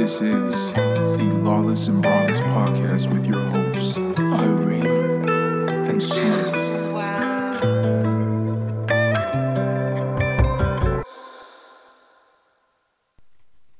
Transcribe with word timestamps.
This 0.00 0.22
is 0.22 0.72
the 0.72 1.40
Lawless 1.42 1.88
and 1.88 2.02
Braless 2.02 2.40
podcast 2.40 3.12
with 3.12 3.26
your 3.26 3.38
hosts, 3.50 3.98
Irene 3.98 5.28
and 5.28 6.02
Smith. 6.02 6.54
Wow. 6.94 7.82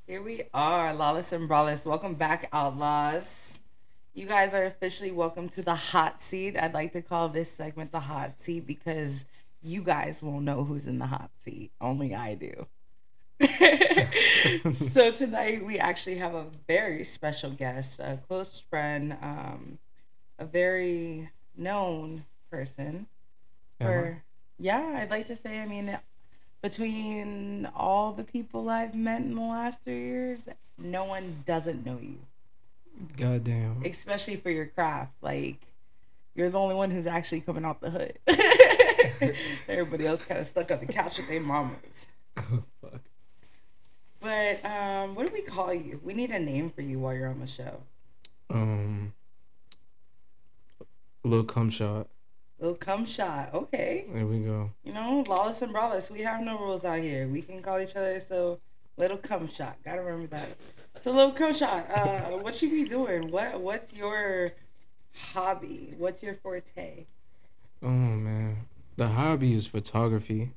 Here 0.07 0.21
we 0.21 0.43
are, 0.53 0.93
Lawless 0.93 1.33
and 1.33 1.48
Braless. 1.48 1.87
Welcome 1.87 2.17
back, 2.17 2.50
Outlaws. 2.52 3.52
You 4.12 4.27
guys 4.27 4.52
are 4.52 4.64
officially 4.64 5.12
welcome 5.12 5.48
to 5.48 5.62
the 5.62 5.75
hot 5.75 6.23
seat. 6.23 6.55
I'd 6.55 6.75
like 6.75 6.93
to 6.93 7.00
call 7.00 7.30
this 7.30 7.50
segment 7.50 7.93
the 7.93 8.00
hot 8.00 8.39
seat 8.39 8.66
because 8.66 9.25
you 9.62 9.80
guys 9.80 10.23
won't 10.23 10.45
know 10.45 10.64
who's 10.64 10.87
in 10.87 10.98
the 10.98 11.07
hot 11.07 11.30
seat. 11.46 11.71
Only 11.80 12.14
I 12.14 12.34
do. 12.34 12.66
so 14.72 15.11
tonight 15.12 15.64
we 15.64 15.79
actually 15.79 16.17
have 16.17 16.35
a 16.35 16.46
very 16.67 17.04
special 17.04 17.50
guest, 17.50 17.98
a 18.00 18.18
close 18.29 18.61
friend, 18.61 19.17
um, 19.22 19.79
a 20.39 20.44
very 20.44 21.31
known 21.57 22.25
person. 22.50 23.07
For 23.81 24.22
yeah, 24.58 24.98
I'd 25.00 25.11
like 25.11 25.26
to 25.26 25.36
say. 25.36 25.61
I 25.61 25.67
mean, 25.67 25.98
between 26.61 27.67
all 27.75 28.12
the 28.12 28.25
people 28.25 28.68
I've 28.68 28.95
met 28.95 29.22
in 29.22 29.34
the 29.34 29.40
last 29.40 29.82
three 29.82 30.04
years, 30.04 30.40
no 30.76 31.04
one 31.04 31.43
doesn't 31.46 31.86
know 31.86 31.98
you, 32.00 32.19
Goddamn. 33.17 33.83
especially 33.86 34.36
for 34.36 34.50
your 34.50 34.67
craft. 34.67 35.14
Like, 35.22 35.67
you're 36.34 36.50
the 36.50 36.59
only 36.59 36.75
one 36.75 36.91
who's 36.91 37.06
actually 37.06 37.41
coming 37.41 37.64
out 37.64 37.81
the 37.81 37.91
hood. 37.91 38.19
Everybody 39.69 40.06
else 40.06 40.20
kind 40.22 40.41
of 40.41 40.47
stuck 40.47 40.70
on 40.70 40.81
the 40.81 40.86
couch 40.86 41.19
with 41.19 41.28
their 41.28 41.41
mamas. 41.41 42.06
Oh, 42.36 42.64
fuck. 42.81 43.00
But 44.20 44.65
um, 44.65 45.15
what 45.15 45.27
do 45.27 45.33
we 45.33 45.42
call 45.42 45.73
you? 45.73 46.01
We 46.05 46.12
need 46.12 46.31
a 46.31 46.39
name 46.39 46.70
for 46.70 46.83
you 46.83 46.98
while 46.98 47.15
you're 47.15 47.29
on 47.29 47.41
the 47.41 47.47
show. 47.47 47.83
Um. 48.51 49.12
Little 51.23 51.45
cum 51.45 51.71
shot. 51.71 52.09
Little 52.59 52.77
cum 52.77 53.07
shot. 53.07 53.55
Okay. 53.55 54.07
There 54.12 54.27
we 54.27 54.41
go. 54.41 54.71
You 54.85 54.93
know, 54.93 55.25
lawless 55.27 55.62
and 55.62 55.75
braless. 55.75 56.11
We 56.11 56.21
have 56.21 56.41
no 56.43 56.59
rules 56.59 56.85
out 56.85 57.01
here. 57.01 57.27
We 57.27 57.43
can 57.43 57.62
call 57.62 57.79
each 57.81 57.97
other 57.97 58.21
so 58.21 58.61
little 58.97 59.17
cum 59.17 59.49
shot. 59.49 59.77
Gotta 59.85 60.03
remember 60.03 60.29
that. 60.37 60.57
So 61.03 61.12
little 61.12 61.33
cum 61.33 61.55
shot. 61.55 61.91
Uh, 61.91 62.39
what 62.39 62.61
you 62.61 62.71
be 62.71 62.84
doing? 62.84 63.31
What 63.31 63.61
What's 63.61 63.93
your 63.95 64.53
hobby? 65.33 65.95
What's 65.97 66.23
your 66.23 66.34
forte? 66.34 67.07
Oh 67.83 67.89
man, 67.89 68.67
the 68.97 69.09
hobby 69.09 69.55
is 69.55 69.67
photography. 69.67 70.53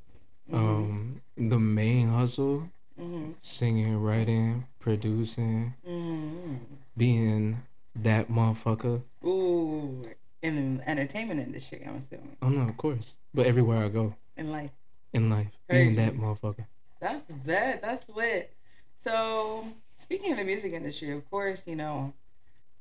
Um, 0.51 1.21
the 1.37 1.57
main 1.57 2.09
hustle, 2.09 2.69
Mm-hmm. 2.99 3.31
singing, 3.41 3.97
writing, 4.01 4.65
producing, 4.79 5.73
Mm-hmm. 5.87 6.55
being 6.95 7.63
that 7.95 8.29
motherfucker. 8.29 9.01
Ooh, 9.25 10.05
in 10.41 10.77
the 10.77 10.89
entertainment 10.89 11.39
industry, 11.39 11.83
I'm 11.87 11.95
assuming. 11.97 12.35
Oh 12.41 12.49
no, 12.49 12.61
of 12.69 12.77
course. 12.77 13.13
But 13.33 13.47
everywhere 13.47 13.83
I 13.85 13.89
go 13.89 14.15
In 14.37 14.51
life. 14.51 14.71
in 15.13 15.29
life, 15.29 15.47
Crazy. 15.69 15.93
being 15.93 15.95
that 16.05 16.15
motherfucker. 16.15 16.65
That's 16.99 17.29
vet. 17.31 17.81
That's 17.81 18.03
lit. 18.15 18.53
So 19.01 19.65
speaking 19.97 20.31
of 20.31 20.37
the 20.37 20.43
music 20.43 20.73
industry, 20.73 21.11
of 21.11 21.29
course, 21.29 21.63
you 21.67 21.75
know, 21.75 22.13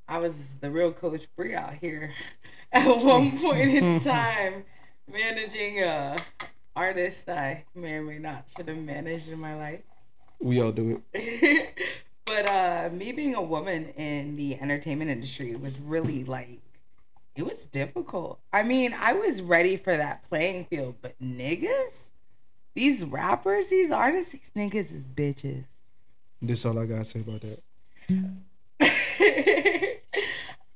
I 0.09 0.19
was 0.19 0.35
the 0.61 0.71
real 0.71 0.93
Coach 0.93 1.27
Bree 1.37 1.55
out 1.55 1.75
here 1.81 2.13
at 2.73 2.87
one 3.03 3.39
point 3.41 3.71
in 3.71 3.99
time, 3.99 4.65
managing 5.11 5.83
a 5.83 6.17
artist 6.77 7.29
I 7.29 7.65
may 7.75 7.95
or 7.95 8.03
may 8.03 8.19
not 8.19 8.45
should 8.57 8.69
have 8.69 8.79
managed 8.79 9.29
in 9.29 9.39
my 9.39 9.55
life. 9.57 9.81
We 10.43 10.61
all 10.61 10.73
do 10.73 11.01
it. 11.13 11.79
but 12.27 12.51
uh, 12.51 12.91
me 12.93 13.13
being 13.13 13.35
a 13.35 13.43
woman 13.43 13.91
in 13.91 14.35
the 14.37 14.61
entertainment 14.61 15.11
industry 15.11 15.55
was 15.55 15.79
really 15.79 16.25
like 16.25 16.61
it 17.35 17.47
was 17.47 17.65
difficult. 17.67 18.41
I 18.53 18.63
mean, 18.63 18.93
I 18.93 19.15
was 19.15 19.41
ready 19.41 19.77
for 19.77 19.97
that 19.97 20.29
playing 20.29 20.67
field, 20.67 20.97
but 21.01 21.15
niggas, 21.23 22.11
these 22.75 23.05
rappers, 23.05 23.69
these 23.69 23.91
artists, 23.91 24.33
these 24.33 24.51
niggas 24.55 24.93
is 24.93 25.05
bitches. 25.05 25.65
This 26.43 26.67
all 26.67 26.79
I 26.79 26.87
gotta 26.87 27.05
say 27.05 27.21
about 27.21 27.43
that. 27.43 27.63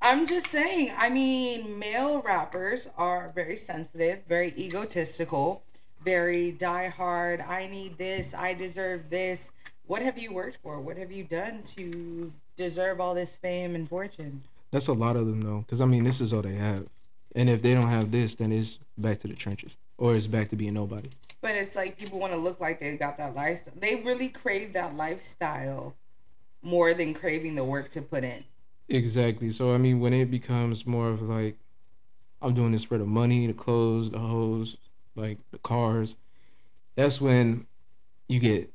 I'm 0.00 0.28
just 0.28 0.46
saying, 0.46 0.92
I 0.96 1.10
mean, 1.10 1.78
male 1.80 2.22
rappers 2.22 2.88
are 2.96 3.30
very 3.34 3.56
sensitive, 3.56 4.20
very 4.28 4.54
egotistical, 4.56 5.64
very 6.06 6.52
diehard. 6.52 7.46
I 7.46 7.66
need 7.66 7.98
this, 7.98 8.32
I 8.32 8.54
deserve 8.54 9.10
this. 9.10 9.50
What 9.86 10.02
have 10.02 10.16
you 10.16 10.32
worked 10.32 10.58
for? 10.62 10.80
What 10.80 10.96
have 10.96 11.10
you 11.10 11.24
done 11.24 11.64
to 11.76 12.32
deserve 12.56 13.00
all 13.00 13.14
this 13.14 13.34
fame 13.34 13.74
and 13.74 13.88
fortune? 13.88 14.44
That's 14.70 14.86
a 14.86 14.92
lot 14.92 15.16
of 15.16 15.26
them 15.26 15.42
though, 15.42 15.58
because 15.58 15.80
I 15.80 15.84
mean, 15.84 16.04
this 16.04 16.20
is 16.20 16.32
all 16.32 16.42
they 16.42 16.54
have. 16.54 16.86
And 17.34 17.50
if 17.50 17.60
they 17.60 17.74
don't 17.74 17.88
have 17.88 18.12
this, 18.12 18.36
then 18.36 18.52
it's 18.52 18.78
back 18.96 19.18
to 19.18 19.28
the 19.28 19.34
trenches, 19.34 19.76
or 19.98 20.14
it's 20.14 20.28
back 20.28 20.48
to 20.50 20.56
being 20.56 20.74
nobody. 20.74 21.10
But 21.40 21.56
it's 21.56 21.74
like 21.74 21.98
people 21.98 22.20
want 22.20 22.32
to 22.32 22.38
look 22.38 22.60
like 22.60 22.78
they 22.80 22.96
got 22.96 23.18
that 23.18 23.34
lifestyle. 23.34 23.74
They 23.76 23.96
really 23.96 24.28
crave 24.28 24.72
that 24.74 24.96
lifestyle 24.96 25.96
more 26.62 26.94
than 26.94 27.14
craving 27.14 27.56
the 27.56 27.64
work 27.64 27.90
to 27.90 28.00
put 28.00 28.22
in. 28.22 28.44
Exactly. 28.88 29.50
So 29.50 29.74
I 29.74 29.78
mean, 29.78 29.98
when 29.98 30.12
it 30.12 30.30
becomes 30.30 30.86
more 30.86 31.08
of 31.08 31.20
like, 31.20 31.56
I'm 32.40 32.54
doing 32.54 32.70
this 32.70 32.84
for 32.84 32.96
the 32.96 33.04
money, 33.04 33.46
the 33.48 33.52
clothes, 33.52 34.10
the 34.10 34.18
hoes, 34.18 34.76
like 35.16 35.38
the 35.50 35.58
cars, 35.58 36.16
that's 36.94 37.20
when 37.20 37.66
you 38.28 38.38
get, 38.40 38.72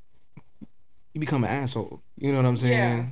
you 1.13 1.19
become 1.19 1.44
an 1.44 1.50
asshole. 1.50 2.02
You 2.18 2.31
know 2.31 2.38
what 2.38 2.46
I'm 2.46 2.57
saying? 2.57 2.74
Yeah. 2.74 3.06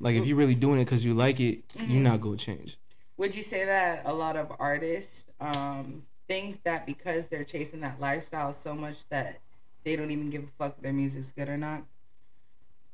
Like 0.00 0.14
if 0.16 0.26
you're 0.26 0.36
really 0.36 0.54
doing 0.54 0.80
it 0.80 0.84
because 0.86 1.04
you 1.04 1.14
like 1.14 1.40
it, 1.40 1.68
Mhm. 1.76 1.90
you're 1.90 2.02
not 2.02 2.20
gonna 2.20 2.36
change. 2.36 2.78
Would 3.18 3.34
you 3.34 3.42
say 3.42 3.64
that 3.66 4.02
a 4.06 4.14
lot 4.14 4.36
of 4.36 4.50
artists 4.58 5.26
um, 5.40 6.04
think 6.26 6.62
that 6.62 6.86
because 6.86 7.26
they're 7.26 7.44
chasing 7.44 7.80
that 7.80 8.00
lifestyle 8.00 8.52
so 8.54 8.74
much 8.74 9.06
that 9.10 9.40
they 9.84 9.96
don't 9.96 10.10
even 10.10 10.30
give 10.30 10.44
a 10.44 10.46
fuck 10.58 10.76
if 10.76 10.82
their 10.82 10.92
music's 10.92 11.30
good 11.32 11.48
or 11.48 11.58
not? 11.58 11.82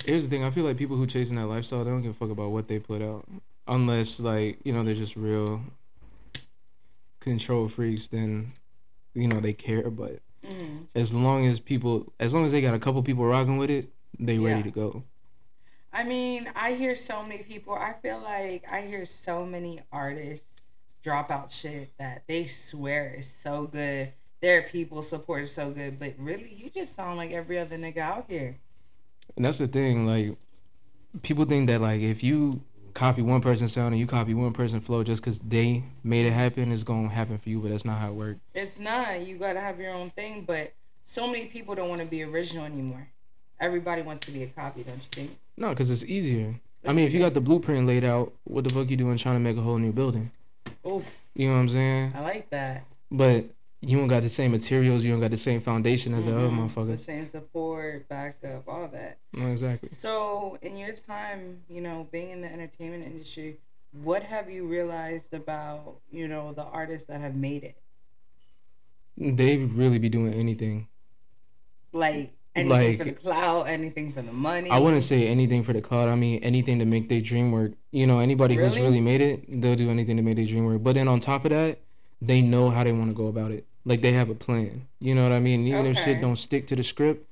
Here's 0.04 0.24
the 0.24 0.30
thing. 0.30 0.42
I 0.44 0.50
feel 0.50 0.64
like 0.64 0.76
people 0.76 0.96
who 0.96 1.06
chasing 1.06 1.36
that 1.36 1.46
lifestyle, 1.46 1.84
they 1.84 1.90
don't 1.90 2.02
give 2.02 2.10
a 2.12 2.14
fuck 2.14 2.30
about 2.30 2.50
what 2.50 2.66
they 2.68 2.78
put 2.80 3.02
out, 3.02 3.24
unless 3.68 4.18
like 4.18 4.58
you 4.64 4.72
know 4.72 4.82
they're 4.82 4.94
just 4.94 5.14
real 5.16 5.62
control 7.20 7.68
freaks. 7.68 8.06
Then 8.08 8.52
you 9.16 9.26
know 9.28 9.40
they 9.40 9.52
care, 9.52 9.90
but 9.90 10.20
Mm. 10.44 10.86
as 10.94 11.12
long 11.12 11.44
as 11.46 11.58
people 11.58 12.12
as 12.20 12.32
long 12.32 12.46
as 12.46 12.52
they 12.52 12.60
got 12.60 12.72
a 12.74 12.78
couple 12.78 13.02
people 13.02 13.24
rocking 13.24 13.56
with 13.56 13.68
it 13.68 13.88
they 14.16 14.38
ready 14.38 14.58
Yeah. 14.58 14.62
to 14.64 14.70
go 14.70 15.02
I 15.92 16.04
mean, 16.04 16.48
I 16.54 16.74
hear 16.74 16.94
so 16.94 17.22
many 17.22 17.42
people. 17.42 17.72
I 17.74 17.94
feel 17.94 18.20
like 18.20 18.64
I 18.70 18.82
hear 18.82 19.06
so 19.06 19.44
many 19.46 19.80
artists 19.90 20.44
drop 21.02 21.30
out 21.30 21.50
shit 21.50 21.90
that 21.98 22.24
they 22.28 22.46
swear 22.46 23.14
is 23.18 23.28
so 23.28 23.66
good. 23.66 24.12
Their 24.42 24.62
people 24.62 25.02
support 25.02 25.42
is 25.44 25.52
so 25.52 25.70
good, 25.70 25.98
but 25.98 26.12
really, 26.18 26.52
you 26.54 26.68
just 26.68 26.94
sound 26.94 27.16
like 27.16 27.30
every 27.32 27.58
other 27.58 27.78
nigga 27.78 27.98
out 27.98 28.26
here. 28.28 28.58
and 29.36 29.44
that's 29.44 29.58
the 29.58 29.66
thing 29.66 30.06
like 30.06 30.36
people 31.22 31.44
think 31.46 31.66
that 31.68 31.80
like 31.80 32.02
if 32.02 32.22
you 32.22 32.60
copy 32.96 33.20
one 33.20 33.42
person's 33.42 33.72
sound 33.74 33.92
and 33.92 34.00
you 34.00 34.06
copy 34.06 34.32
one 34.32 34.52
person's 34.54 34.82
flow 34.84 35.04
just 35.04 35.20
because 35.22 35.38
they 35.40 35.84
made 36.02 36.24
it 36.24 36.30
happen 36.32 36.72
it's 36.72 36.82
gonna 36.82 37.10
happen 37.10 37.36
for 37.36 37.50
you 37.50 37.60
but 37.60 37.70
that's 37.70 37.84
not 37.84 37.98
how 38.00 38.08
it 38.08 38.14
works 38.14 38.40
It's 38.54 38.78
not. 38.80 39.26
You 39.26 39.36
gotta 39.36 39.60
have 39.60 39.78
your 39.78 39.92
own 39.92 40.10
thing, 40.10 40.44
but 40.46 40.72
so 41.04 41.26
many 41.26 41.44
people 41.44 41.74
don't 41.74 41.90
want 41.90 42.00
to 42.00 42.06
be 42.06 42.22
original 42.22 42.64
anymore. 42.64 43.06
Everybody 43.60 44.00
wants 44.00 44.26
to 44.26 44.32
be 44.32 44.42
a 44.44 44.46
copy, 44.46 44.82
don't 44.82 44.96
you 44.96 45.08
think? 45.12 45.38
no 45.58 45.68
because 45.70 45.90
it's 45.90 46.04
easier 46.04 46.54
i 46.86 46.92
mean 46.92 47.04
if 47.06 47.12
you 47.14 47.20
got 47.20 47.34
the 47.34 47.40
blueprint 47.40 47.86
laid 47.86 48.04
out 48.04 48.32
what 48.44 48.62
the 48.64 48.72
fuck 48.74 48.88
you 48.90 48.96
doing 48.96 49.16
trying 49.18 49.36
to 49.36 49.40
make 49.40 49.56
a 49.56 49.60
whole 49.60 49.78
new 49.78 49.92
building 49.92 50.30
Oof, 50.86 51.04
you 51.34 51.48
know 51.48 51.54
what 51.54 51.60
i'm 51.60 51.68
saying 51.68 52.12
I 52.14 52.20
like 52.20 52.50
that. 52.50 52.84
but 53.10 53.44
you 53.86 53.96
don't 53.98 54.08
got 54.08 54.22
the 54.22 54.28
same 54.28 54.50
materials 54.50 55.04
you 55.04 55.10
don't 55.12 55.20
got 55.20 55.30
the 55.30 55.36
same 55.36 55.60
foundation 55.60 56.12
as 56.14 56.24
the 56.24 56.32
other 56.36 56.48
Mhm. 56.48 56.74
The 56.74 56.80
motherfuckers 56.82 57.00
same 57.00 57.26
support, 57.26 58.08
backup, 58.08 58.66
all 58.68 58.88
that. 58.88 59.18
no 59.32 59.46
exactly 59.52 59.90
So, 60.00 60.58
in 60.62 60.76
your 60.76 60.92
time, 60.92 61.62
you 61.68 61.80
know, 61.80 62.08
being 62.10 62.30
in 62.30 62.40
the 62.40 62.52
entertainment 62.52 63.04
industry, 63.04 63.58
what 63.92 64.22
have 64.24 64.50
you 64.50 64.66
realized 64.66 65.32
about, 65.32 66.00
you 66.10 66.26
know, 66.28 66.52
the 66.52 66.64
artists 66.64 67.06
that 67.08 67.20
have 67.20 67.36
made 67.36 67.62
it? 67.64 67.76
they 69.18 69.56
really 69.56 69.98
be 69.98 70.08
doing 70.10 70.34
anything 70.34 70.88
Like 71.92 72.32
anything 72.54 72.98
for 72.98 73.04
the 73.04 73.12
clout, 73.12 73.68
anything 73.68 74.12
for 74.12 74.20
the 74.22 74.32
money. 74.32 74.68
I 74.70 74.78
wouldn't 74.78 75.02
say 75.04 75.26
anything 75.28 75.62
for 75.62 75.72
the 75.72 75.80
cloud. 75.80 76.08
I 76.08 76.14
mean 76.16 76.42
anything 76.42 76.78
to 76.80 76.84
make 76.84 77.08
their 77.08 77.20
dream 77.22 77.50
work. 77.52 77.72
You 77.92 78.06
know, 78.06 78.18
anybody 78.18 78.54
who's 78.56 78.74
Really? 78.74 78.82
really 78.82 79.00
made 79.00 79.20
it, 79.22 79.60
they'll 79.62 79.76
do 79.76 79.88
anything 79.90 80.16
to 80.18 80.22
make 80.22 80.36
their 80.36 80.44
dream 80.46 80.64
work. 80.66 80.82
But 80.82 80.94
then 80.96 81.08
on 81.08 81.20
top 81.20 81.44
of 81.46 81.50
that, 81.50 81.78
they 82.20 82.42
know 82.42 82.68
how 82.70 82.84
they 82.84 82.92
want 82.92 83.08
to 83.10 83.14
go 83.14 83.28
about 83.28 83.52
it. 83.52 83.66
Like 83.86 84.02
they 84.02 84.12
have 84.12 84.28
a 84.28 84.34
plan. 84.34 84.88
You 84.98 85.14
know 85.14 85.22
what 85.22 85.32
I 85.32 85.38
mean? 85.40 85.66
Even 85.66 85.86
if 85.86 85.96
Okay. 85.96 86.04
shit 86.04 86.20
don't 86.20 86.36
stick 86.36 86.66
to 86.66 86.76
the 86.76 86.82
script, 86.82 87.24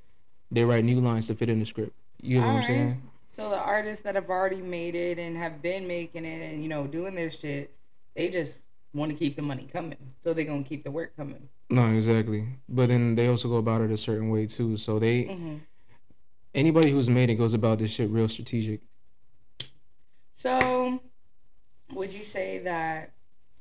they 0.53 0.65
write 0.65 0.85
new 0.85 1.01
lines 1.01 1.27
to 1.27 1.35
fit 1.35 1.49
in 1.51 1.59
the 1.59 1.67
script. 1.67 1.93
You 2.23 2.41
know 2.41 2.47
what 2.47 2.55
I'm 2.55 2.63
saying? 2.63 3.03
So 3.33 3.51
the 3.51 3.59
artists 3.59 4.05
that 4.05 4.15
have 4.15 4.31
already 4.31 4.63
made 4.63 4.95
it 4.95 5.19
and 5.19 5.37
have 5.37 5.61
been 5.61 5.89
making 5.89 6.25
it 6.25 6.41
and 6.53 6.63
you 6.63 6.69
know 6.69 6.87
doing 6.87 7.17
their 7.17 7.31
shit, 7.33 7.75
they 8.15 8.31
just 8.31 8.63
want 8.95 9.11
to 9.11 9.17
keep 9.19 9.35
the 9.35 9.43
money 9.43 9.69
coming, 9.71 10.15
so 10.21 10.33
they're 10.33 10.45
gonna 10.45 10.63
keep 10.63 10.85
the 10.85 10.93
work 10.93 11.17
coming. 11.17 11.49
No, 11.69 11.89
exactly. 11.89 12.47
But 12.69 12.89
then 12.91 13.17
they 13.17 13.27
also 13.27 13.49
go 13.49 13.57
about 13.57 13.81
it 13.81 13.91
a 13.91 13.97
certain 13.97 14.31
way 14.31 14.47
too. 14.47 14.77
So 14.77 15.01
they 15.01 15.25
hmm 15.25 15.57
anybody 16.55 16.93
who's 16.93 17.11
made 17.11 17.31
it 17.31 17.35
goes 17.35 17.53
about 17.53 17.81
this 17.81 17.91
shit 17.91 18.09
real 18.09 18.29
strategic. 18.29 18.81
So, 20.37 21.01
would 21.93 22.13
you 22.13 22.23
say 22.23 22.59
that 22.61 23.13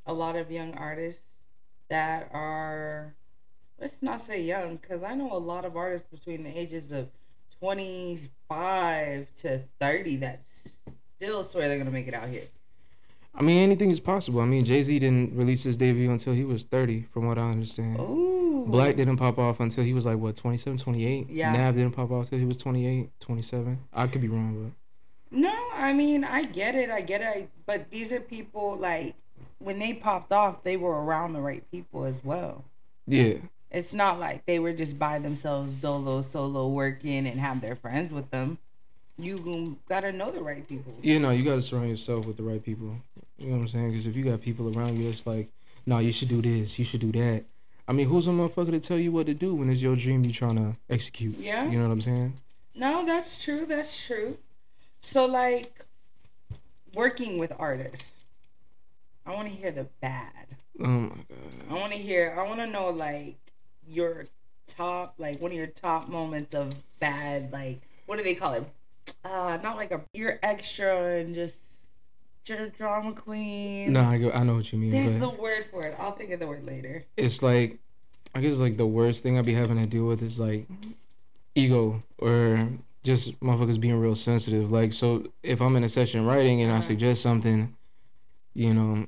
a 0.06 0.14
lot 0.14 0.36
of 0.36 0.52
young 0.52 0.76
artists 0.76 1.24
that 1.94 2.30
are, 2.34 3.14
let's 3.80 4.02
not 4.02 4.22
say 4.22 4.42
young, 4.42 4.78
because 4.78 5.04
I 5.04 5.14
know 5.14 5.32
a 5.32 5.38
lot 5.38 5.64
of 5.64 5.78
artists 5.78 6.08
between 6.10 6.44
the 6.44 6.50
ages 6.50 6.92
of 6.92 7.10
25 7.60 9.28
to 9.38 9.62
30 9.80 10.16
that 10.18 10.42
still 11.16 11.44
swear 11.44 11.68
they're 11.68 11.78
going 11.78 11.86
to 11.86 11.94
make 11.94 12.08
it 12.08 12.14
out 12.14 12.30
here? 12.30 12.48
I 13.36 13.42
mean, 13.42 13.64
anything 13.64 13.92
is 13.92 14.00
possible. 14.00 14.42
I 14.42 14.46
mean, 14.46 14.66
Jay 14.66 14.82
Z 14.84 14.98
didn't 15.00 15.36
release 15.36 15.64
his 15.64 15.78
debut 15.78 16.12
until 16.12 16.34
he 16.34 16.44
was 16.44 16.64
30, 16.64 17.04
from 17.14 17.28
what 17.28 17.38
I 17.38 17.50
understand. 17.50 18.00
Ooh. 18.00 18.66
Black 18.68 18.96
didn't 18.96 19.18
pop 19.18 19.38
off 19.38 19.60
until 19.60 19.84
he 19.84 19.94
was 19.94 20.06
like, 20.06 20.18
what, 20.18 20.36
27, 20.36 20.78
28? 20.78 21.30
Yeah. 21.30 21.52
Nav 21.52 21.76
didn't 21.76 21.94
pop 21.94 22.12
off 22.12 22.24
until 22.26 22.40
he 22.40 22.46
was 22.46 22.58
28, 22.58 23.10
27. 23.20 23.80
I 23.94 24.08
could 24.08 24.22
be 24.22 24.28
wrong, 24.28 24.74
but. 25.32 25.38
No, 25.38 25.56
I 25.74 25.94
mean, 25.94 26.24
I 26.24 26.44
get 26.44 26.76
it. 26.76 26.90
I 26.90 27.02
get 27.02 27.22
it. 27.22 27.28
I, 27.28 27.48
but 27.66 27.90
these 27.90 28.12
are 28.12 28.20
people 28.20 28.78
like 28.78 29.16
when 29.60 29.80
they 29.80 29.94
popped 29.94 30.32
off, 30.32 30.64
they 30.64 30.78
were 30.78 31.04
around 31.04 31.34
the 31.34 31.42
right 31.42 31.64
people 31.72 32.06
as 32.06 32.24
well. 32.24 32.64
yeah. 33.08 33.36
It's 33.72 33.92
not 33.92 34.20
like 34.20 34.46
they 34.46 34.60
were 34.60 34.72
just 34.72 35.00
by 35.00 35.18
themselves, 35.18 35.74
dolo, 35.78 36.22
solo, 36.22 36.68
working 36.68 37.26
and 37.26 37.40
have 37.40 37.60
their 37.60 37.76
friends 37.76 38.12
with 38.12 38.30
them. 38.30 38.60
You 39.18 39.80
gotta 39.90 40.12
know 40.12 40.30
the 40.30 40.44
right 40.44 40.68
people. 40.68 40.94
Yeah, 41.02 41.18
no, 41.18 41.32
you 41.32 41.44
got 41.44 41.56
to 41.56 41.62
surround 41.64 41.90
yourself 41.90 42.28
with 42.28 42.38
the 42.38 42.44
right 42.44 42.64
people. 42.64 42.96
You 43.40 43.48
know 43.48 43.56
what 43.56 43.62
I'm 43.62 43.68
saying? 43.70 43.90
Because 43.90 44.06
if 44.06 44.16
you 44.16 44.26
got 44.26 44.42
people 44.42 44.78
around 44.78 45.00
you, 45.00 45.10
it's 45.10 45.26
like, 45.26 45.50
no, 45.88 45.98
you 45.98 46.12
should 46.12 46.30
do 46.30 46.40
this, 46.40 46.78
you 46.78 46.86
should 46.86 47.00
do 47.00 47.12
that. 47.14 47.46
I 47.88 47.94
mean, 47.94 48.08
who's 48.08 48.28
a 48.28 48.30
motherfucker 48.30 48.72
to 48.72 48.80
tell 48.80 49.00
you 49.00 49.12
what 49.12 49.26
to 49.26 49.34
do 49.34 49.56
when 49.56 49.70
it's 49.72 49.82
your 49.82 49.96
dream 49.96 50.24
you're 50.24 50.34
trying 50.34 50.58
to 50.58 50.78
execute? 50.90 51.38
Yeah. 51.40 51.66
You 51.68 51.80
know 51.80 51.88
what 51.88 51.94
I'm 51.94 52.02
saying? 52.02 52.34
No, 52.76 53.06
that's 53.06 53.44
true. 53.44 53.66
That's 53.66 54.06
true. 54.06 54.38
So, 55.02 55.26
like, 55.26 55.84
working 56.94 57.38
with 57.38 57.52
artists, 57.58 58.23
I 59.26 59.34
want 59.34 59.48
to 59.48 59.54
hear 59.54 59.72
the 59.72 59.86
bad. 60.02 60.58
Oh 60.80 60.86
my 60.88 61.10
god. 61.16 61.64
I 61.70 61.74
want 61.74 61.92
to 61.94 61.98
hear. 61.98 62.36
I 62.38 62.48
want 62.48 62.60
to 62.60 62.68
know 62.68 62.90
like 62.90 63.38
your 63.88 64.26
top, 64.68 65.16
like 65.18 65.42
one 65.42 65.52
of 65.52 65.58
your 65.58 65.68
top 65.68 66.10
moments 66.10 66.54
of 66.54 66.74
bad. 67.00 67.52
Like, 67.52 67.82
what 68.06 68.18
do 68.18 68.24
they 68.24 68.36
call 68.36 68.54
it? 68.54 68.66
Uh, 69.24 69.58
not 69.62 69.76
like 69.78 69.92
a 69.92 70.02
you're 70.14 70.40
extra 70.44 71.18
and 71.20 71.36
just 71.36 71.58
you're 72.46 72.64
a 72.66 72.70
drama 72.70 73.14
queen. 73.14 73.94
No, 73.94 74.02
I, 74.02 74.18
go, 74.18 74.32
I 74.32 74.44
know 74.44 74.56
what 74.56 74.72
you 74.74 74.80
mean. 74.80 74.92
There's 74.92 75.20
the 75.20 75.30
word 75.30 75.66
for 75.72 75.86
it. 75.86 75.96
I'll 76.00 76.12
think 76.16 76.32
of 76.32 76.40
the 76.40 76.48
word 76.48 76.66
later. 76.66 77.06
it's 77.16 77.42
like, 77.42 77.78
I 78.36 78.42
guess 78.42 78.58
like 78.58 78.78
the 78.78 78.86
worst 78.86 79.24
thing 79.24 79.38
I'd 79.38 79.46
be 79.46 79.54
having 79.54 79.78
to 79.78 79.86
deal 79.86 80.06
with 80.06 80.22
is 80.22 80.40
like 80.40 80.68
ego 81.56 82.02
or 82.18 82.68
just 83.04 83.40
motherfuckers 83.42 83.80
being 83.80 83.96
real 84.00 84.16
sensitive. 84.16 84.72
Like, 84.72 84.92
so 84.94 85.28
if 85.44 85.62
I'm 85.62 85.76
in 85.76 85.84
a 85.84 85.90
session 85.90 86.26
writing 86.26 86.62
and 86.62 86.72
I 86.72 86.76
Uh-huh. 86.76 86.82
suggest 86.82 87.22
something, 87.22 87.76
you 88.54 88.74
know, 88.74 89.06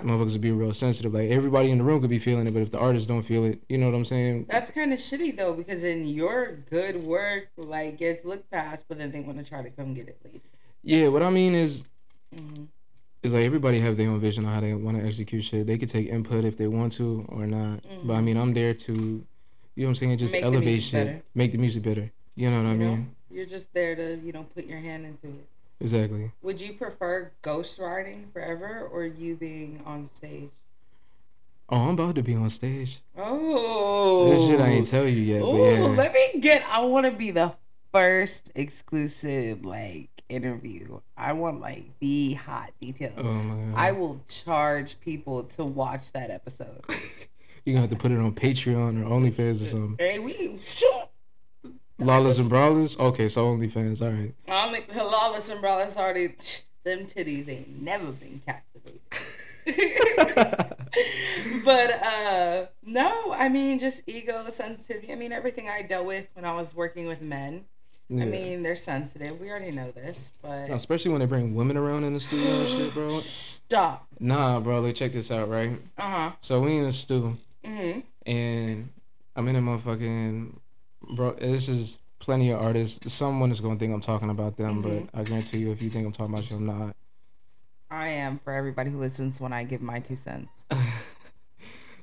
Huh. 0.00 0.04
motherfuckers 0.04 0.32
would 0.32 0.40
be 0.40 0.50
real 0.52 0.74
sensitive. 0.74 1.14
Like 1.14 1.30
everybody 1.30 1.70
in 1.70 1.78
the 1.78 1.84
room 1.84 2.00
could 2.00 2.10
be 2.10 2.18
feeling 2.18 2.46
it, 2.46 2.52
but 2.54 2.62
if 2.62 2.70
the 2.70 2.78
artists 2.78 3.06
don't 3.06 3.22
feel 3.22 3.44
it, 3.44 3.62
you 3.68 3.78
know 3.78 3.86
what 3.86 3.94
I'm 3.96 4.04
saying? 4.04 4.46
That's 4.48 4.70
kind 4.70 4.92
of 4.92 4.98
shitty 4.98 5.36
though, 5.36 5.52
because 5.52 5.82
in 5.82 6.06
your 6.06 6.52
good 6.70 7.04
work 7.04 7.48
like 7.56 7.98
gets 7.98 8.24
looked 8.24 8.50
past, 8.50 8.86
but 8.88 8.98
then 8.98 9.12
they 9.12 9.20
want 9.20 9.38
to 9.38 9.44
try 9.44 9.62
to 9.62 9.70
come 9.70 9.94
get 9.94 10.08
it 10.08 10.18
later. 10.24 10.40
Yeah, 10.82 11.08
what 11.08 11.22
I 11.22 11.30
mean 11.30 11.54
is 11.54 11.84
hmm 12.34 12.64
is 13.22 13.32
like 13.32 13.44
everybody 13.44 13.80
have 13.80 13.96
their 13.96 14.10
own 14.10 14.20
vision 14.20 14.44
on 14.44 14.52
how 14.52 14.60
they 14.60 14.74
want 14.74 14.98
to 15.00 15.06
execute 15.06 15.42
shit. 15.44 15.66
They 15.66 15.78
could 15.78 15.88
take 15.88 16.08
input 16.08 16.44
if 16.44 16.58
they 16.58 16.66
want 16.66 16.92
to 16.94 17.24
or 17.30 17.46
not. 17.46 17.82
But 18.04 18.14
I 18.14 18.20
Mhm. 18.20 18.24
mean, 18.24 18.36
I'm 18.36 18.52
there 18.52 18.74
to, 18.74 18.92
you 18.92 19.24
know 19.76 19.84
what 19.84 19.88
I'm 19.88 19.94
saying, 19.94 20.18
just 20.18 20.34
Make 20.34 20.42
elevate 20.42 20.82
shit, 20.82 21.06
better. 21.06 21.22
make 21.34 21.52
the 21.52 21.56
music 21.58 21.82
better. 21.84 22.12
You 22.36 22.50
know 22.50 22.62
what 22.62 22.68
I 22.68 22.74
know? 22.74 22.90
mean? 22.96 23.16
You're 23.30 23.46
just 23.46 23.72
there 23.72 23.96
to 23.96 24.16
you 24.22 24.32
know 24.32 24.42
put 24.54 24.66
your 24.66 24.78
hand 24.78 25.06
into 25.06 25.28
it. 25.38 25.46
Exactly. 25.80 26.32
Would 26.42 26.60
you 26.60 26.72
prefer 26.74 27.32
ghostwriting 27.42 28.32
forever 28.32 28.88
or 28.90 29.04
you 29.04 29.34
being 29.36 29.82
on 29.84 30.08
stage? 30.14 30.50
Oh, 31.68 31.76
I'm 31.78 31.90
about 31.90 32.14
to 32.16 32.22
be 32.22 32.34
on 32.34 32.50
stage. 32.50 33.00
Oh, 33.16 34.30
This 34.30 34.46
shit 34.48 34.60
I 34.60 34.68
ain't 34.68 34.86
tell 34.86 35.06
you 35.06 35.20
yet, 35.22 35.40
but 35.40 35.46
Oh, 35.48 35.70
yeah. 35.70 35.80
let 35.96 36.12
me 36.12 36.40
get. 36.40 36.62
I 36.68 36.80
want 36.80 37.06
to 37.06 37.12
be 37.12 37.30
the 37.30 37.52
first 37.92 38.50
exclusive 38.54 39.64
like 39.64 40.08
interview. 40.28 41.00
I 41.16 41.32
want 41.32 41.60
like 41.60 41.84
the 42.00 42.34
hot 42.34 42.70
details. 42.80 43.14
Oh 43.18 43.32
my 43.32 43.72
god. 43.72 43.78
I 43.78 43.92
will 43.92 44.20
charge 44.28 45.00
people 45.00 45.44
to 45.44 45.64
watch 45.64 46.12
that 46.12 46.30
episode. 46.30 46.82
You're 47.64 47.74
gonna 47.74 47.80
have 47.82 47.90
to 47.90 47.96
put 47.96 48.12
it 48.12 48.18
on 48.18 48.32
Patreon 48.32 49.02
or 49.02 49.08
OnlyFans 49.08 49.62
or 49.62 49.66
something. 49.66 49.96
hey, 49.98 50.18
we 50.18 50.60
Lawless 52.04 52.38
and 52.38 52.48
Brawlers? 52.48 52.96
Okay, 52.98 53.28
so 53.28 53.46
OnlyFans, 53.46 54.02
alright. 54.02 54.34
only 54.48 54.84
lawless 54.94 55.48
and 55.48 55.62
braless 55.62 55.96
already. 55.96 56.34
Them 56.84 57.06
titties 57.06 57.48
ain't 57.48 57.80
never 57.82 58.12
been 58.12 58.42
captivated. 58.44 59.00
but 61.64 61.92
uh 62.04 62.66
no, 62.84 63.32
I 63.32 63.48
mean 63.48 63.78
just 63.78 64.02
ego, 64.06 64.44
sensitivity. 64.50 65.10
I 65.10 65.14
mean 65.14 65.32
everything 65.32 65.68
I 65.68 65.80
dealt 65.82 66.04
with 66.06 66.26
when 66.34 66.44
I 66.44 66.54
was 66.54 66.74
working 66.74 67.06
with 67.06 67.22
men. 67.22 67.64
I 68.10 68.26
mean 68.26 68.62
they're 68.62 68.76
sensitive. 68.76 69.40
We 69.40 69.48
already 69.50 69.70
know 69.70 69.90
this, 69.92 70.32
but 70.42 70.68
No, 70.68 70.74
especially 70.74 71.10
when 71.12 71.20
they 71.20 71.26
bring 71.26 71.54
women 71.54 71.78
around 71.78 72.04
in 72.04 72.12
the 72.12 72.20
studio 72.20 72.60
and 72.60 72.68
shit, 72.68 72.92
bro. 72.92 73.08
stop. 73.08 74.06
Nah, 74.20 74.60
bro, 74.60 74.80
like 74.80 74.94
check 74.94 75.14
this 75.14 75.30
out, 75.30 75.48
right? 75.48 75.80
Uh 75.96 76.02
huh. 76.10 76.30
So 76.42 76.60
we 76.60 76.76
in 76.76 76.84
the 76.84 76.92
stew 76.92 77.38
hmm 77.64 78.00
and 78.26 78.90
I'm 79.34 79.48
in 79.48 79.56
a 79.56 79.60
motherfucking 79.62 80.52
bro. 81.10 81.34
This 81.34 81.68
is 81.68 81.98
plenty 82.18 82.50
of 82.50 82.62
artists. 82.62 83.12
Someone 83.12 83.50
is 83.50 83.60
gonna 83.60 83.78
think 83.78 83.92
I'm 83.92 84.00
talking 84.00 84.30
about 84.30 84.56
them, 84.56 84.82
Mhm. 84.82 85.08
but 85.12 85.20
I 85.20 85.24
guarantee 85.24 85.58
you, 85.58 85.70
if 85.72 85.82
you 85.82 85.90
think 85.90 86.06
I'm 86.06 86.12
talking 86.12 86.34
about 86.34 86.50
you, 86.50 86.56
I'm 86.56 86.66
not. 86.66 86.96
I 87.90 88.08
am 88.08 88.38
for 88.38 88.52
everybody 88.52 88.90
who 88.90 88.98
listens 88.98 89.40
when 89.40 89.52
I 89.52 89.64
give 89.64 89.80
my 89.82 90.00
two 90.00 90.16
cents. 90.16 90.66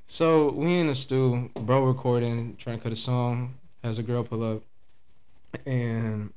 So 0.07 0.51
we 0.51 0.77
in 0.79 0.87
the 0.87 0.95
stew, 0.95 1.49
bro, 1.55 1.85
recording, 1.85 2.57
trying 2.57 2.77
to 2.79 2.83
cut 2.83 2.91
a 2.91 2.97
song. 2.97 3.53
Has 3.81 3.97
a 3.97 4.03
girl 4.03 4.25
pull 4.25 4.43
up, 4.43 4.61
and 5.65 6.33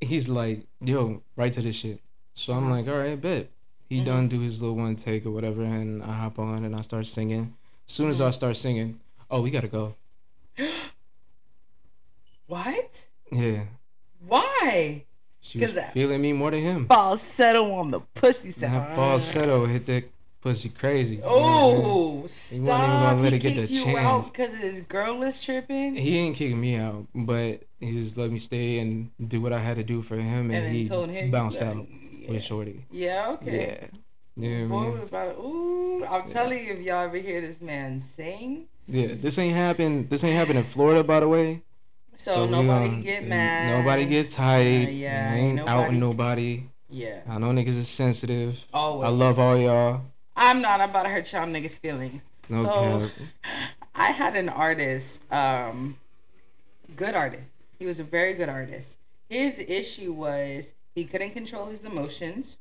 he's 0.00 0.28
like, 0.28 0.66
"Yo, 0.80 1.22
right 1.36 1.52
to 1.52 1.62
this 1.62 1.76
shit." 1.76 2.00
So 2.34 2.52
I'm 2.52 2.64
Uh-huh. 2.64 2.74
like, 2.76 2.88
"All 2.88 2.98
right, 2.98 3.20
bet." 3.20 3.48
He 3.88 4.00
Mhm. 4.00 4.04
done 4.04 4.28
do 4.28 4.40
his 4.40 4.60
little 4.60 4.76
one 4.76 4.96
take 4.96 5.24
or 5.24 5.30
whatever, 5.30 5.62
and 5.62 6.02
I 6.02 6.14
hop 6.14 6.38
on 6.40 6.64
and 6.64 6.74
I 6.74 6.80
start 6.80 7.06
singing. 7.06 7.54
As 7.86 7.94
soon 7.94 8.10
as 8.10 8.20
I 8.20 8.30
Mhm. 8.30 8.34
start 8.34 8.56
singing, 8.56 9.00
oh, 9.30 9.40
we 9.40 9.50
gotta 9.52 9.68
go. 9.68 9.94
What? 12.46 13.06
Yeah, 13.30 13.64
Why? 14.26 15.04
she 15.40 15.58
was 15.60 15.74
that- 15.74 15.94
feeling 15.94 16.20
me 16.20 16.32
more 16.32 16.50
than 16.50 16.60
him. 16.60 16.86
Falsetto 16.86 17.72
on 17.72 17.90
the 17.90 18.00
pussy 18.00 18.50
That 18.50 18.70
sound. 18.72 18.94
falsetto 18.94 19.66
hit 19.66 19.86
that 19.86 20.04
pussy 20.42 20.68
crazy. 20.68 21.16
you 21.16 21.20
know 21.22 21.28
what 21.28 21.42
I'm? 21.42 21.46
Oh, 21.86 22.16
even 22.18 22.28
stop! 22.28 23.18
he 23.20 23.26
it 23.26 23.30
get 23.38 23.42
kicked 23.54 23.68
the 23.68 23.74
you 23.74 23.84
chance. 23.84 23.98
out 23.98 24.24
because 24.32 24.52
his 24.54 24.80
girl 24.82 25.22
is 25.22 25.40
tripping, 25.40 25.94
He 25.96 26.18
ain't 26.18 26.36
kicking 26.36 26.60
me 26.60 26.76
out, 26.76 27.06
but 27.14 27.62
he 27.80 28.02
just 28.02 28.16
let 28.18 28.30
me 28.30 28.38
stay 28.38 28.78
and 28.80 29.10
do 29.28 29.40
what 29.40 29.52
I 29.54 29.58
had 29.60 29.76
to 29.76 29.82
do 29.84 30.02
for 30.02 30.16
him, 30.16 30.50
and, 30.50 30.66
and 30.66 30.74
he 30.76 30.86
told 30.86 31.08
him 31.08 31.30
bounced 31.30 31.60
yeah, 31.60 31.68
out 31.70 31.86
Yeah. 32.18 32.30
with 32.32 32.42
Shorty. 32.44 32.84
Yeah, 32.90 33.28
okay. 33.30 33.78
Yeah. 33.80 33.98
You 34.44 34.58
know 34.66 34.68
Boy, 34.68 34.76
what 34.76 34.86
I 34.86 34.94
mean? 34.94 35.02
about 35.04 35.38
ooh, 35.38 36.04
I'm 36.04 36.30
telling 36.30 36.66
you, 36.66 36.72
if 36.74 36.80
y'all 36.80 37.04
ever 37.04 37.16
hear 37.18 37.40
this 37.40 37.60
man 37.60 38.00
sing, 38.00 38.66
Yeah. 38.88 39.14
This 39.20 39.38
ain't 39.38 39.54
happened. 39.54 40.10
This 40.10 40.24
ain't 40.24 40.36
happened 40.36 40.58
in 40.58 40.64
Florida, 40.64 41.02
by 41.04 41.20
the 41.20 41.28
way. 41.28 41.62
so, 42.16 42.44
we 42.44 42.50
nobody 42.50 43.02
get 43.02 43.26
mad. 43.26 43.78
Nobody 43.78 44.06
get 44.06 44.30
tight. 44.30 44.86
Uh, 44.86 44.90
yeah, 44.90 45.30
I 45.32 45.36
ain't 45.36 45.58
ain't 45.60 45.68
outing 45.68 45.98
nobody- 45.98 46.60
nobody. 46.60 46.62
Yeah, 46.90 47.20
I 47.26 47.38
know 47.38 47.46
niggas 47.50 47.78
is 47.78 47.88
sensitive. 47.88 48.58
always. 48.72 49.06
I 49.06 49.08
love 49.10 49.38
all 49.38 49.56
y'all. 49.56 50.02
I'm 50.36 50.60
not 50.60 50.80
about 50.80 51.04
to 51.04 51.08
hurt 51.08 51.32
y'all 51.32 51.46
niggas' 51.46 51.78
feelings. 51.78 52.22
No 52.50 52.62
so, 52.62 53.08
cap. 53.08 53.54
I 53.94 54.06
had 54.12 54.36
an 54.36 54.48
artist, 54.50 55.22
um, 55.32 55.96
good 56.96 57.14
artist. 57.14 57.50
He 57.78 57.86
was 57.86 57.98
a 57.98 58.04
very 58.04 58.34
good 58.34 58.48
artist. 58.50 58.98
His 59.28 59.58
issue 59.58 60.12
was 60.12 60.74
he 60.94 61.04
couldn't 61.04 61.30
control 61.30 61.66
his 61.66 61.84
emotions. 61.84 62.58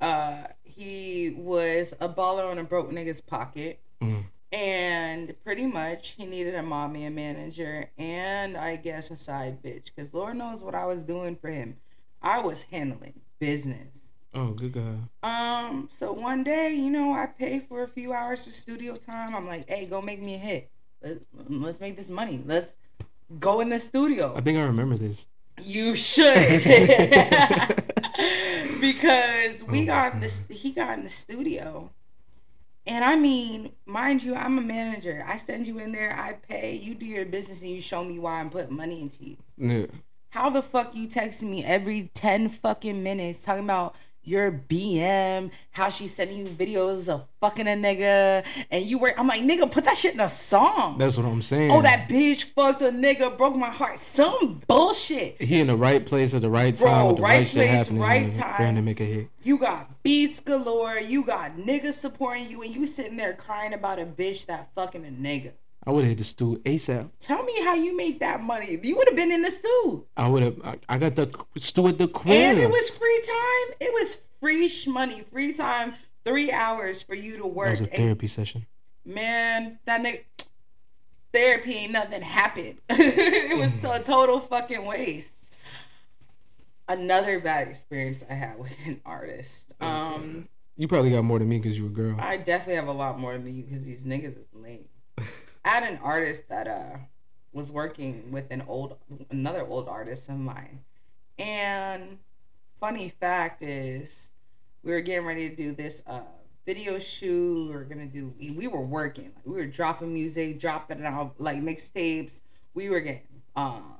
Uh, 0.00 0.44
he 0.62 1.34
was 1.36 1.92
a 2.00 2.08
baller 2.08 2.50
on 2.50 2.58
a 2.58 2.64
broke 2.64 2.90
nigga's 2.90 3.20
pocket. 3.20 3.78
Mm. 4.02 4.24
And 4.54 5.34
pretty 5.44 5.66
much 5.66 6.10
he 6.10 6.26
needed 6.26 6.54
a 6.54 6.62
mommy, 6.62 7.04
a 7.06 7.10
manager, 7.10 7.90
and 7.98 8.56
I 8.56 8.76
guess 8.76 9.10
a 9.10 9.18
side 9.18 9.60
bitch. 9.62 9.86
Because 9.94 10.14
Lord 10.14 10.36
knows 10.36 10.62
what 10.62 10.74
I 10.76 10.86
was 10.86 11.02
doing 11.02 11.34
for 11.36 11.48
him. 11.50 11.76
I 12.22 12.40
was 12.40 12.62
handling 12.70 13.20
business. 13.40 13.98
Oh, 14.32 14.52
good 14.52 14.72
guy. 14.72 14.94
Um, 15.22 15.88
so 15.98 16.12
one 16.12 16.44
day, 16.44 16.72
you 16.74 16.90
know, 16.90 17.12
I 17.12 17.26
pay 17.26 17.58
for 17.60 17.82
a 17.82 17.88
few 17.88 18.12
hours 18.12 18.46
of 18.46 18.52
studio 18.52 18.94
time. 18.94 19.34
I'm 19.34 19.46
like, 19.46 19.68
hey, 19.68 19.86
go 19.86 20.00
make 20.00 20.22
me 20.22 20.34
a 20.34 20.38
hit. 20.38 20.70
Let's, 21.02 21.20
let's 21.48 21.80
make 21.80 21.96
this 21.96 22.08
money. 22.08 22.40
Let's 22.46 22.74
go 23.40 23.60
in 23.60 23.68
the 23.68 23.80
studio. 23.80 24.34
I 24.36 24.40
think 24.40 24.58
I 24.58 24.62
remember 24.62 24.96
this. 24.96 25.26
You 25.62 25.94
should. 25.96 26.34
because 28.80 29.62
we 29.64 29.82
Oh, 29.82 29.86
got 29.86 30.12
God. 30.14 30.22
this, 30.22 30.46
he 30.48 30.70
got 30.72 30.98
in 30.98 31.04
the 31.04 31.10
studio. 31.10 31.90
And 32.86 33.04
I 33.04 33.16
mean, 33.16 33.72
mind 33.86 34.22
you, 34.22 34.34
I'm 34.34 34.58
a 34.58 34.62
manager. 34.62 35.24
I 35.26 35.38
send 35.38 35.66
you 35.66 35.78
in 35.78 35.92
there, 35.92 36.18
I 36.18 36.34
pay, 36.34 36.76
you 36.76 36.94
do 36.94 37.06
your 37.06 37.24
business, 37.24 37.62
and 37.62 37.70
you 37.70 37.80
show 37.80 38.04
me 38.04 38.18
why 38.18 38.40
I'm 38.40 38.50
putting 38.50 38.76
money 38.76 39.00
into 39.00 39.24
you. 39.24 39.36
Yeah. 39.56 39.86
How 40.30 40.50
the 40.50 40.62
fuck 40.62 40.94
you 40.94 41.08
texting 41.08 41.50
me 41.50 41.64
every 41.64 42.10
10 42.12 42.48
fucking 42.50 43.02
minutes 43.02 43.44
talking 43.44 43.64
about 43.64 43.94
your 44.24 44.50
BM, 44.52 45.50
how 45.72 45.88
she's 45.88 46.14
sending 46.14 46.38
you 46.38 46.46
videos 46.46 47.08
of 47.08 47.24
fucking 47.40 47.66
a 47.66 47.70
nigga, 47.72 48.44
and 48.70 48.84
you 48.86 48.98
were 48.98 49.14
I'm 49.18 49.26
like, 49.26 49.42
nigga, 49.42 49.70
put 49.70 49.84
that 49.84 49.96
shit 49.98 50.14
in 50.14 50.20
a 50.20 50.30
song. 50.30 50.98
That's 50.98 51.16
what 51.16 51.26
I'm 51.26 51.42
saying. 51.42 51.70
oh, 51.72 51.82
that 51.82 52.08
bitch 52.08 52.44
fucked 52.54 52.82
a 52.82 52.86
nigga, 52.90 53.36
broke 53.36 53.56
my 53.56 53.70
heart. 53.70 53.98
Some 53.98 54.62
bullshit. 54.66 55.40
he 55.40 55.60
in 55.60 55.66
the 55.66 55.76
right 55.76 56.04
place 56.04 56.34
at 56.34 56.42
the 56.42 56.50
right 56.50 56.74
time 56.74 56.86
Bro, 56.88 57.06
with 57.08 57.16
the 57.16 57.22
right 57.22 57.28
right, 57.38 57.46
shit 57.46 57.54
place, 57.54 57.70
happening 57.70 58.00
right 58.02 58.32
time. 58.34 58.74
to 58.76 58.82
make 58.82 59.00
a 59.00 59.04
hit. 59.04 59.28
You 59.42 59.58
got 59.58 60.02
beats 60.02 60.40
galore. 60.40 60.98
You 60.98 61.24
got 61.24 61.56
niggas 61.56 61.94
supporting 61.94 62.48
you, 62.50 62.62
and 62.62 62.74
you 62.74 62.86
sitting 62.86 63.16
there 63.16 63.34
crying 63.34 63.74
about 63.74 63.98
a 63.98 64.06
bitch 64.06 64.46
that 64.46 64.70
fucking 64.74 65.04
a 65.04 65.10
nigga. 65.10 65.52
I 65.86 65.90
would 65.90 66.04
have 66.04 66.10
hit 66.10 66.18
the 66.18 66.24
stool 66.24 66.56
ASAP. 66.58 67.10
Tell 67.20 67.42
me 67.42 67.62
how 67.62 67.74
you 67.74 67.96
make 67.96 68.20
that 68.20 68.42
money. 68.42 68.78
You 68.82 68.96
would 68.96 69.06
have 69.08 69.16
been 69.16 69.30
in 69.32 69.42
the 69.42 69.50
stool. 69.50 70.06
I 70.16 70.28
would 70.28 70.42
have. 70.42 70.56
I, 70.64 70.78
I 70.88 70.98
got 70.98 71.14
the 71.14 71.30
stool 71.58 71.88
at 71.88 71.98
the 71.98 72.08
crib. 72.08 72.32
And 72.34 72.58
it 72.58 72.70
was 72.70 72.88
free 72.90 73.22
time. 73.26 73.76
It 73.80 73.92
was 73.92 74.18
free 74.40 74.70
money, 74.86 75.24
free 75.32 75.52
time, 75.52 75.94
three 76.24 76.50
hours 76.52 77.02
for 77.02 77.14
you 77.14 77.36
to 77.38 77.46
work. 77.46 77.66
That 77.68 77.70
was 77.72 77.80
a 77.82 77.84
And, 77.84 77.92
therapy 77.96 78.26
session. 78.28 78.66
man, 79.04 79.78
that 79.84 80.00
nigga 80.02 80.20
therapy 81.32 81.72
ain't 81.74 81.92
nothing 81.92 82.22
happened. 82.22 82.78
it 82.88 83.58
was 83.58 83.72
a 83.84 84.02
total 84.02 84.40
fucking 84.40 84.84
waste. 84.86 85.32
Another 86.86 87.40
bad 87.40 87.68
experience 87.68 88.22
I 88.28 88.34
had 88.34 88.58
with 88.58 88.72
an 88.86 89.00
artist. 89.06 89.72
Um, 89.80 90.48
You 90.76 90.86
probably 90.88 91.10
got 91.10 91.24
more 91.24 91.38
than 91.38 91.48
me 91.48 91.58
because 91.58 91.78
you 91.78 91.84
were 91.84 91.90
a 91.90 91.92
girl. 91.92 92.16
I 92.20 92.36
definitely 92.36 92.74
have 92.76 92.88
a 92.88 92.92
lot 92.92 93.18
more 93.18 93.32
than 93.32 93.56
you 93.56 93.62
because 93.64 93.84
these 93.84 94.04
niggas 94.04 94.38
is 94.38 94.46
lame. 94.52 94.84
I 95.64 95.70
had 95.70 95.82
an 95.84 95.98
artist 96.02 96.48
that 96.48 96.68
uh 96.68 96.98
was 97.52 97.72
working 97.72 98.30
with 98.30 98.50
an 98.50 98.64
old 98.68 98.98
another 99.30 99.66
old 99.66 99.88
artist 99.88 100.28
of 100.28 100.36
mine. 100.36 100.80
And 101.38 102.18
funny 102.80 103.08
fact 103.20 103.62
is 103.62 104.10
we 104.82 104.92
were 104.92 105.00
getting 105.00 105.26
ready 105.26 105.48
to 105.48 105.56
do 105.56 105.72
this 105.74 106.02
uh 106.06 106.20
video 106.66 106.98
shoot. 106.98 107.68
We 107.68 107.74
were 107.74 107.84
gonna 107.84 108.06
do 108.06 108.34
we, 108.38 108.50
we 108.50 108.66
were 108.66 108.84
working. 108.84 109.32
Like, 109.36 109.46
we 109.46 109.52
were 109.54 109.66
dropping 109.66 110.12
music, 110.12 110.60
dropping 110.60 111.00
it 111.00 111.06
out 111.06 111.36
like 111.38 111.58
mixtapes. 111.58 112.40
We 112.74 112.90
were 112.90 113.00
getting 113.00 113.22
um 113.56 113.94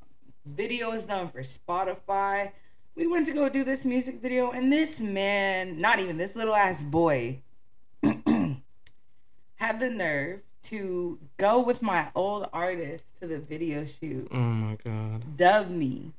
videos 0.54 1.06
done 1.06 1.28
for 1.28 1.42
Spotify. 1.42 2.52
We 2.94 3.06
went 3.06 3.26
to 3.26 3.32
go 3.32 3.48
do 3.48 3.64
this 3.64 3.84
music 3.84 4.20
video 4.20 4.50
and 4.50 4.72
this 4.72 5.00
man, 5.00 5.80
not 5.80 5.98
even 5.98 6.16
this 6.16 6.36
little 6.36 6.54
ass 6.54 6.80
boy, 6.82 7.40
had 8.02 9.80
the 9.80 9.90
nerve 9.90 10.42
to 10.64 11.18
go 11.36 11.60
with 11.60 11.82
my 11.82 12.08
old 12.14 12.48
artist 12.52 13.04
to 13.20 13.26
the 13.26 13.38
video 13.38 13.86
shoot, 13.86 14.28
oh 14.32 14.36
my 14.36 14.76
god. 14.82 15.36
dub 15.36 15.70
me, 15.70 16.12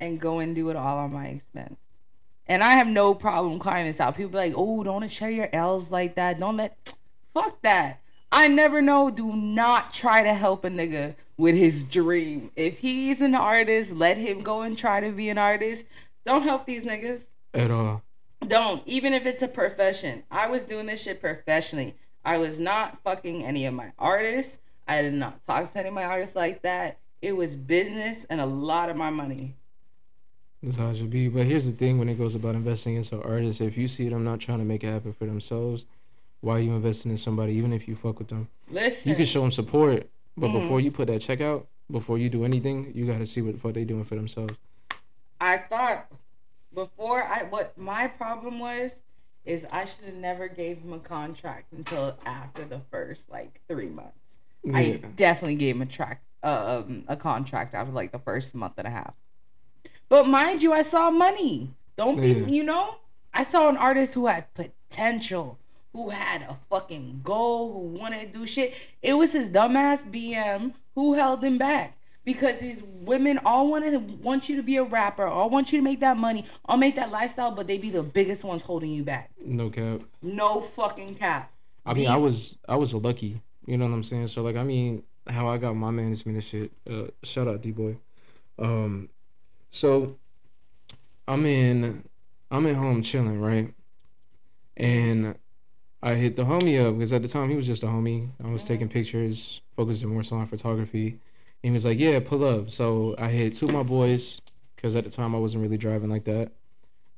and 0.00 0.20
go 0.20 0.38
and 0.38 0.54
do 0.54 0.70
it 0.70 0.76
all 0.76 0.98
on 0.98 1.12
my 1.12 1.26
expense. 1.26 1.76
And 2.46 2.62
I 2.62 2.72
have 2.72 2.86
no 2.86 3.14
problem 3.14 3.58
climbing 3.58 3.86
this 3.86 4.00
out. 4.00 4.16
People 4.16 4.32
be 4.32 4.36
like, 4.36 4.54
oh, 4.56 4.82
don't 4.82 5.08
share 5.10 5.30
your 5.30 5.48
L's 5.52 5.90
like 5.90 6.14
that. 6.16 6.38
Don't 6.38 6.58
let. 6.58 6.94
Fuck 7.32 7.62
that. 7.62 8.00
I 8.30 8.48
never 8.48 8.82
know. 8.82 9.10
Do 9.10 9.34
not 9.34 9.94
try 9.94 10.22
to 10.22 10.34
help 10.34 10.64
a 10.64 10.68
nigga 10.68 11.14
with 11.36 11.54
his 11.54 11.82
dream. 11.82 12.50
If 12.54 12.80
he's 12.80 13.20
an 13.20 13.34
artist, 13.34 13.92
let 13.92 14.18
him 14.18 14.42
go 14.42 14.62
and 14.62 14.76
try 14.76 15.00
to 15.00 15.10
be 15.10 15.30
an 15.30 15.38
artist. 15.38 15.86
Don't 16.24 16.42
help 16.42 16.66
these 16.66 16.84
niggas. 16.84 17.22
At 17.54 17.70
all. 17.70 18.02
Don't, 18.46 18.82
even 18.86 19.14
if 19.14 19.24
it's 19.24 19.42
a 19.42 19.48
profession. 19.48 20.24
I 20.30 20.46
was 20.48 20.64
doing 20.64 20.86
this 20.86 21.02
shit 21.02 21.20
professionally. 21.20 21.94
I 22.24 22.38
was 22.38 22.58
not 22.58 22.98
fucking 23.02 23.44
any 23.44 23.66
of 23.66 23.74
my 23.74 23.92
artists. 23.98 24.58
I 24.88 25.02
did 25.02 25.14
not 25.14 25.44
talk 25.44 25.72
to 25.72 25.78
any 25.78 25.88
of 25.88 25.94
my 25.94 26.04
artists 26.04 26.34
like 26.34 26.62
that. 26.62 26.98
It 27.20 27.36
was 27.36 27.56
business 27.56 28.24
and 28.24 28.40
a 28.40 28.46
lot 28.46 28.88
of 28.88 28.96
my 28.96 29.10
money. 29.10 29.56
That's 30.62 30.76
how 30.76 30.88
it 30.88 30.96
should 30.96 31.10
be. 31.10 31.28
But 31.28 31.46
here's 31.46 31.66
the 31.66 31.72
thing: 31.72 31.98
when 31.98 32.08
it 32.08 32.16
goes 32.16 32.34
about 32.34 32.54
investing 32.54 32.94
in 32.94 33.02
into 33.02 33.22
artists, 33.22 33.60
if 33.60 33.76
you 33.76 33.88
see 33.88 34.08
them 34.08 34.24
not 34.24 34.40
trying 34.40 34.58
to 34.58 34.64
make 34.64 34.82
it 34.82 34.88
happen 34.88 35.12
for 35.12 35.26
themselves, 35.26 35.84
why 36.40 36.56
are 36.56 36.60
you 36.60 36.72
investing 36.72 37.10
in 37.10 37.18
somebody? 37.18 37.52
Even 37.54 37.72
if 37.72 37.86
you 37.86 37.96
fuck 37.96 38.18
with 38.18 38.28
them, 38.28 38.48
Listen, 38.70 39.10
you 39.10 39.16
can 39.16 39.26
show 39.26 39.42
them 39.42 39.50
support. 39.50 40.08
But 40.36 40.48
Mhm. 40.48 40.60
before 40.60 40.80
you 40.80 40.90
put 40.90 41.08
that 41.08 41.20
check 41.20 41.40
out, 41.40 41.66
before 41.90 42.18
you 42.18 42.28
do 42.30 42.44
anything, 42.44 42.92
you 42.94 43.06
got 43.06 43.18
to 43.18 43.26
see 43.26 43.42
what 43.42 43.54
the 43.54 43.60
fuck 43.60 43.74
they 43.74 43.84
doing 43.84 44.04
for 44.04 44.16
themselves. 44.16 44.54
I 45.40 45.58
thought 45.58 46.10
before 46.74 47.22
I 47.22 47.42
what 47.44 47.76
my 47.76 48.08
problem 48.08 48.58
was 48.58 49.02
is 49.44 49.66
I 49.70 49.84
should 49.84 50.04
have 50.06 50.14
never 50.14 50.48
gave 50.48 50.78
him 50.78 50.92
a 50.92 50.98
contract 50.98 51.72
until 51.72 52.16
after 52.24 52.64
the 52.64 52.80
first 52.90 53.30
like 53.30 53.60
three 53.68 53.88
months. 53.88 54.12
I 54.72 55.00
definitely 55.16 55.56
gave 55.56 55.76
him 55.76 55.82
a 55.82 55.86
track 55.86 56.22
um 56.42 57.04
a 57.08 57.16
contract 57.16 57.74
after 57.74 57.92
like 57.92 58.12
the 58.12 58.18
first 58.18 58.54
month 58.54 58.74
and 58.78 58.86
a 58.86 58.90
half. 58.90 59.14
But 60.08 60.26
mind 60.26 60.62
you, 60.62 60.72
I 60.72 60.82
saw 60.82 61.10
money. 61.10 61.70
Don't 61.96 62.20
be 62.20 62.28
Yeah. 62.30 62.46
you 62.46 62.62
know? 62.64 62.96
I 63.32 63.42
saw 63.42 63.68
an 63.68 63.76
artist 63.76 64.14
who 64.14 64.26
had 64.26 64.52
potential, 64.54 65.58
who 65.92 66.10
had 66.10 66.42
a 66.42 66.56
fucking 66.70 67.20
goal, 67.24 67.72
who 67.72 67.78
wanted 67.98 68.32
to 68.32 68.38
do 68.38 68.46
shit. 68.46 68.74
It 69.02 69.14
was 69.14 69.32
his 69.32 69.50
dumbass 69.50 70.04
BM 70.10 70.74
who 70.94 71.14
held 71.14 71.42
him 71.42 71.58
back. 71.58 71.96
Because 72.24 72.58
these 72.58 72.82
women 72.82 73.38
all 73.44 73.68
want 73.68 73.84
to 73.84 73.98
want 73.98 74.48
you 74.48 74.56
to 74.56 74.62
be 74.62 74.76
a 74.76 74.84
rapper, 74.84 75.26
all 75.26 75.50
want 75.50 75.72
you 75.72 75.78
to 75.78 75.84
make 75.84 76.00
that 76.00 76.16
money, 76.16 76.46
all 76.64 76.78
make 76.78 76.96
that 76.96 77.10
lifestyle, 77.10 77.50
but 77.50 77.66
they 77.66 77.76
be 77.76 77.90
the 77.90 78.02
biggest 78.02 78.44
ones 78.44 78.62
holding 78.62 78.90
you 78.90 79.04
back. 79.04 79.30
No 79.44 79.68
cap. 79.68 80.00
No 80.22 80.60
fucking 80.60 81.16
cap. 81.16 81.52
I 81.84 81.92
mean, 81.92 82.08
I 82.08 82.16
was 82.16 82.56
I 82.68 82.76
was 82.76 82.94
lucky. 82.94 83.42
You 83.66 83.76
know 83.76 83.86
what 83.86 83.92
I'm 83.92 84.02
saying? 84.02 84.28
So 84.28 84.42
like, 84.42 84.56
I 84.56 84.64
mean, 84.64 85.02
how 85.26 85.48
I 85.48 85.58
got 85.58 85.74
my 85.74 85.90
management 85.90 86.36
and 86.36 86.44
shit. 86.44 86.72
Uh, 86.88 87.10
shout 87.22 87.46
out 87.46 87.60
D 87.60 87.70
boy. 87.72 87.96
Um, 88.58 89.10
so 89.70 90.16
I'm 91.28 91.44
in 91.44 92.04
I'm 92.50 92.66
at 92.66 92.76
home 92.76 93.02
chilling, 93.02 93.40
right? 93.40 93.74
And 94.76 95.36
I 96.02 96.14
hit 96.14 96.36
the 96.36 96.44
homie 96.44 96.86
up 96.86 96.94
because 96.94 97.12
at 97.12 97.22
the 97.22 97.28
time 97.28 97.48
he 97.50 97.56
was 97.56 97.66
just 97.66 97.82
a 97.82 97.86
homie. 97.86 98.30
I 98.42 98.48
was 98.48 98.64
taking 98.64 98.88
pictures, 98.88 99.60
focusing 99.76 100.08
more 100.08 100.22
so 100.22 100.36
on 100.36 100.46
photography. 100.46 101.18
And 101.64 101.70
he 101.70 101.72
was 101.72 101.86
like, 101.86 101.98
"Yeah, 101.98 102.20
pull 102.20 102.44
up." 102.44 102.68
So 102.68 103.14
I 103.16 103.28
hit 103.28 103.54
two 103.54 103.64
of 103.64 103.72
my 103.72 103.82
boys 103.82 104.38
because 104.76 104.96
at 104.96 105.04
the 105.04 105.10
time 105.10 105.34
I 105.34 105.38
wasn't 105.38 105.62
really 105.62 105.78
driving 105.78 106.10
like 106.10 106.24
that. 106.24 106.52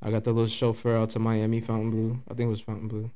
I 0.00 0.12
got 0.12 0.22
the 0.22 0.30
little 0.30 0.46
chauffeur 0.46 0.96
out 0.96 1.10
to 1.10 1.18
Miami, 1.18 1.60
Fontainebleau. 1.60 2.20
I 2.30 2.34
think 2.34 2.46
it 2.46 2.50
was 2.50 2.60
Fontainebleau. 2.60 3.10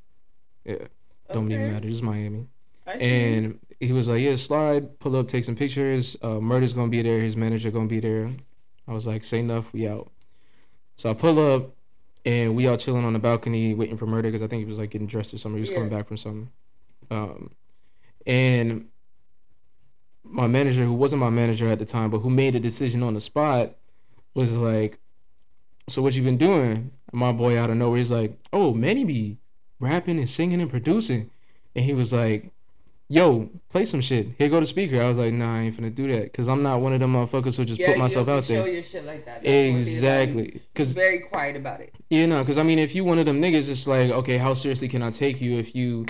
Yeah. 0.65 0.87
Don't 1.31 1.49
even 1.49 1.71
matter. 1.71 1.87
It's 1.87 2.01
Miami. 2.01 2.47
And 2.85 3.59
he 3.79 3.93
was 3.93 4.09
like, 4.09 4.21
"Yeah, 4.21 4.35
slide, 4.35 4.99
pull 4.99 5.15
up, 5.15 5.29
take 5.29 5.45
some 5.45 5.55
pictures. 5.55 6.17
Uh, 6.21 6.41
Murder's 6.41 6.73
gonna 6.73 6.89
be 6.89 7.01
there. 7.01 7.21
His 7.21 7.37
manager 7.37 7.71
gonna 7.71 7.87
be 7.87 8.01
there." 8.01 8.29
I 8.85 8.91
was 8.91 9.07
like, 9.07 9.23
"Say 9.23 9.39
enough, 9.39 9.71
we 9.71 9.87
out." 9.87 10.11
So 10.97 11.09
I 11.09 11.13
pull 11.13 11.39
up, 11.39 11.73
and 12.25 12.57
we 12.57 12.67
all 12.67 12.75
chilling 12.75 13.05
on 13.05 13.13
the 13.13 13.19
balcony 13.19 13.73
waiting 13.73 13.95
for 13.95 14.05
Murder 14.05 14.27
because 14.27 14.43
I 14.43 14.47
think 14.47 14.59
he 14.59 14.65
was 14.65 14.79
like 14.79 14.89
getting 14.89 15.07
dressed 15.07 15.33
or 15.33 15.37
something. 15.37 15.59
He 15.59 15.61
was 15.61 15.69
coming 15.69 15.87
back 15.87 16.09
from 16.09 16.17
something. 16.17 16.49
Um, 17.09 17.51
and 18.27 18.89
my 20.23 20.47
manager, 20.47 20.85
who 20.85 20.93
wasn't 20.93 21.19
my 21.19 21.29
manager 21.29 21.67
at 21.67 21.79
the 21.79 21.85
time, 21.85 22.09
but 22.09 22.19
who 22.19 22.29
made 22.29 22.55
a 22.55 22.59
decision 22.59 23.03
on 23.03 23.13
the 23.13 23.21
spot, 23.21 23.75
was 24.33 24.51
like, 24.53 24.99
"So 25.89 26.01
what 26.01 26.15
you 26.15 26.23
been 26.23 26.37
doing?" 26.37 26.91
And 27.11 27.19
my 27.19 27.31
boy 27.31 27.57
out 27.57 27.69
of 27.69 27.77
nowhere, 27.77 27.97
he's 27.97 28.11
like, 28.11 28.37
"Oh, 28.53 28.73
Manny 28.73 29.03
be 29.03 29.37
rapping 29.79 30.19
and 30.19 30.29
singing 30.29 30.61
and 30.61 30.69
producing," 30.69 31.29
and 31.75 31.83
he 31.83 31.93
was 31.93 32.13
like, 32.13 32.51
"Yo, 33.09 33.49
play 33.69 33.83
some 33.83 33.99
shit. 33.99 34.29
Here 34.37 34.47
go 34.47 34.59
the 34.61 34.65
speaker." 34.65 35.01
I 35.01 35.09
was 35.09 35.17
like, 35.17 35.33
"Nah, 35.33 35.55
I 35.55 35.59
ain't 35.63 35.75
finna 35.77 35.93
do 35.93 36.07
that, 36.13 36.31
cause 36.33 36.47
I'm 36.47 36.63
not 36.63 36.79
one 36.79 36.93
of 36.93 36.99
them 37.01 37.13
motherfuckers 37.13 37.57
who 37.57 37.65
just 37.65 37.81
Yeah, 37.81 37.87
put 37.87 37.97
myself 37.97 38.29
out 38.29 38.45
Show 38.45 38.53
there." 38.63 38.67
your 38.69 38.83
shit 38.83 39.03
like 39.05 39.25
that. 39.25 39.43
That's 39.43 39.45
what 39.45 39.53
it 39.53 39.75
is. 39.75 39.87
Exactly, 39.87 40.61
cause 40.75 40.93
very 40.93 41.19
quiet 41.19 41.57
about 41.57 41.81
it. 41.81 41.93
you 42.09 42.25
know, 42.27 42.41
because 42.43 42.57
I 42.57 42.63
mean, 42.63 42.79
if 42.79 42.95
you 42.95 43.03
one 43.03 43.19
of 43.19 43.25
them 43.25 43.41
niggas, 43.41 43.67
it's 43.67 43.85
like, 43.87 44.11
okay, 44.11 44.37
how 44.37 44.53
seriously 44.53 44.87
can 44.87 45.01
I 45.01 45.11
take 45.11 45.41
you 45.41 45.57
if 45.57 45.75
you, 45.75 46.05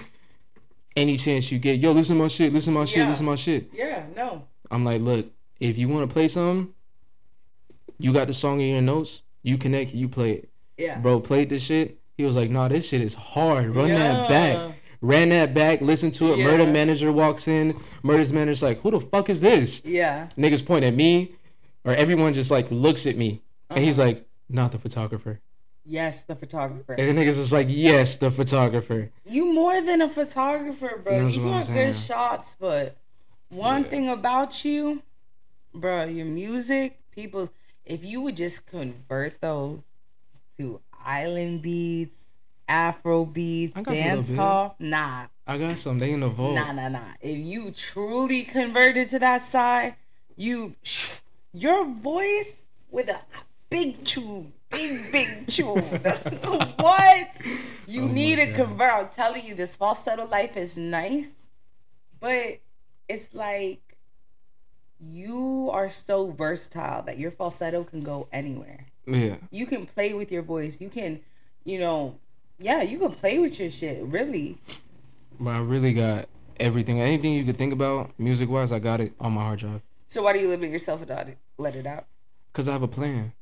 any 0.96 1.18
chance 1.18 1.52
you 1.52 1.60
get, 1.60 1.80
yo, 1.80 1.92
listen 1.92 2.16
to 2.18 2.22
my 2.22 2.28
shit, 2.28 2.52
listen 2.54 2.74
to 2.74 2.80
my 2.80 2.86
shit, 2.86 2.98
Yeah. 3.00 3.10
listen 3.10 3.26
to 3.26 3.32
my 3.32 3.36
shit. 3.36 3.70
Yeah, 3.74 4.04
no. 4.16 4.44
I'm 4.70 4.84
like, 4.86 5.02
look, 5.02 5.28
if 5.60 5.78
you 5.78 5.88
want 5.88 6.10
to 6.10 6.14
play 6.14 6.28
something, 6.28 6.74
you 7.98 8.14
got 8.14 8.28
the 8.28 8.34
song 8.34 8.60
in 8.62 8.68
your 8.70 8.82
notes, 8.82 9.22
you 9.44 9.58
connect, 9.58 9.94
you 9.94 10.08
play 10.10 10.32
it. 10.34 10.50
Yeah. 10.78 10.98
Bro 10.98 11.22
played 11.22 11.50
this 11.50 11.64
shit. 11.64 12.00
He 12.18 12.24
was 12.24 12.36
like, 12.36 12.50
nah, 12.50 12.68
this 12.68 12.88
shit 12.88 13.02
is 13.02 13.14
hard. 13.14 13.76
Run 13.76 13.90
that 13.90 14.30
back. 14.30 14.76
Ran 15.02 15.30
that 15.30 15.54
back, 15.54 15.82
listen 15.82 16.12
to 16.12 16.34
it. 16.34 16.38
Murder 16.44 16.68
manager 16.68 17.12
walks 17.12 17.48
in. 17.48 17.80
Murder's 18.04 18.32
manager's 18.32 18.62
like, 18.62 18.82
who 18.82 18.92
the 18.92 19.00
fuck 19.00 19.30
is 19.30 19.42
this? 19.42 19.82
Yeah. 19.84 20.28
Niggas 20.38 20.64
point 20.66 20.86
at 20.86 20.94
me, 20.96 21.34
or 21.84 21.94
everyone 21.94 22.34
just 22.36 22.52
like 22.52 22.70
looks 22.70 23.08
at 23.08 23.18
me. 23.18 23.42
And 23.70 23.84
he's 23.84 23.98
Uh-huh. 23.98 24.10
like, 24.10 24.28
not 24.50 24.72
the 24.72 24.78
photographer. 24.78 25.40
Yes, 25.86 26.24
the 26.24 26.36
photographer. 26.36 26.94
And 26.94 27.18
the 27.18 27.22
niggas 27.22 27.38
is 27.38 27.52
like, 27.52 27.68
yes, 27.70 28.16
the 28.18 28.30
photographer. 28.32 29.12
You 29.26 29.52
more 29.52 29.82
than 29.82 30.02
a 30.02 30.10
photographer, 30.10 31.02
bro. 31.04 31.24
That's 31.24 31.36
you 31.36 31.44
got 31.44 31.68
good 31.68 31.96
shots, 31.96 32.56
but 32.60 32.98
one 33.50 33.84
Yeah. 33.84 33.90
thing 33.90 34.10
about 34.10 34.64
you, 34.64 35.02
bro, 35.74 36.06
your 36.06 36.26
music, 36.28 37.00
people, 37.12 37.50
if 37.86 38.06
you 38.06 38.22
would 38.22 38.38
just 38.38 38.66
convert 38.68 39.42
those 39.42 39.80
to 40.58 40.82
island 41.04 41.62
beats, 41.62 42.16
Afro 42.68 43.26
beats, 43.26 43.74
I 43.76 43.82
got 43.82 43.92
a 43.92 43.96
little 43.96 44.16
dance 44.16 44.32
hall, 44.32 44.76
nah, 44.80 45.28
I 45.46 45.58
got 45.58 45.78
some. 45.78 46.00
They 46.00 46.12
in 46.14 46.22
the 46.22 46.30
vault. 46.30 46.56
nah, 46.56 46.72
nah, 46.72 46.88
nah. 46.88 47.14
If 47.20 47.38
you 47.38 47.72
truly 47.72 48.44
converted 48.44 49.10
to 49.10 49.20
that 49.20 49.42
side, 49.42 49.96
you, 50.38 50.76
your 51.52 51.84
voice 51.86 52.68
with 52.90 53.10
a 53.10 53.20
big 53.70 54.06
tune, 54.06 54.54
big 54.72 55.12
big 55.12 55.48
tune. 55.48 55.82
what? 56.80 57.30
You 57.88 58.04
Oh 58.04 58.08
need 58.08 58.38
to 58.38 58.54
convert. 58.54 58.92
I'm 58.92 59.10
telling 59.10 59.46
you, 59.46 59.56
this 59.56 59.76
falsetto 59.76 60.26
life 60.28 60.56
is 60.58 60.78
nice, 60.78 61.50
but 62.20 62.60
it's 63.08 63.34
like 63.34 63.98
you 65.00 65.70
are 65.72 65.90
so 65.90 66.32
versatile 66.32 67.02
that 67.04 67.18
your 67.18 67.32
falsetto 67.32 67.84
can 67.84 68.02
go 68.02 68.28
anywhere. 68.32 68.88
Yeah. 69.06 69.38
You 69.50 69.66
can 69.66 69.86
play 69.86 70.14
with 70.14 70.32
your 70.32 70.44
voice. 70.44 70.80
You 70.80 70.90
can, 70.90 71.22
you 71.66 71.80
know, 71.80 72.18
yeah, 72.60 72.82
you 72.82 73.00
can 73.00 73.14
play 73.14 73.40
with 73.40 73.60
your 73.60 73.70
shit. 73.70 74.04
Really. 74.04 74.58
But 75.40 75.56
I 75.56 75.60
really 75.60 75.94
got 75.94 76.30
everything. 76.60 77.02
Anything 77.02 77.34
you 77.34 77.44
could 77.44 77.58
think 77.58 77.74
about, 77.74 78.12
music 78.20 78.50
wise, 78.50 78.72
I 78.72 78.80
got 78.80 79.02
it 79.02 79.14
on 79.20 79.34
my 79.34 79.42
hard 79.42 79.60
drive. 79.60 79.82
So 80.10 80.22
why 80.22 80.34
do 80.34 80.40
you 80.40 80.48
limit 80.50 80.70
yourself 80.70 81.02
and 81.02 81.10
not 81.10 81.28
let 81.58 81.76
it 81.76 81.88
out? 81.88 82.06
Cause 82.54 82.68
I 82.68 82.74
have 82.74 82.84
a 82.84 82.88
plan. 82.88 83.34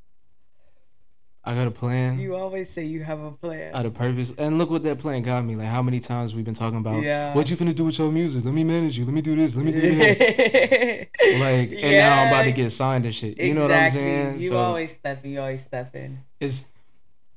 I 1.49 1.55
got 1.55 1.65
a 1.65 1.71
plan. 1.71 2.19
You 2.19 2.35
always 2.35 2.69
say 2.69 2.85
you 2.85 3.03
have 3.03 3.19
a 3.21 3.31
plan. 3.31 3.73
I 3.73 3.77
had 3.77 3.85
a 3.87 3.89
purpose. 3.89 4.31
And 4.37 4.59
look 4.59 4.69
what 4.69 4.83
that 4.83 4.99
plan 4.99 5.23
got 5.23 5.43
me. 5.43 5.55
Like 5.55 5.65
how 5.67 5.81
many 5.81 5.99
times 5.99 6.35
we've 6.35 6.45
been 6.45 6.53
talking 6.53 6.77
about 6.77 7.01
Yeah. 7.01 7.33
what 7.33 7.49
you 7.49 7.57
finna 7.57 7.73
do 7.73 7.85
with 7.85 7.97
your 7.97 8.11
music? 8.11 8.45
Let 8.45 8.53
me 8.53 8.63
manage 8.63 8.99
you. 8.99 9.05
Let 9.05 9.15
me 9.15 9.21
do 9.21 9.35
this. 9.35 9.55
Let 9.55 9.65
me 9.65 9.71
do 9.71 9.95
that. 9.95 10.19
like 11.39 11.71
and 11.71 11.91
now 11.97 12.21
I'm 12.21 12.27
about 12.27 12.43
to 12.43 12.51
get 12.51 12.71
signed 12.71 13.05
and 13.05 13.15
shit. 13.15 13.39
You 13.39 13.55
know 13.55 13.63
what 13.63 13.71
I'm 13.71 13.91
saying? 13.91 14.39
You 14.39 14.49
So 14.49 14.57
always 14.57 14.91
step 14.91 15.25
in. 15.25 15.31
You 15.31 15.39
always 15.39 15.61
step 15.63 15.95
in. 15.95 16.19
it's 16.39 16.63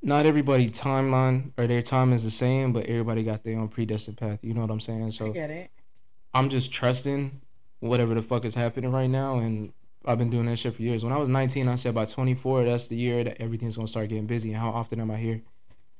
not 0.02 0.26
everybody 0.26 0.68
timeline 0.68 1.52
or 1.56 1.66
their 1.66 1.80
time 1.80 2.12
is 2.12 2.22
the 2.22 2.30
same, 2.30 2.74
but 2.74 2.84
everybody 2.86 3.22
got 3.22 3.44
their 3.44 3.58
own 3.58 3.68
predestined 3.68 4.18
path. 4.18 4.40
You 4.42 4.52
know 4.52 4.60
what 4.60 4.70
I'm 4.70 4.80
saying? 4.80 5.12
So 5.12 5.26
I 5.26 5.30
get 5.30 5.50
it. 5.50 5.70
I'm 6.34 6.50
just 6.50 6.70
trusting 6.70 7.40
whatever 7.80 8.14
the 8.14 8.20
fuck 8.22 8.44
is 8.44 8.54
happening 8.56 8.92
right 8.92 9.08
now 9.08 9.38
and 9.38 9.72
I've 10.04 10.18
been 10.18 10.30
doing 10.30 10.46
that 10.46 10.56
shit 10.58 10.74
for 10.74 10.82
years. 10.82 11.04
When 11.04 11.12
I 11.12 11.16
was 11.16 11.28
19, 11.28 11.68
I 11.68 11.76
said 11.76 11.94
by 11.94 12.04
24, 12.04 12.64
that's 12.64 12.88
the 12.88 12.96
year 12.96 13.22
that 13.24 13.40
everything's 13.40 13.76
gonna 13.76 13.88
start 13.88 14.08
getting 14.08 14.26
busy. 14.26 14.50
And 14.52 14.58
how 14.60 14.70
often 14.70 15.00
am 15.00 15.10
I 15.10 15.16
here? 15.16 15.42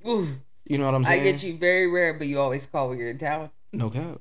Ooh, 0.07 0.27
You 0.65 0.79
know 0.79 0.87
what 0.87 0.95
I'm 0.95 1.05
saying? 1.05 1.21
I 1.21 1.25
get 1.25 1.43
you 1.43 1.57
very 1.57 1.89
rare, 1.91 2.15
but 2.15 2.27
you 2.27 2.41
always 2.41 2.67
call 2.67 2.89
when 2.89 2.99
you're 2.99 3.11
in 3.11 3.19
town. 3.19 3.51
No 3.73 3.91
cap. 3.91 4.21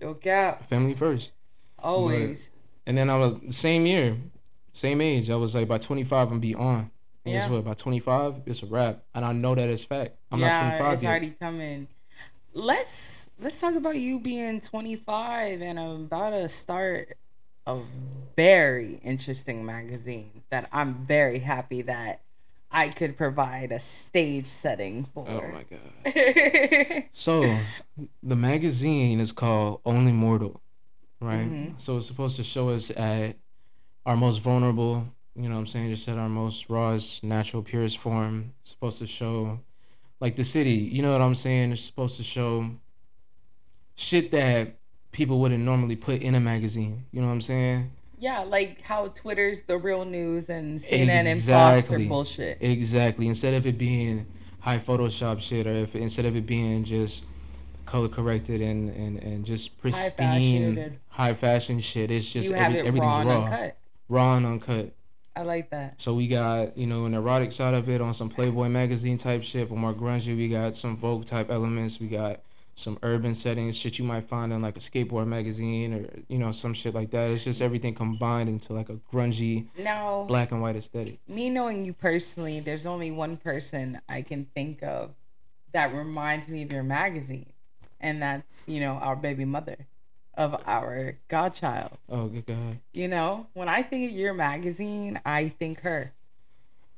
No 0.00 0.14
cap. 0.14 0.68
Family 0.68 0.94
first. 0.94 1.32
Always. 1.78 2.50
And 2.86 2.96
then 2.98 3.08
I 3.10 3.16
was 3.16 3.56
same 3.56 3.86
year, 3.86 4.16
same 4.72 5.00
age. 5.00 5.30
I 5.30 5.36
was 5.36 5.54
like 5.54 5.68
by 5.68 5.78
25 5.78 6.30
I'm 6.32 6.40
be 6.40 6.54
on. 6.54 6.90
And 7.24 7.34
guess 7.34 7.44
Yeah. 7.44 7.50
what? 7.50 7.64
By 7.64 7.74
25, 7.74 8.42
it's 8.46 8.62
a 8.62 8.66
wrap. 8.66 9.04
And 9.14 9.24
I 9.24 9.32
know 9.32 9.54
that 9.54 9.68
it's 9.68 9.84
fact. 9.84 10.16
I'm 10.30 10.40
yeah, 10.40 10.48
not 10.52 10.60
25 10.60 10.92
it's 10.92 11.02
yet. 11.02 11.08
already 11.10 11.30
coming. 11.40 11.88
Let's 12.52 13.26
let's 13.40 13.60
talk 13.60 13.74
about 13.74 13.96
you 13.96 14.18
being 14.20 14.60
25 14.60 15.62
and 15.62 15.78
I'm 15.80 15.90
about 16.04 16.30
to 16.30 16.48
start 16.48 17.16
a 17.66 17.80
very 18.36 19.00
interesting 19.04 19.64
magazine 19.64 20.42
that 20.50 20.68
I'm 20.72 21.06
very 21.06 21.38
happy 21.40 21.82
that 21.82 22.22
I 22.70 22.88
could 22.88 23.16
provide 23.16 23.70
a 23.70 23.78
stage 23.78 24.46
setting 24.46 25.04
for. 25.12 25.26
Oh 25.28 25.48
my 25.52 25.64
god. 25.64 27.04
So, 27.12 27.58
the 28.22 28.36
magazine 28.36 29.20
is 29.20 29.30
called 29.32 29.80
Only 29.84 30.12
Mortal, 30.12 30.60
right? 31.20 31.50
Mhm. 31.50 31.80
So 31.80 31.98
it's 31.98 32.06
supposed 32.06 32.36
to 32.36 32.42
show 32.42 32.70
us 32.70 32.90
at 32.90 33.36
our 34.06 34.16
most 34.16 34.38
vulnerable, 34.40 35.06
you 35.36 35.48
know 35.48 35.54
what 35.54 35.60
I'm 35.60 35.66
saying, 35.66 35.90
just 35.90 36.08
at 36.08 36.18
our 36.18 36.28
most 36.28 36.68
rawest, 36.70 37.22
natural, 37.22 37.62
purest 37.62 37.98
form. 37.98 38.54
It's 38.62 38.70
supposed 38.70 38.98
to 38.98 39.06
show 39.06 39.60
like 40.20 40.36
the 40.36 40.44
city, 40.44 40.72
you 40.74 41.02
know 41.02 41.12
what 41.12 41.20
I'm 41.20 41.34
saying? 41.34 41.72
It's 41.72 41.82
supposed 41.84 42.16
to 42.16 42.24
show 42.24 42.70
shit 43.94 44.30
that 44.32 44.78
people 45.12 45.38
wouldn't 45.40 45.62
normally 45.62 45.96
put 45.96 46.20
in 46.20 46.34
a 46.34 46.40
magazine. 46.40 47.04
You 47.12 47.20
know 47.20 47.28
what 47.28 47.34
I'm 47.34 47.40
saying? 47.42 47.90
yeah, 48.22 48.38
like 48.38 48.82
how 48.82 49.08
Twitter's 49.08 49.62
the 49.62 49.76
real 49.76 50.04
news 50.04 50.48
and 50.48 50.78
CNN 50.78 51.26
and 51.26 51.42
Fox 51.42 51.92
are 51.92 51.98
bullshit. 51.98 52.58
Exactly. 52.60 53.26
Instead 53.26 53.54
of 53.54 53.66
it 53.66 53.76
being 53.76 54.26
high 54.60 54.78
Photoshop 54.78 55.40
shit, 55.40 55.66
or 55.66 55.72
if 55.72 55.96
instead 55.96 56.24
of 56.24 56.36
it 56.36 56.46
being 56.46 56.84
just 56.84 57.24
color 57.84 58.08
corrected 58.08 58.60
and 58.60 58.90
and 58.90 59.18
and 59.18 59.44
just 59.44 59.76
pristine 59.78 60.78
and- 60.78 60.98
high 61.08 61.34
fashion 61.34 61.80
shit, 61.80 62.12
it's 62.12 62.30
just 62.30 62.50
you 62.50 62.54
every, 62.54 62.78
it 62.78 62.86
everything's 62.86 63.10
raw 63.10 63.20
and 63.20 63.28
raw, 63.28 63.42
uncut. 63.42 63.76
raw 64.08 64.36
and 64.36 64.46
uncut. 64.46 64.92
I 65.34 65.42
like 65.42 65.70
that. 65.70 66.00
So 66.00 66.14
we 66.14 66.28
got 66.28 66.78
you 66.78 66.86
know 66.86 67.06
an 67.06 67.14
erotic 67.14 67.50
side 67.50 67.74
of 67.74 67.88
it 67.88 68.00
on 68.00 68.14
some 68.14 68.28
Playboy 68.28 68.68
magazine 68.68 69.16
type 69.16 69.42
shit, 69.42 69.68
but 69.68 69.78
more 69.78 69.94
grungy. 69.94 70.36
We 70.36 70.46
got 70.46 70.76
some 70.76 70.96
Vogue 70.96 71.24
type 71.24 71.50
elements. 71.50 71.98
We 71.98 72.06
got 72.06 72.38
some 72.74 72.98
urban 73.02 73.34
settings, 73.34 73.76
shit 73.76 73.98
you 73.98 74.04
might 74.04 74.28
find 74.28 74.52
in 74.52 74.62
like 74.62 74.76
a 74.76 74.80
skateboard 74.80 75.26
magazine 75.26 75.92
or 75.92 76.22
you 76.28 76.38
know 76.38 76.52
some 76.52 76.74
shit 76.74 76.94
like 76.94 77.10
that. 77.10 77.30
It's 77.30 77.44
just 77.44 77.60
everything 77.60 77.94
combined 77.94 78.48
into 78.48 78.72
like 78.72 78.88
a 78.88 78.98
grungy 79.12 79.66
Now, 79.78 80.24
black 80.26 80.52
and 80.52 80.62
white 80.62 80.76
aesthetic. 80.76 81.18
me 81.28 81.50
knowing 81.50 81.84
you 81.84 81.92
personally, 81.92 82.60
there's 82.60 82.86
only 82.86 83.10
one 83.10 83.36
person 83.36 84.00
I 84.08 84.22
can 84.22 84.46
think 84.54 84.82
of 84.82 85.10
that 85.72 85.94
reminds 85.94 86.48
me 86.48 86.62
of 86.62 86.70
your 86.70 86.82
magazine, 86.82 87.52
and 88.00 88.22
that's 88.22 88.66
you 88.66 88.80
know 88.80 88.94
our 88.94 89.16
baby 89.16 89.44
mother 89.44 89.86
of 90.34 90.60
our 90.66 91.18
godchild. 91.28 91.98
Oh 92.08 92.28
good 92.28 92.46
god. 92.46 92.78
You 92.92 93.08
know, 93.08 93.48
when 93.52 93.68
I 93.68 93.82
think 93.82 94.10
of 94.10 94.16
your 94.16 94.32
magazine, 94.32 95.20
I 95.26 95.50
think 95.50 95.80
her, 95.80 96.12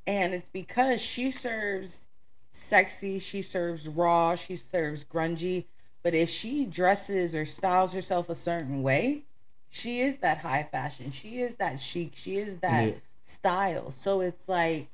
and 0.07 0.35
it's 0.35 0.49
because 0.53 1.01
she 1.01 1.33
serves 1.33 2.07
sexy, 2.55 3.19
she 3.19 3.43
serves 3.43 3.89
raw, 3.89 4.35
she 4.37 4.57
serves 4.57 5.05
grungy, 5.05 5.65
but 6.03 6.15
if 6.15 6.31
she 6.31 6.65
dresses 6.65 7.35
or 7.35 7.45
styles 7.45 7.93
herself 7.93 8.29
a 8.29 8.35
certain 8.35 8.83
way, 8.83 9.25
she 9.71 10.01
is 10.01 10.19
that 10.19 10.39
high 10.39 10.63
fashion. 10.71 11.11
She 11.11 11.41
is 11.41 11.57
that 11.57 11.81
chic. 11.81 12.13
She 12.15 12.37
is 12.39 12.57
that 12.59 12.87
Yeah. 12.87 12.95
style. 13.25 13.91
So 13.91 14.21
it's 14.21 14.49
like 14.49 14.89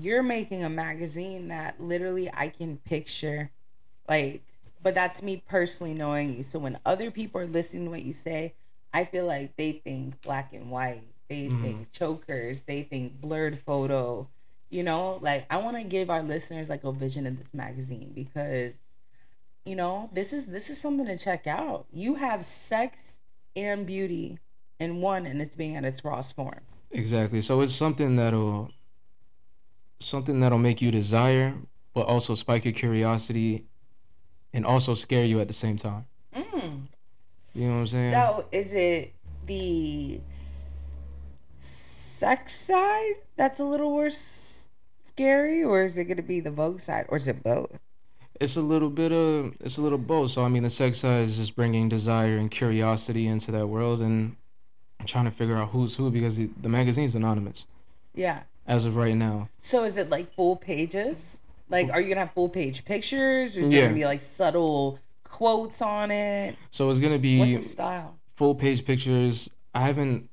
you're 0.00 0.22
making 0.22 0.64
a 0.64 0.68
magazine 0.70 1.48
that 1.48 1.80
literally 1.80 2.30
I 2.32 2.48
can 2.48 2.78
picture 2.78 3.50
like 4.08 4.42
but 4.82 4.94
that's 4.94 5.22
me 5.22 5.36
personally 5.36 5.94
knowing 5.94 6.34
you. 6.34 6.42
So 6.42 6.58
when 6.58 6.76
other 6.84 7.12
people 7.12 7.40
are 7.40 7.46
listening 7.46 7.84
to 7.84 7.90
what 7.92 8.02
you 8.02 8.12
say, 8.12 8.54
I 8.92 9.04
feel 9.04 9.26
like 9.26 9.54
they 9.56 9.72
think 9.72 10.20
black 10.22 10.52
and 10.52 10.72
white. 10.72 11.04
They 11.28 11.48
Mhm. 11.48 11.62
think 11.62 11.92
chokers, 11.92 12.62
they 12.62 12.82
think 12.82 13.20
blurred 13.20 13.58
photo. 13.60 14.28
You 14.72 14.82
know, 14.82 15.18
like 15.20 15.44
I 15.50 15.58
want 15.58 15.76
to 15.76 15.82
give 15.82 16.08
our 16.08 16.22
listeners 16.22 16.70
like 16.70 16.82
a 16.82 16.92
vision 16.92 17.26
of 17.26 17.36
this 17.36 17.52
magazine 17.52 18.10
because 18.14 18.72
you 19.66 19.76
know, 19.76 20.08
this 20.14 20.32
is 20.32 20.46
this 20.46 20.70
is 20.70 20.80
something 20.80 21.04
to 21.04 21.18
check 21.18 21.46
out. 21.46 21.84
You 21.92 22.14
have 22.14 22.46
sex 22.46 23.18
and 23.54 23.86
beauty 23.86 24.38
in 24.80 25.02
one 25.02 25.26
and 25.26 25.42
it's 25.42 25.54
being 25.54 25.76
at 25.76 25.84
its 25.84 26.02
rawest 26.02 26.34
form. 26.34 26.60
Exactly. 26.90 27.42
So 27.42 27.60
it's 27.60 27.74
something 27.74 28.16
that'll 28.16 28.70
something 29.98 30.40
that'll 30.40 30.56
make 30.56 30.80
you 30.80 30.90
desire, 30.90 31.54
but 31.92 32.06
also 32.06 32.34
spike 32.34 32.64
your 32.64 32.72
curiosity 32.72 33.66
and 34.54 34.64
also 34.64 34.94
scare 34.94 35.26
you 35.26 35.38
at 35.38 35.48
the 35.48 35.54
same 35.54 35.76
time. 35.76 36.06
Mm. 36.34 36.86
You 37.54 37.68
know 37.68 37.74
what 37.74 37.80
I'm 37.80 37.86
saying? 37.88 38.12
so 38.14 38.46
is 38.50 38.72
it 38.72 39.12
the 39.44 40.18
sex 41.60 42.54
side 42.54 43.14
that's 43.36 43.60
a 43.60 43.64
little 43.64 43.92
worse 43.92 44.51
scary, 45.22 45.62
or 45.62 45.82
is 45.82 45.98
it 45.98 46.04
going 46.04 46.16
to 46.16 46.22
be 46.22 46.40
the 46.40 46.50
Vogue 46.50 46.80
side, 46.80 47.06
or 47.08 47.16
is 47.18 47.28
it 47.28 47.42
both? 47.42 47.78
It's 48.40 48.56
a 48.56 48.60
little 48.62 48.90
bit 48.90 49.12
of 49.12 49.54
it's 49.60 49.76
a 49.76 49.82
little 49.82 49.98
both. 49.98 50.32
So 50.32 50.42
I 50.44 50.48
mean 50.48 50.64
the 50.64 50.70
sex 50.70 50.98
side 50.98 51.22
is 51.28 51.36
just 51.36 51.54
bringing 51.54 51.88
desire 51.88 52.36
and 52.38 52.50
curiosity 52.50 53.28
into 53.28 53.52
that 53.52 53.68
world 53.68 54.02
and 54.02 54.34
trying 55.06 55.26
to 55.26 55.30
figure 55.30 55.56
out 55.56 55.68
who's 55.70 55.94
who 55.96 56.10
because 56.10 56.38
the, 56.38 56.50
the 56.60 56.68
magazine's 56.68 57.14
anonymous 57.14 57.66
Yeah. 58.14 58.40
as 58.66 58.84
of 58.84 58.96
right 58.96 59.14
now. 59.14 59.48
So 59.60 59.84
is 59.84 59.96
it 59.96 60.10
like 60.10 60.34
full 60.34 60.56
pages? 60.56 61.40
Like, 61.68 61.90
are 61.90 62.00
you 62.00 62.08
gonna 62.08 62.22
have 62.26 62.32
full 62.34 62.48
page 62.48 62.84
pictures, 62.84 63.56
or 63.56 63.60
is 63.60 63.70
there 63.70 63.82
gonna 63.84 63.94
be 63.94 64.04
like 64.06 64.20
subtle 64.22 64.98
quotes 65.24 65.80
on 65.80 66.10
it? 66.10 66.56
So 66.70 66.90
it's 66.90 66.98
gonna 67.00 67.18
be 67.18 67.38
What's 67.38 67.52
the 67.64 67.68
style? 67.70 68.18
full 68.34 68.56
page 68.56 68.84
pictures. 68.84 69.50
I 69.74 69.82
haven't. 69.82 70.28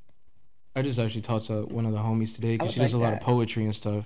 I 0.75 0.81
just 0.81 0.97
actually 0.97 1.21
talked 1.21 1.47
to 1.47 1.63
one 1.65 1.85
of 1.85 1.91
the 1.91 1.99
homies 1.99 2.33
today 2.33 2.57
because 2.57 2.73
she 2.73 2.79
does 2.79 2.93
like 2.95 2.99
a 2.99 3.03
lot 3.03 3.13
of 3.13 3.19
poetry 3.19 3.65
and 3.65 3.75
stuff. 3.75 4.05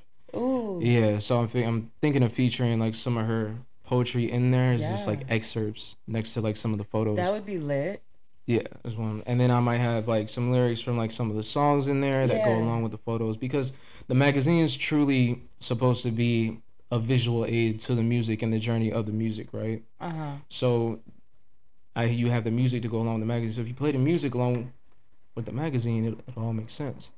Yeah, 0.84 1.20
so 1.20 1.40
I'm 1.40 1.48
think, 1.48 1.66
I'm 1.68 1.92
thinking 2.02 2.24
of 2.24 2.34
featuring 2.34 2.80
like 2.80 2.94
some 2.96 3.18
of 3.18 3.26
her 3.28 3.56
poetry 3.86 4.30
in 4.32 4.52
there. 4.52 4.74
It's 4.74 4.82
just 4.84 5.08
like 5.08 5.22
excerpts 5.30 5.96
next 6.08 6.34
to 6.34 6.42
like 6.42 6.58
some 6.58 6.72
of 6.74 6.78
the 6.78 6.84
photos. 6.84 7.16
That 7.18 7.32
would 7.32 7.46
be 7.46 7.58
lit. 7.58 8.02
yeah, 8.46 8.64
that's 8.84 8.98
one. 8.98 9.24
And 9.26 9.40
then 9.40 9.50
I 9.52 9.60
might 9.62 9.78
have 9.80 10.08
like 10.08 10.28
some 10.30 10.52
lyrics 10.52 10.82
from 10.82 10.98
like 10.98 11.12
some 11.12 11.30
of 11.30 11.36
the 11.38 11.44
songs 11.44 11.88
in 11.88 12.02
there 12.02 12.28
that 12.28 12.44
go 12.44 12.54
along 12.56 12.84
with 12.84 12.92
the 12.92 12.98
photos 12.98 13.38
because 13.38 13.72
the 14.08 14.16
magazine 14.16 14.64
is 14.66 14.76
truly 14.76 15.42
supposed 15.60 16.04
to 16.04 16.12
be 16.12 16.60
a 16.92 17.00
visual 17.00 17.46
aid 17.46 17.80
to 17.82 17.96
the 17.96 18.04
music 18.04 18.42
and 18.44 18.52
the 18.54 18.60
journey 18.60 18.92
of 18.92 19.06
the 19.06 19.14
music, 19.14 19.48
right? 19.54 19.84
Uh 20.02 20.10
huh. 20.10 20.32
So 20.50 21.00
I 21.96 22.06
you 22.06 22.30
have 22.30 22.44
the 22.44 22.52
music 22.52 22.82
to 22.82 22.90
go 22.90 22.98
along 22.98 23.16
with 23.16 23.22
the 23.22 23.34
magazine. 23.34 23.54
So 23.56 23.62
if 23.62 23.68
you 23.70 23.74
play 23.74 23.94
the 23.94 23.98
music 24.00 24.34
along 24.36 24.74
with 25.36 25.46
the 25.46 25.54
magazine, 25.54 26.06
it, 26.06 26.14
it 26.28 26.38
all 26.38 26.52
makes 26.54 26.74
sense. 26.74 27.12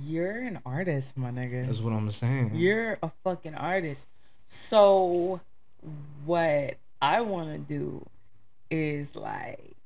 You're 0.00 0.38
an 0.38 0.60
artist, 0.64 1.16
my 1.16 1.30
nigga. 1.30 1.66
That's 1.66 1.80
what 1.80 1.92
I'm 1.92 2.10
saying. 2.10 2.52
You're 2.54 2.98
a 3.02 3.10
fucking 3.24 3.54
artist. 3.54 4.06
So 4.48 5.40
what 6.24 6.76
I 7.00 7.20
want 7.20 7.52
to 7.52 7.58
do 7.58 8.06
is 8.70 9.14
like 9.14 9.76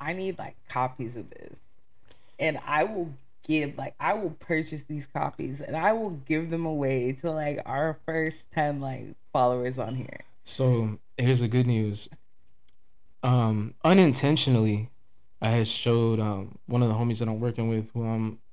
I 0.00 0.12
need 0.14 0.38
like 0.38 0.56
copies 0.68 1.16
of 1.16 1.28
this. 1.30 1.56
And 2.38 2.58
I 2.66 2.84
will 2.84 3.12
give 3.46 3.76
like 3.76 3.94
I 4.00 4.14
will 4.14 4.30
purchase 4.30 4.84
these 4.84 5.06
copies 5.06 5.60
and 5.60 5.76
I 5.76 5.92
will 5.92 6.10
give 6.10 6.50
them 6.50 6.64
away 6.64 7.12
to 7.20 7.30
like 7.30 7.60
our 7.66 7.98
first 8.06 8.50
10 8.54 8.80
like 8.80 9.14
followers 9.32 9.78
on 9.78 9.96
here. 9.96 10.20
So 10.44 10.98
here's 11.18 11.40
the 11.40 11.48
good 11.48 11.66
news. 11.66 12.08
Um, 13.22 13.74
unintentionally, 13.84 14.88
I 15.42 15.50
had 15.50 15.68
showed 15.68 16.18
um 16.18 16.58
one 16.66 16.82
of 16.82 16.88
the 16.88 16.94
homies 16.94 17.18
that 17.18 17.28
I'm 17.28 17.40
working 17.40 17.68
with, 17.68 17.90
who 17.92 18.06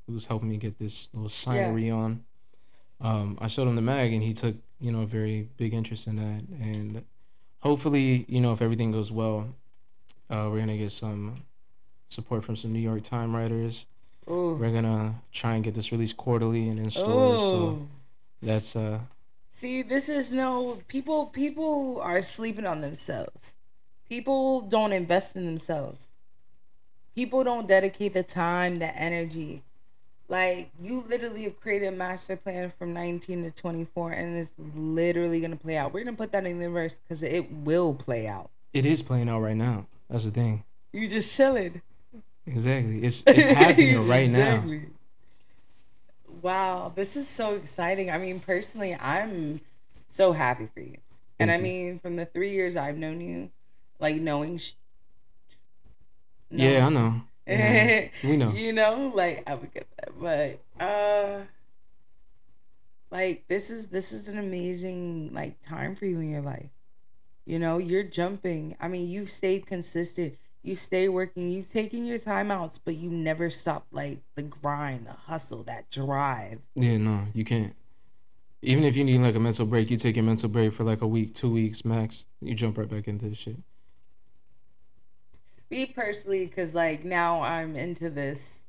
who's 0.08 0.26
helping 0.26 0.50
me 0.50 0.58
get 0.58 0.80
this 0.80 1.10
little 1.14 1.30
signery 1.30 1.94
on. 1.94 2.24
Um, 3.00 3.38
I 3.40 3.48
showed 3.48 3.68
him 3.68 3.76
the 3.76 3.82
mag, 3.82 4.14
and 4.14 4.24
he 4.24 4.34
took 4.34 4.56
you 4.80 4.92
know 4.92 5.02
a 5.02 5.06
very 5.06 5.50
big 5.58 5.74
interest 5.74 6.08
in 6.08 6.16
that, 6.16 6.44
and 6.60 7.04
hopefully, 7.60 8.26
you 8.28 8.42
know, 8.42 8.54
if 8.54 8.62
everything 8.62 8.92
goes 8.92 9.12
well, 9.12 9.50
uh, 10.30 10.48
we're 10.50 10.60
gonna 10.60 10.78
get 10.78 10.92
some 10.92 11.44
support 12.10 12.44
from 12.44 12.56
some 12.56 12.74
New 12.74 12.80
York 12.80 13.04
Time 13.04 13.36
writers. 13.36 13.86
Ooh. 14.30 14.58
We're 14.60 14.72
gonna 14.72 15.22
try 15.32 15.56
and 15.56 15.64
get 15.64 15.74
this 15.74 15.92
released 15.92 16.18
quarterly 16.18 16.68
and 16.70 16.80
in 16.80 16.92
stores. 16.92 17.40
So 17.40 17.88
that's 18.42 18.76
uh 18.76 19.00
See, 19.52 19.82
this 19.82 20.10
is 20.10 20.34
no 20.34 20.80
people 20.88 21.28
people 21.28 22.00
are 22.02 22.22
sleeping 22.22 22.66
on 22.66 22.82
themselves. 22.82 23.54
People 24.08 24.62
don't 24.62 24.94
invest 24.94 25.36
in 25.36 25.46
themselves. 25.46 26.10
People 27.16 27.44
don't 27.44 27.68
dedicate 27.68 28.14
the 28.14 28.24
time, 28.24 28.76
the 28.76 28.96
energy. 28.96 29.64
Like 30.30 30.72
you 30.82 31.06
literally 31.08 31.44
have 31.44 31.60
created 31.62 31.88
a 31.88 31.92
master 31.92 32.36
plan 32.36 32.72
from 32.78 32.94
19 32.94 33.44
to 33.44 33.52
24 33.52 34.12
and 34.12 34.36
it's 34.38 34.52
literally 34.76 35.40
going 35.40 35.52
to 35.52 35.58
play 35.58 35.78
out. 35.78 35.94
We're 35.94 36.04
going 36.04 36.16
to 36.16 36.22
put 36.22 36.32
that 36.34 36.46
in 36.46 36.58
the 36.58 36.64
universe 36.66 37.00
cuz 37.08 37.24
it 37.24 37.50
will 37.52 37.94
play 37.94 38.28
out. 38.28 38.50
it 38.74 38.86
is 38.86 39.02
playing 39.02 39.30
out 39.30 39.40
right 39.40 39.56
now. 39.56 39.88
That's 40.10 40.26
the 40.26 40.32
thing. 40.32 40.64
You 40.92 41.08
just 41.08 41.34
chilling. 41.34 41.82
Exactly. 42.46 43.04
It's 43.04 43.24
it's 43.28 43.46
happening 43.46 44.08
right 44.08 44.30
now. 44.30 44.64
Wow, 46.42 46.92
this 46.94 47.16
is 47.16 47.28
so 47.28 47.56
exciting. 47.56 48.12
I 48.12 48.18
mean, 48.18 48.40
personally, 48.40 48.96
I'm 48.96 49.62
so 50.08 50.34
happy 50.34 50.68
for 50.74 50.82
you. 50.82 50.98
And 51.40 51.52
I 51.52 51.56
you. 51.58 51.62
mean, 51.64 52.00
from 52.00 52.16
the 52.16 52.26
three 52.26 52.52
years 52.52 52.76
I've 52.78 52.98
known 52.98 53.22
you, 53.22 53.50
like 54.00 54.18
knowing. 54.18 54.58
Sh- 54.58 54.74
Yeah, 56.50 56.86
I 56.86 56.90
know. 56.90 57.22
Yeah, 57.48 58.08
we 58.24 58.38
know. 58.38 58.52
You 58.52 58.74
know, 58.74 59.12
like 59.16 59.44
I 59.48 59.56
would 59.56 59.74
get 59.74 59.88
that, 59.98 60.20
but 60.20 60.84
uh, 60.84 61.42
like 63.10 63.46
this 63.48 63.70
is 63.70 63.88
this 63.88 64.12
is 64.12 64.28
an 64.28 64.38
amazing 64.38 65.32
like 65.34 65.62
time 65.62 65.96
for 65.96 66.06
you 66.06 66.20
in 66.20 66.30
your 66.30 66.42
life. 66.42 66.70
You 67.46 67.60
know, 67.60 67.78
you're 67.78 68.04
jumping. 68.04 68.76
I 68.80 68.90
mean, 68.90 69.08
you've 69.08 69.32
stayed 69.32 69.66
consistent. 69.66 70.38
You 70.64 70.76
stay 70.76 71.08
working. 71.08 71.50
You've 71.50 71.72
taken 71.72 72.06
your 72.06 72.20
timeouts, 72.20 72.80
but 72.84 72.96
you 72.96 73.10
never 73.10 73.50
stop 73.50 73.88
like 73.92 74.20
the 74.36 74.42
grind, 74.42 75.08
the 75.08 75.14
hustle, 75.14 75.64
that 75.64 75.90
drive. 75.90 76.60
Yeah, 76.76 76.98
no, 76.98 77.28
you 77.34 77.46
can't. 77.46 77.74
Even 78.62 78.84
if 78.84 78.98
you 78.98 79.06
need 79.06 79.22
like 79.22 79.36
a 79.36 79.40
mental 79.40 79.66
break, 79.66 79.90
you 79.90 79.96
take 79.96 80.18
your 80.18 80.26
mental 80.26 80.50
break 80.50 80.74
for 80.74 80.84
like 80.84 81.02
a 81.02 81.08
week, 81.08 81.34
two 81.34 81.50
weeks 81.50 81.86
max. 81.86 82.26
You 82.42 82.54
jump 82.54 82.78
right 82.78 82.90
back 82.90 83.08
into 83.08 83.30
the 83.30 83.36
shit. 83.36 83.56
Me 85.70 85.86
personally, 85.86 86.46
because 86.46 86.74
like 86.74 87.04
now 87.04 87.42
I'm 87.42 87.76
into 87.76 88.10
this 88.10 88.64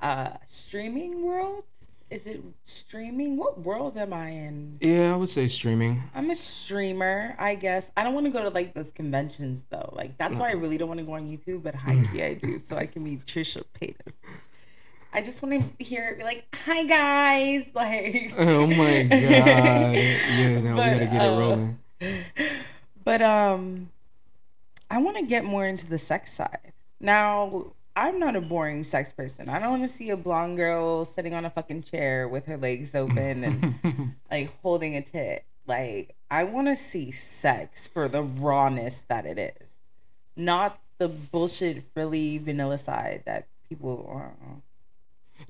uh 0.00 0.30
streaming 0.48 1.22
world. 1.22 1.64
Is 2.10 2.26
it 2.26 2.42
streaming? 2.64 3.38
What 3.38 3.60
world 3.60 3.96
am 3.96 4.12
I 4.12 4.28
in? 4.28 4.76
Yeah, 4.82 5.14
I 5.14 5.16
would 5.16 5.30
say 5.30 5.48
streaming. 5.48 6.02
I'm 6.14 6.28
a 6.30 6.36
streamer, 6.36 7.34
I 7.38 7.54
guess. 7.54 7.90
I 7.96 8.02
don't 8.02 8.12
want 8.12 8.26
to 8.26 8.30
go 8.30 8.42
to 8.42 8.50
like 8.50 8.74
those 8.74 8.92
conventions 8.92 9.64
though. 9.70 9.88
Like 9.96 10.18
that's 10.18 10.38
why 10.38 10.50
I 10.50 10.52
really 10.52 10.76
don't 10.76 10.88
want 10.88 11.00
to 11.00 11.06
go 11.06 11.14
on 11.14 11.22
YouTube, 11.22 11.62
but 11.62 11.74
high 11.86 12.06
key 12.12 12.22
I 12.22 12.34
do, 12.34 12.58
so 12.58 12.76
I 12.76 12.84
can 12.84 13.04
meet 13.04 13.24
Trisha 13.24 13.62
Paytas. 13.80 14.12
I 15.14 15.22
just 15.22 15.42
want 15.42 15.78
to 15.78 15.84
hear 15.84 16.08
it 16.08 16.18
be 16.18 16.24
like, 16.24 16.44
"Hi 16.66 16.84
guys," 16.84 17.66
like. 17.74 18.34
Oh 18.36 18.66
my 18.66 19.02
god. 19.04 19.96
Yeah, 19.96 20.60
now 20.60 20.74
we 20.74 20.76
gotta 20.76 21.06
get 21.06 21.20
uh, 21.22 21.24
it 21.24 21.38
rolling. 21.38 21.78
But 23.04 23.22
um, 23.22 23.90
I 24.92 24.98
want 24.98 25.16
to 25.16 25.22
get 25.22 25.42
more 25.44 25.64
into 25.66 25.86
the 25.86 25.98
sex 25.98 26.32
side. 26.34 26.72
Now, 27.00 27.72
I'm 27.96 28.18
not 28.18 28.36
a 28.36 28.42
boring 28.42 28.84
sex 28.84 29.10
person. 29.10 29.48
I 29.48 29.58
don't 29.58 29.70
want 29.70 29.82
to 29.82 29.88
see 29.88 30.10
a 30.10 30.16
blonde 30.18 30.58
girl 30.58 31.06
sitting 31.06 31.32
on 31.34 31.46
a 31.46 31.50
fucking 31.50 31.82
chair 31.84 32.28
with 32.28 32.44
her 32.44 32.58
legs 32.58 32.94
open 32.94 33.42
and 33.42 34.14
like 34.30 34.52
holding 34.60 34.94
a 34.96 35.00
tit. 35.02 35.44
Like, 35.66 36.14
I 36.30 36.44
want 36.44 36.68
to 36.68 36.76
see 36.76 37.10
sex 37.10 37.86
for 37.86 38.06
the 38.06 38.22
rawness 38.22 39.02
that 39.08 39.24
it 39.24 39.38
is, 39.38 39.68
not 40.36 40.78
the 40.98 41.08
bullshit 41.08 41.84
frilly 41.94 42.36
vanilla 42.38 42.76
side 42.78 43.22
that 43.24 43.46
people. 43.68 43.94
Uh, 44.14 44.60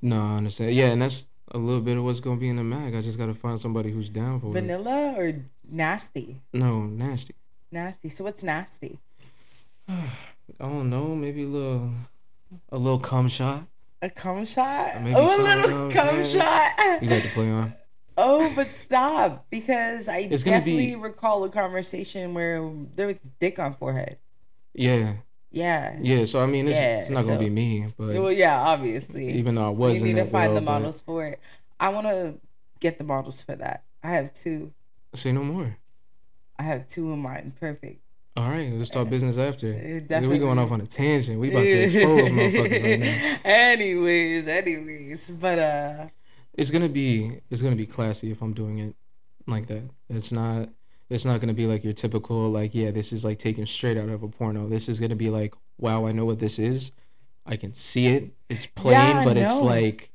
No, 0.00 0.20
I 0.20 0.36
understand. 0.36 0.72
Yeah, 0.72 0.90
and 0.92 1.02
that's 1.02 1.26
a 1.50 1.58
little 1.58 1.80
bit 1.80 1.96
of 1.96 2.04
what's 2.04 2.20
gonna 2.20 2.36
be 2.40 2.48
in 2.48 2.56
the 2.56 2.64
mag. 2.64 2.94
I 2.94 3.02
just 3.02 3.18
gotta 3.18 3.34
find 3.34 3.60
somebody 3.60 3.90
who's 3.90 4.08
down 4.08 4.40
for 4.40 4.48
it. 4.48 4.52
vanilla 4.52 5.14
or 5.16 5.34
nasty, 5.68 6.40
No, 6.52 6.82
nasty. 6.84 7.34
nasty. 7.70 8.08
So 8.08 8.24
what's 8.24 8.42
nasty? 8.42 8.98
I 9.88 10.04
don't 10.60 10.90
know. 10.90 11.14
Maybe 11.14 11.42
a 11.44 11.48
little, 11.48 11.90
a 12.70 12.78
little 12.78 12.98
cum 13.00 13.28
shot. 13.28 13.64
A 14.00 14.10
cum 14.10 14.44
shot? 14.44 15.00
Maybe 15.02 15.14
oh, 15.16 15.26
a 15.26 15.36
so, 15.36 15.42
little 15.42 15.90
cum 15.90 16.24
shot. 16.24 17.02
You 17.02 17.08
got 17.08 17.22
to 17.22 17.30
play 17.34 17.50
on. 17.50 17.74
Oh, 18.16 18.52
but 18.54 18.70
stop 18.70 19.46
because 19.48 20.06
I 20.08 20.18
It's 20.30 20.44
gonna 20.44 20.60
be- 20.60 20.72
definitely 20.76 20.96
recall 20.96 21.44
a 21.44 21.48
conversation 21.48 22.34
where 22.34 22.70
there 22.94 23.06
was 23.06 23.16
dick 23.38 23.58
on 23.58 23.74
forehead. 23.74 24.18
Yeah, 24.74 25.14
Yeah. 25.50 25.96
yeah. 26.00 26.24
So 26.26 26.42
I 26.42 26.46
mean, 26.46 26.68
it's, 26.68 26.76
Yeah, 26.76 27.00
it's 27.00 27.10
not 27.10 27.24
gonna 27.24 27.38
be 27.38 27.48
me, 27.50 27.92
but 27.96 28.08
Well, 28.08 28.30
yeah, 28.30 28.60
obviously. 28.60 29.32
even 29.38 29.54
though 29.54 29.66
I 29.66 29.70
was 29.70 29.98
you 29.98 30.04
need 30.04 30.16
to 30.16 30.26
find 30.26 30.50
the 30.50 30.54
world, 30.56 30.64
but- 30.66 30.72
models 30.72 31.00
for 31.00 31.24
it. 31.26 31.40
I 31.80 31.88
want 31.88 32.06
to 32.06 32.34
get 32.80 32.98
the 32.98 33.04
models 33.04 33.40
for 33.40 33.56
that. 33.56 33.82
I 34.02 34.10
have 34.10 34.34
two. 34.34 34.72
Say 35.14 35.32
no 35.32 35.42
more. 35.42 35.78
I 36.58 36.64
have 36.64 36.86
two 36.88 37.12
in 37.12 37.18
mind. 37.20 37.56
Perfect. 37.58 38.01
All 38.34 38.48
right, 38.48 38.72
let's 38.72 38.88
talk 38.88 39.10
business 39.10 39.36
after. 39.36 39.72
It 39.72 40.06
Yeah, 40.08 40.26
we 40.26 40.38
going 40.38 40.58
off 40.58 40.70
on 40.70 40.80
a 40.80 40.86
tangent. 40.86 41.38
We 41.38 41.50
about 41.50 41.62
to 41.62 41.82
expose 41.82 42.30
motherfuckers 42.30 42.82
right 42.82 43.00
now. 43.00 43.38
anyways, 43.44 44.48
anyways, 44.48 45.30
but 45.32 45.58
uh, 45.58 46.06
It's 46.54 46.70
gonna 46.70 46.88
be 46.88 47.40
it's 47.50 47.60
gonna 47.60 47.76
be 47.76 47.86
classy 47.86 48.30
if 48.30 48.40
I'm 48.40 48.54
doing 48.54 48.78
it 48.78 48.94
like 49.46 49.66
that. 49.66 49.82
It's 50.08 50.32
not 50.32 50.70
it's 51.10 51.26
not 51.26 51.40
gonna 51.42 51.52
be 51.52 51.66
like 51.66 51.84
your 51.84 51.92
typical 51.92 52.50
like 52.50 52.74
yeah 52.74 52.90
this 52.90 53.12
is 53.12 53.22
like 53.22 53.38
taken 53.38 53.66
straight 53.66 53.98
out 53.98 54.08
of 54.08 54.22
a 54.22 54.28
porno. 54.28 54.66
This 54.66 54.88
is 54.88 54.98
gonna 54.98 55.16
be 55.16 55.28
like 55.28 55.54
wow 55.78 56.06
I 56.06 56.12
know 56.12 56.24
what 56.24 56.38
this 56.38 56.58
is. 56.58 56.90
I 57.44 57.56
can 57.56 57.74
see 57.74 58.06
it. 58.06 58.30
It's 58.48 58.64
plain, 58.64 58.94
Yeah, 58.94 59.24
but 59.24 59.36
it's 59.36 59.60
like 59.60 60.10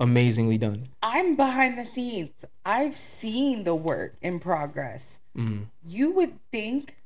amazingly 0.00 0.58
done. 0.58 0.88
I'm 1.00 1.36
behind 1.36 1.78
the 1.78 1.84
scenes. 1.84 2.44
I've 2.64 2.96
seen 2.96 3.62
the 3.62 3.76
work 3.76 4.16
in 4.20 4.40
progress. 4.40 5.20
Mm. 5.36 5.66
you 5.82 6.10
would 6.10 6.38
think 6.50 6.96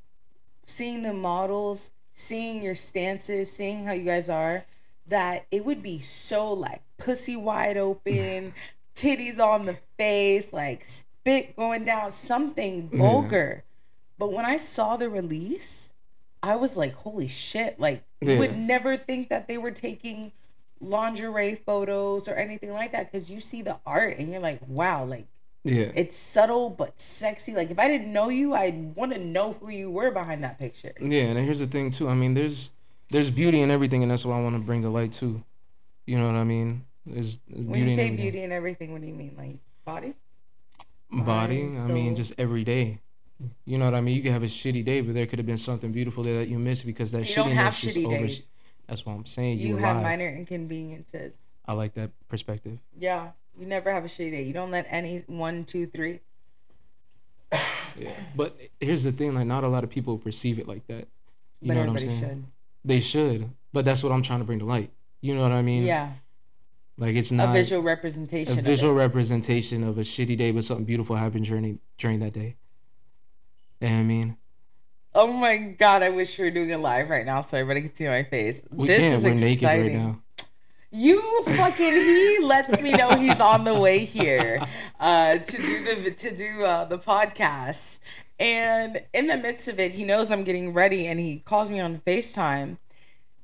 seeing 0.66 1.02
the 1.02 1.12
models, 1.14 1.90
seeing 2.14 2.62
your 2.62 2.74
stances, 2.74 3.50
seeing 3.50 3.84
how 3.86 3.92
you 3.92 4.04
guys 4.04 4.28
are, 4.28 4.66
that 5.06 5.46
it 5.50 5.64
would 5.64 5.82
be 5.82 6.00
so 6.00 6.52
like 6.52 6.82
pussy 6.98 7.36
wide 7.36 7.76
open, 7.76 8.52
titties 8.94 9.38
on 9.38 9.64
the 9.66 9.78
face, 9.98 10.52
like 10.52 10.84
spit 10.84 11.56
going 11.56 11.84
down, 11.84 12.10
something 12.12 12.90
Yeah. 12.92 12.98
vulgar. 12.98 13.64
But 14.18 14.32
when 14.32 14.44
I 14.44 14.56
saw 14.56 14.96
the 14.96 15.08
release, 15.10 15.92
I 16.42 16.56
was 16.56 16.76
like, 16.76 16.94
holy 16.94 17.28
shit. 17.28 17.78
Like, 17.78 18.02
you 18.20 18.38
would 18.38 18.56
never 18.56 18.96
think 18.96 19.28
that 19.28 19.46
they 19.46 19.58
were 19.58 19.70
taking 19.70 20.32
lingerie 20.80 21.54
photos 21.54 22.28
or 22.28 22.34
anything 22.34 22.72
like 22.72 22.92
that 22.92 23.10
because 23.10 23.30
you 23.30 23.40
see 23.40 23.62
the 23.62 23.78
art 23.86 24.16
and 24.18 24.30
you're 24.30 24.40
like, 24.40 24.60
wow, 24.66 25.04
like, 25.04 25.26
Yeah. 25.66 25.90
it's 25.94 26.16
subtle 26.16 26.70
but 26.70 27.00
sexy. 27.00 27.52
Like 27.54 27.70
if 27.70 27.78
I 27.78 27.88
didn't 27.88 28.12
know 28.12 28.28
you, 28.28 28.54
I'd 28.54 28.94
want 28.94 29.12
to 29.12 29.18
know 29.18 29.54
who 29.60 29.68
you 29.70 29.90
were 29.90 30.10
behind 30.10 30.44
that 30.44 30.58
picture. 30.58 30.92
Yeah, 31.00 31.22
and 31.24 31.38
here's 31.38 31.58
the 31.58 31.66
thing 31.66 31.90
too. 31.90 32.08
I 32.08 32.14
mean, 32.14 32.34
there's 32.34 32.70
there's 33.10 33.30
beauty 33.30 33.60
in 33.60 33.70
everything, 33.70 34.02
and 34.02 34.10
that's 34.10 34.24
what 34.24 34.34
I 34.34 34.40
want 34.42 34.54
to 34.56 34.60
bring 34.60 34.82
to 34.82 34.88
light 34.90 35.12
too. 35.12 35.42
You 36.06 36.18
know 36.18 36.26
what 36.26 36.36
I 36.36 36.44
mean? 36.44 36.84
There's, 37.04 37.38
there's 37.48 37.64
When 37.66 37.78
you 37.80 37.86
in 37.86 37.90
say 37.90 38.06
everything. 38.06 38.16
beauty 38.16 38.42
and 38.44 38.52
everything, 38.52 38.92
what 38.92 39.00
do 39.00 39.06
you 39.08 39.14
mean? 39.14 39.34
Like 39.38 39.56
body? 39.84 40.14
body. 41.10 41.62
Mind, 41.64 41.90
I 41.90 41.92
mean, 41.94 42.16
just 42.16 42.32
every 42.38 42.64
day. 42.64 43.00
You 43.64 43.76
know 43.78 43.84
what 43.84 43.94
I 43.94 44.00
mean? 44.00 44.16
You 44.16 44.22
could 44.22 44.32
have 44.32 44.42
a 44.42 44.46
shitty 44.46 44.84
day, 44.84 45.00
but 45.02 45.14
there 45.14 45.26
could 45.26 45.38
have 45.38 45.46
been 45.46 45.58
something 45.58 45.92
beautiful 45.92 46.22
there 46.22 46.36
that 46.38 46.48
you 46.48 46.58
missed 46.58 46.86
because 46.86 47.12
that 47.12 47.28
You 47.28 47.34
don't 47.34 47.50
shittiness 47.50 47.54
have 47.54 47.72
shitty 47.74 48.06
over. 48.06 48.16
days. 48.18 48.46
That's 48.88 49.04
what 49.04 49.12
I'm 49.14 49.26
saying. 49.26 49.58
You, 49.58 49.68
You 49.68 49.76
have 49.78 49.96
alive. 49.96 50.02
minor 50.04 50.28
inconveniences. 50.28 51.32
I 51.66 51.72
like 51.74 51.94
that 51.94 52.10
perspective. 52.28 52.78
Yeah, 52.98 53.30
you 53.58 53.66
never 53.66 53.92
have 53.92 54.04
a 54.04 54.08
shitty 54.08 54.30
day. 54.32 54.42
You 54.42 54.52
don't 54.52 54.70
let 54.70 54.86
any 54.88 55.24
one, 55.26 55.64
two, 55.64 55.86
three. 55.86 56.20
Yeah. 57.98 58.12
But 58.34 58.56
here's 58.80 59.04
the 59.04 59.12
thing: 59.12 59.34
like, 59.34 59.46
not 59.46 59.64
a 59.64 59.68
lot 59.68 59.84
of 59.84 59.90
people 59.90 60.18
perceive 60.18 60.58
it 60.58 60.68
like 60.68 60.86
that. 60.88 61.08
You 61.60 61.68
But 61.68 61.74
know 61.74 61.80
what 61.80 61.88
I'm 61.90 61.96
everybody 61.96 62.20
saying? 62.20 62.30
should. 62.30 62.44
They 62.84 63.00
should, 63.00 63.50
but 63.72 63.84
that's 63.84 64.02
what 64.02 64.12
I'm 64.12 64.22
trying 64.22 64.40
to 64.40 64.44
bring 64.44 64.58
to 64.58 64.64
light. 64.66 64.90
You 65.22 65.34
know 65.34 65.42
what 65.42 65.52
I 65.52 65.62
mean? 65.62 65.84
Yeah, 65.84 66.12
Like 66.98 67.16
it's 67.16 67.32
not 67.32 67.48
a 67.48 67.52
visual 67.52 67.82
representation. 67.82 68.58
a 68.58 68.62
visual 68.62 68.92
Of 68.92 68.98
representation 68.98 69.82
of 69.82 69.96
a 69.98 70.02
shitty 70.02 70.36
day, 70.36 70.50
but 70.50 70.64
something 70.64 70.84
beautiful 70.84 71.16
happened 71.16 71.46
during 71.46 71.78
during 71.98 72.20
that 72.20 72.34
day. 72.34 72.56
You 73.80 73.88
know 73.88 73.94
what 73.94 74.00
I 74.00 74.04
mean? 74.04 74.36
Oh 75.14 75.32
my 75.32 75.56
god! 75.56 76.02
I 76.02 76.10
wish 76.10 76.36
we 76.38 76.44
were 76.44 76.50
doing 76.50 76.68
it 76.70 76.76
live 76.76 77.08
right 77.08 77.24
now 77.24 77.40
so 77.40 77.56
everybody 77.56 77.80
could 77.80 77.96
see 77.96 78.04
my 78.06 78.22
face. 78.24 78.62
We 78.70 78.88
this 78.88 78.98
can't. 78.98 79.14
is 79.14 79.24
We're 79.24 79.32
exciting. 79.32 79.40
naked 79.40 79.64
right 79.64 79.92
now. 79.92 80.22
You 80.96 81.42
fucking 81.44 81.92
he 81.92 82.38
lets 82.40 82.80
me 82.80 82.90
know 82.90 83.10
he's 83.10 83.38
on 83.38 83.64
the 83.64 83.74
way 83.74 83.98
here 84.06 84.66
uh, 84.98 85.36
to 85.36 85.56
do 85.58 85.84
the 85.84 86.10
to 86.10 86.34
do 86.34 86.64
uh, 86.64 86.86
the 86.86 86.96
podcast, 86.96 87.98
and 88.40 89.02
in 89.12 89.26
the 89.26 89.36
midst 89.36 89.68
of 89.68 89.78
it, 89.78 89.92
he 89.92 90.04
knows 90.04 90.30
I'm 90.30 90.42
getting 90.42 90.72
ready, 90.72 91.06
and 91.06 91.20
he 91.20 91.40
calls 91.40 91.68
me 91.68 91.80
on 91.80 92.00
Facetime, 92.06 92.78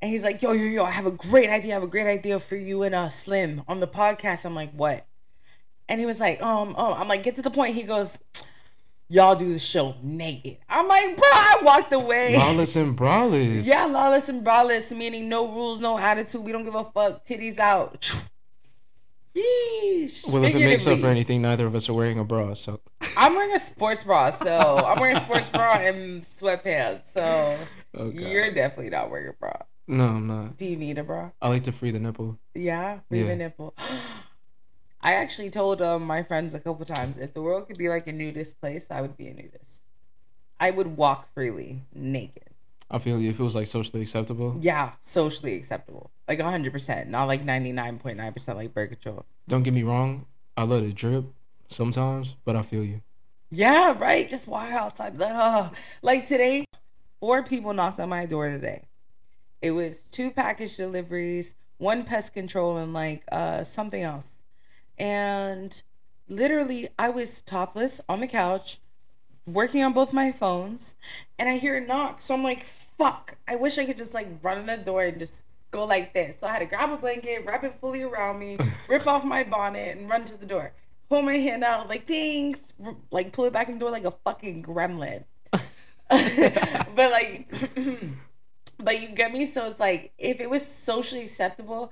and 0.00 0.10
he's 0.10 0.22
like, 0.22 0.40
"Yo, 0.40 0.52
yo, 0.52 0.64
yo, 0.64 0.84
I 0.84 0.92
have 0.92 1.04
a 1.04 1.10
great 1.10 1.50
idea. 1.50 1.72
I 1.72 1.74
have 1.74 1.82
a 1.82 1.88
great 1.88 2.06
idea 2.06 2.40
for 2.40 2.56
you 2.56 2.84
and 2.84 2.94
uh 2.94 3.10
Slim 3.10 3.64
on 3.68 3.80
the 3.80 3.86
podcast." 3.86 4.46
I'm 4.46 4.54
like, 4.54 4.72
"What?" 4.72 5.04
And 5.90 6.00
he 6.00 6.06
was 6.06 6.20
like, 6.20 6.40
"Um, 6.40 6.74
um," 6.76 6.94
I'm 6.94 7.06
like, 7.06 7.22
"Get 7.22 7.34
to 7.34 7.42
the 7.42 7.50
point." 7.50 7.74
He 7.74 7.82
goes. 7.82 8.18
Y'all 9.12 9.36
do 9.36 9.52
the 9.52 9.58
show 9.58 9.94
naked. 10.02 10.56
I'm 10.70 10.88
like, 10.88 11.14
bro, 11.18 11.28
I 11.30 11.58
walked 11.62 11.92
away. 11.92 12.34
Lawless 12.34 12.76
and 12.76 12.96
braless. 12.96 13.66
Yeah, 13.66 13.84
lawless 13.84 14.30
and 14.30 14.42
braless, 14.42 14.90
meaning 14.96 15.28
no 15.28 15.46
rules, 15.52 15.80
no 15.80 15.98
attitude. 15.98 16.40
We 16.42 16.50
don't 16.50 16.64
give 16.64 16.74
a 16.74 16.84
fuck. 16.84 17.26
Titties 17.26 17.58
out. 17.58 18.10
Yeesh. 19.36 20.26
Well, 20.30 20.42
if 20.44 20.54
it 20.54 20.60
makes 20.60 20.86
up 20.86 20.98
for 21.00 21.08
anything, 21.08 21.42
neither 21.42 21.66
of 21.66 21.74
us 21.74 21.90
are 21.90 21.92
wearing 21.94 22.18
a 22.18 22.24
bra, 22.24 22.54
so 22.54 22.80
I'm 23.14 23.34
wearing 23.34 23.54
a 23.54 23.58
sports 23.58 24.02
bra, 24.04 24.30
so 24.30 24.50
I'm 24.78 24.98
wearing 24.98 25.16
a 25.18 25.20
sports 25.20 25.50
bra 25.50 25.72
and 25.80 26.22
sweatpants. 26.22 27.12
So 27.12 27.58
Oh, 27.94 28.08
you're 28.10 28.50
definitely 28.54 28.88
not 28.90 29.10
wearing 29.10 29.28
a 29.28 29.32
bra. 29.34 29.52
no, 29.88 30.04
I'm 30.06 30.26
not. 30.26 30.56
Do 30.56 30.66
you 30.66 30.76
need 30.76 30.96
a 30.96 31.04
bra? 31.04 31.32
I 31.42 31.48
like 31.50 31.64
to 31.64 31.72
free 31.72 31.90
the 31.90 31.98
nipple. 31.98 32.38
Yeah, 32.54 33.00
free 33.10 33.20
Yeah. 33.20 33.26
the 33.28 33.36
nipple. 33.36 33.74
I 35.02 35.14
actually 35.14 35.50
told 35.50 35.82
um, 35.82 36.04
my 36.06 36.22
friends 36.22 36.54
a 36.54 36.60
couple 36.60 36.84
times 36.86 37.16
if 37.16 37.34
the 37.34 37.42
world 37.42 37.66
could 37.66 37.78
be 37.78 37.88
like 37.88 38.06
a 38.06 38.12
nudist 38.12 38.60
place, 38.60 38.86
I 38.90 39.00
would 39.00 39.16
be 39.16 39.26
a 39.28 39.34
nudist. 39.34 39.82
I 40.60 40.70
would 40.70 40.96
walk 40.96 41.32
freely, 41.34 41.82
naked. 41.94 42.44
I 42.90 42.98
feel 42.98 43.18
you. 43.18 43.30
If 43.30 43.40
it 43.40 43.42
was 43.42 43.54
like 43.56 43.66
socially 43.66 44.02
acceptable, 44.02 44.56
Yeah, 44.60 44.92
socially 45.02 45.54
acceptable. 45.54 46.10
Like 46.28 46.38
100%, 46.38 47.08
not 47.08 47.24
like 47.24 47.44
99.9% 47.44 48.54
like 48.54 48.72
birth 48.74 48.90
control. 48.90 49.24
don't 49.48 49.62
get 49.64 49.74
me 49.74 49.82
wrong. 49.82 50.26
I 50.56 50.64
let 50.64 50.82
it 50.84 50.94
drip 50.94 51.24
sometimes, 51.68 52.36
but 52.44 52.54
I 52.54 52.62
feel 52.62 52.84
you. 52.84 53.00
Yeah, 53.50 53.96
right. 53.98 54.28
Just 54.28 54.46
walk 54.46 54.70
outside. 54.70 55.20
Ugh. 55.20 55.74
Like 56.02 56.28
today, 56.28 56.64
four 57.18 57.42
people 57.42 57.72
knocked 57.74 57.98
on 57.98 58.08
my 58.10 58.24
door 58.26 58.48
today. 58.50 58.82
It 59.60 59.72
was 59.72 60.00
two 60.00 60.30
package 60.30 60.76
deliveries, 60.76 61.54
one 61.78 62.04
pest 62.04 62.32
control, 62.34 62.76
and 62.76 62.92
like 62.92 63.24
uh 63.32 63.64
something 63.64 64.02
else. 64.02 64.38
And 64.98 65.82
literally, 66.28 66.88
I 66.98 67.08
was 67.08 67.40
topless 67.40 68.00
on 68.08 68.20
the 68.20 68.26
couch, 68.26 68.80
working 69.46 69.82
on 69.82 69.92
both 69.92 70.12
my 70.12 70.32
phones, 70.32 70.94
and 71.38 71.48
I 71.48 71.58
hear 71.58 71.76
a 71.76 71.80
knock. 71.80 72.20
So 72.20 72.34
I'm 72.34 72.42
like, 72.42 72.66
"Fuck! 72.98 73.36
I 73.48 73.56
wish 73.56 73.78
I 73.78 73.84
could 73.84 73.96
just 73.96 74.14
like 74.14 74.28
run 74.42 74.58
in 74.58 74.66
the 74.66 74.76
door 74.76 75.02
and 75.02 75.18
just." 75.18 75.42
Go 75.72 75.86
like 75.86 76.12
this. 76.12 76.40
So 76.40 76.46
I 76.46 76.52
had 76.52 76.58
to 76.58 76.66
grab 76.66 76.90
a 76.90 76.98
blanket, 76.98 77.46
wrap 77.46 77.64
it 77.64 77.76
fully 77.80 78.02
around 78.02 78.38
me, 78.38 78.58
rip 78.88 79.06
off 79.06 79.24
my 79.24 79.42
bonnet, 79.42 79.96
and 79.96 80.10
run 80.10 80.22
to 80.26 80.36
the 80.36 80.44
door. 80.44 80.72
Pull 81.08 81.22
my 81.22 81.38
hand 81.38 81.64
out, 81.64 81.88
like 81.88 82.06
thanks, 82.06 82.60
like 83.10 83.32
pull 83.32 83.46
it 83.46 83.54
back 83.54 83.68
in 83.68 83.76
the 83.76 83.80
door 83.80 83.90
like 83.90 84.04
a 84.04 84.10
fucking 84.10 84.62
gremlin. 84.62 85.24
but 85.50 87.10
like, 87.10 87.48
but 88.78 89.00
you 89.00 89.08
get 89.14 89.32
me. 89.32 89.46
So 89.46 89.64
it's 89.66 89.80
like 89.80 90.12
if 90.18 90.40
it 90.40 90.50
was 90.50 90.66
socially 90.66 91.22
acceptable, 91.22 91.90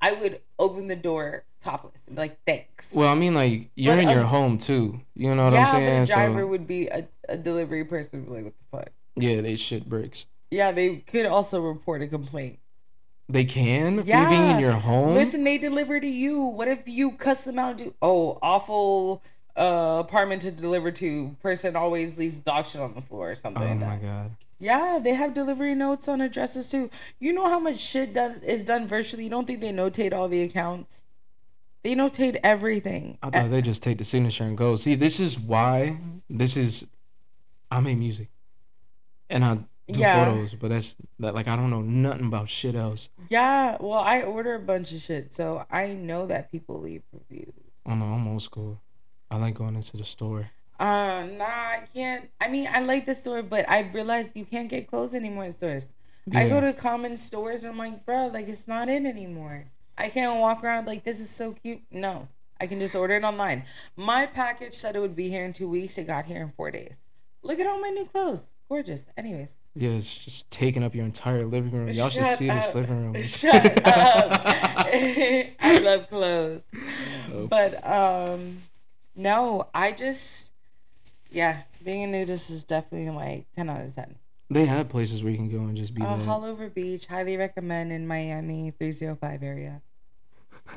I 0.00 0.12
would 0.12 0.40
open 0.58 0.88
the 0.88 0.96
door 0.96 1.44
topless 1.60 2.02
and 2.06 2.16
be 2.16 2.22
like 2.22 2.38
thanks. 2.46 2.92
Well, 2.94 3.08
I 3.08 3.14
mean, 3.14 3.34
like 3.34 3.70
you're 3.74 3.96
But, 3.96 4.04
in 4.04 4.08
your 4.10 4.22
home 4.24 4.56
too. 4.58 5.00
You 5.14 5.34
know 5.34 5.44
what 5.44 5.52
yeah, 5.52 5.64
I'm 5.66 5.70
saying? 5.70 6.00
but 6.06 6.10
a 6.10 6.14
driver 6.14 6.40
so 6.42 6.46
would 6.46 6.66
be 6.66 6.86
a, 6.88 7.06
a 7.28 7.36
delivery 7.36 7.84
person. 7.84 8.24
be 8.24 8.30
Like 8.30 8.44
what 8.44 8.54
the 8.58 8.76
fuck? 8.78 8.88
yeah, 9.16 9.40
they 9.40 9.56
shit 9.56 9.88
bricks. 9.88 10.26
Yeah, 10.50 10.72
they 10.72 10.96
could 10.96 11.26
also 11.26 11.60
report 11.60 12.02
a 12.02 12.06
complaint. 12.08 12.58
They 13.28 13.44
can 13.44 14.02
for 14.02 14.08
Yeah. 14.08 14.28
being 14.28 14.50
in 14.50 14.58
your 14.58 14.72
home. 14.72 15.14
Listen, 15.14 15.44
they 15.44 15.58
deliver 15.58 16.00
to 16.00 16.06
you. 16.08 16.40
What 16.42 16.66
if 16.66 16.88
you 16.88 17.12
cuss 17.12 17.44
them 17.44 17.58
out? 17.58 17.70
and 17.72 17.78
Do 17.78 17.94
oh 18.02 18.38
awful 18.42 19.22
uh 19.56 19.98
apartment 20.00 20.42
to 20.42 20.50
deliver 20.50 20.90
to. 20.92 21.36
Person 21.42 21.76
always 21.76 22.16
leaves 22.18 22.40
dog 22.40 22.66
shit 22.66 22.80
on 22.80 22.94
the 22.94 23.02
floor 23.02 23.30
or 23.32 23.34
something. 23.34 23.62
oh 23.62 23.66
like 23.66 23.78
my 23.80 23.86
that. 23.98 24.02
god. 24.02 24.30
Yeah, 24.60 24.98
they 25.02 25.14
have 25.14 25.32
delivery 25.32 25.74
notes 25.74 26.06
on 26.06 26.20
addresses 26.20 26.70
too. 26.70 26.90
You 27.18 27.32
know 27.32 27.48
how 27.48 27.58
much 27.58 27.78
shit 27.78 28.12
done 28.12 28.42
is 28.44 28.62
done 28.64 28.86
virtually. 28.86 29.24
You 29.24 29.30
don't 29.30 29.46
think 29.46 29.60
they 29.60 29.72
notate 29.72 30.12
all 30.12 30.28
the 30.28 30.42
accounts? 30.42 31.02
They 31.82 31.94
notate 31.94 32.38
everything. 32.44 33.16
I 33.22 33.30
thought 33.30 33.50
they 33.50 33.62
just 33.62 33.82
take 33.82 33.96
the 33.96 34.04
signature 34.04 34.44
and 34.44 34.56
go. 34.58 34.76
See, 34.76 34.94
this 34.94 35.18
is 35.18 35.38
why 35.40 35.98
this 36.28 36.56
is. 36.58 36.86
I 37.70 37.80
make 37.80 37.96
music, 37.96 38.28
and 39.30 39.44
I 39.44 39.54
do 39.88 39.98
Yeah. 39.98 40.24
photos, 40.26 40.54
but 40.54 40.68
that's 40.68 40.94
that. 41.20 41.34
Like 41.34 41.48
I 41.48 41.56
don't 41.56 41.70
know 41.70 41.80
nothing 41.80 42.26
about 42.26 42.50
shit 42.50 42.74
else. 42.74 43.08
Yeah, 43.30 43.78
well, 43.80 44.00
I 44.00 44.22
order 44.22 44.54
a 44.56 44.60
bunch 44.60 44.92
of 44.92 45.00
shit, 45.00 45.32
so 45.32 45.64
I 45.70 45.86
know 45.94 46.26
that 46.26 46.52
people 46.52 46.80
leave 46.80 47.02
reviews. 47.12 47.54
Oh 47.86 47.94
no, 47.94 48.04
I'm 48.04 48.28
old 48.28 48.42
school. 48.42 48.80
I 49.30 49.36
like 49.36 49.54
going 49.54 49.74
into 49.76 49.96
the 49.96 50.04
store. 50.04 50.50
Uh, 50.80 51.26
nah, 51.36 51.44
I 51.44 51.82
can't. 51.94 52.30
I 52.40 52.48
mean, 52.48 52.66
I 52.72 52.80
like 52.80 53.04
the 53.04 53.14
store, 53.14 53.42
but 53.42 53.68
I 53.68 53.80
realized 53.80 54.32
you 54.34 54.46
can't 54.46 54.68
get 54.68 54.88
clothes 54.88 55.14
anymore 55.14 55.44
in 55.44 55.52
stores. 55.52 55.92
I 56.34 56.48
go 56.48 56.60
to 56.60 56.72
common 56.72 57.16
stores 57.16 57.64
and 57.64 57.72
I'm 57.72 57.78
like, 57.78 58.06
bro, 58.06 58.28
like 58.28 58.48
it's 58.48 58.66
not 58.66 58.88
in 58.88 59.06
anymore. 59.06 59.66
I 59.98 60.08
can't 60.08 60.38
walk 60.40 60.64
around 60.64 60.86
like 60.86 61.04
this 61.04 61.20
is 61.20 61.28
so 61.28 61.52
cute. 61.52 61.80
No, 61.90 62.28
I 62.60 62.66
can 62.66 62.80
just 62.80 62.94
order 62.94 63.14
it 63.16 63.24
online. 63.24 63.64
My 63.96 64.26
package 64.26 64.74
said 64.74 64.96
it 64.96 65.00
would 65.00 65.16
be 65.16 65.28
here 65.28 65.44
in 65.44 65.52
two 65.52 65.68
weeks. 65.68 65.98
It 65.98 66.06
got 66.06 66.26
here 66.26 66.40
in 66.40 66.50
four 66.50 66.70
days. 66.70 66.96
Look 67.42 67.58
at 67.58 67.66
all 67.66 67.80
my 67.80 67.88
new 67.88 68.06
clothes. 68.06 68.46
Gorgeous. 68.68 69.04
Anyways. 69.16 69.56
Yeah, 69.74 69.90
it's 69.90 70.14
just 70.14 70.50
taking 70.50 70.84
up 70.84 70.94
your 70.94 71.04
entire 71.04 71.44
living 71.44 71.72
room. 71.72 71.88
Y'all 71.88 72.08
should 72.08 72.24
Shut 72.24 72.38
see 72.38 72.48
this 72.48 72.74
living 72.74 73.12
room. 73.12 73.22
Shut 73.22 73.54
up. 73.86 74.42
I 74.46 75.80
love 75.82 76.08
clothes. 76.08 76.62
Oh. 77.32 77.46
But 77.48 77.84
um 77.86 78.62
no, 79.16 79.68
I 79.74 79.92
just 79.92 80.49
yeah, 81.30 81.62
being 81.84 82.02
a 82.04 82.06
nudist 82.06 82.50
is 82.50 82.64
definitely 82.64 83.10
like 83.10 83.46
ten 83.54 83.70
out 83.70 83.80
of 83.80 83.94
ten. 83.94 84.16
They 84.48 84.66
have 84.66 84.88
places 84.88 85.22
where 85.22 85.30
you 85.30 85.38
can 85.38 85.48
go 85.48 85.58
and 85.58 85.76
just 85.76 85.94
be 85.94 86.02
oh, 86.02 86.16
that. 86.16 86.26
Haulover 86.26 86.72
Beach, 86.72 87.06
highly 87.06 87.36
recommend 87.36 87.92
in 87.92 88.06
Miami, 88.06 88.72
three 88.78 88.92
zero 88.92 89.16
five 89.20 89.42
area. 89.42 89.82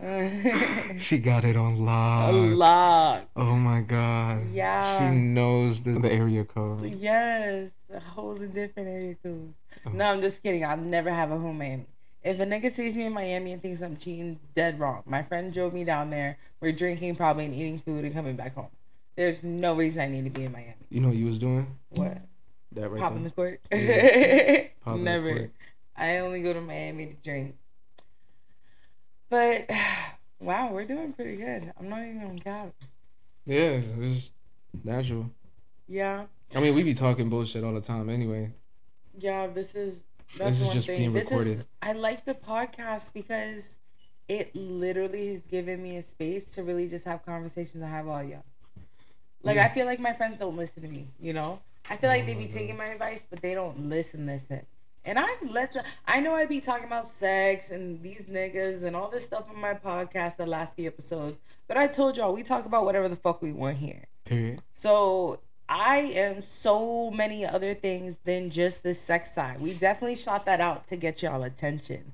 She 1.00 1.18
got 1.20 1.44
it 1.44 1.56
on 1.56 1.74
A 1.78 1.78
lock. 1.78 2.34
lot. 2.58 3.30
Oh 3.36 3.56
my 3.56 3.82
god. 3.82 4.50
Yeah. 4.52 4.98
She 5.00 5.16
knows 5.16 5.82
the, 5.82 6.00
the 6.00 6.12
area 6.12 6.44
code. 6.46 6.84
Yes, 7.00 7.70
the 7.90 8.00
hoes 8.00 8.42
in 8.42 8.52
different 8.52 8.90
area 8.90 9.16
code. 9.22 9.54
Oh. 9.86 9.92
No, 9.92 10.06
I'm 10.06 10.22
just 10.22 10.42
kidding. 10.42 10.66
I'll 10.66 10.78
never 10.78 11.12
have 11.12 11.32
a 11.32 11.38
home 11.38 11.62
in. 11.62 11.86
If 12.24 12.40
a 12.40 12.46
nigga 12.46 12.72
sees 12.72 12.96
me 12.96 13.06
in 13.06 13.14
Miami 13.14 13.52
and 13.52 13.62
thinks 13.62 13.82
I'm 13.82 13.98
cheating, 13.98 14.40
dead 14.56 14.80
wrong. 14.80 15.04
My 15.06 15.24
friend 15.24 15.54
drove 15.54 15.74
me 15.74 15.84
down 15.84 16.10
there. 16.10 16.38
We're 16.62 16.72
drinking 16.72 17.16
probably 17.18 17.46
and 17.46 17.54
eating 17.54 17.80
food 17.80 18.06
and 18.06 18.14
coming 18.14 18.36
back 18.36 18.56
home. 18.56 18.70
There's 19.16 19.44
no 19.44 19.76
reason 19.76 20.02
I 20.04 20.08
need 20.08 20.24
to 20.26 20.30
be 20.30 20.44
in 20.46 20.52
Miami. 20.52 20.74
You 20.90 21.02
know 21.02 21.10
what 21.10 21.18
you 21.18 21.26
was 21.26 21.38
doing? 21.40 21.68
What? 21.90 22.18
That 22.72 22.90
right 22.90 23.00
Pop 23.02 23.12
there. 23.12 23.18
in 23.18 23.24
the 23.24 23.30
court? 23.32 23.62
Yeah. 23.72 24.68
Pop 24.84 24.96
in 24.96 25.04
the 25.04 25.12
Never. 25.12 25.38
court. 25.38 25.52
I 25.96 26.18
only 26.20 26.42
go 26.42 26.54
to 26.54 26.62
Miami 26.62 27.06
to 27.08 27.14
drink. 27.24 27.56
But 29.30 29.70
wow, 30.40 30.72
we're 30.72 30.86
doing 30.86 31.14
pretty 31.14 31.36
good. 31.38 31.72
I'm 31.80 31.90
not 31.90 32.00
even 32.02 32.24
on 32.24 32.40
cap. 32.40 32.74
Yeah, 33.46 33.82
it's 34.00 34.32
natural. 34.84 35.30
Yeah, 35.88 36.26
I 36.56 36.60
mean, 36.62 36.74
we 36.76 36.82
be 36.84 36.94
talking 36.94 37.30
bullshit 37.30 37.64
all 37.64 37.74
the 37.74 37.82
time 37.82 38.10
anyway. 38.10 38.52
yeah. 39.20 39.48
This 39.48 39.76
is 39.76 40.04
that's 40.38 40.52
This 40.52 40.62
is 40.62 40.66
one 40.68 40.74
just 40.76 40.88
thing. 40.88 40.98
being 41.00 41.14
this 41.14 41.28
is 41.28 41.32
recorded. 41.34 41.66
I 41.82 41.92
like 41.94 42.26
the 42.26 42.34
podcast 42.34 43.12
because 43.14 43.78
it 44.30 44.56
literally 44.56 45.32
has 45.34 45.42
given 45.42 45.84
me 45.84 45.98
a 45.98 46.02
space 46.02 46.46
to 46.52 46.64
really 46.64 46.88
just 46.88 47.06
have 47.06 47.26
conversations 47.26 47.84
I 47.84 47.88
have 47.88 48.08
all 48.08 48.24
y'all. 48.24 48.44
Like 49.44 49.56
Yeah. 49.56 49.66
I 49.66 49.70
feel 49.70 49.86
like 49.86 50.00
my 50.00 50.14
friends 50.14 50.38
don't 50.38 50.58
listen 50.58 50.82
to 50.84 50.90
me. 50.90 51.08
You 51.20 51.34
know, 51.34 51.60
I 51.90 51.98
feel 51.98 52.10
like 52.10 52.26
they 52.26 52.34
be 52.34 52.48
taking 52.48 52.70
mm-hmm. 52.70 52.78
my 52.78 52.86
advice, 52.88 53.22
but 53.30 53.42
they 53.42 53.54
don't 53.54 53.90
listen. 53.90 54.26
Listen. 54.26 54.66
And 55.06 55.20
I've 55.20 55.42
listen. 55.44 55.84
I 56.08 56.22
know 56.22 56.34
I 56.34 56.46
be 56.46 56.62
talking 56.62 56.86
about 56.86 57.08
sex 57.08 57.70
and 57.70 58.02
these 58.02 58.24
niggas 58.24 58.84
and 58.84 58.96
all 58.96 59.10
this 59.10 59.26
stuff 59.26 59.46
on 59.50 59.60
my 59.60 59.74
podcast 59.74 60.38
the 60.38 60.46
last 60.46 60.76
few 60.76 60.88
episodes, 60.88 61.42
but 61.68 61.78
I 61.78 61.88
told 61.88 62.16
y'all 62.18 62.34
we 62.34 62.44
talk 62.44 62.66
about 62.66 62.86
whatever 62.86 63.10
the 63.10 63.18
fuck 63.18 63.42
we 63.42 63.52
want 63.52 63.78
here. 63.78 64.06
Period. 64.24 64.62
So 64.74 65.40
I 65.68 65.98
am 65.98 66.42
so 66.42 67.12
many 67.12 67.46
other 67.46 67.74
things 67.74 68.20
than 68.24 68.50
just 68.50 68.84
the 68.84 68.94
sex 68.94 69.34
side. 69.34 69.60
We 69.60 69.74
definitely 69.74 70.16
shot 70.16 70.46
that 70.46 70.62
out 70.62 70.88
to 70.88 70.96
get 70.96 71.22
y'all 71.22 71.44
attention. 71.44 72.14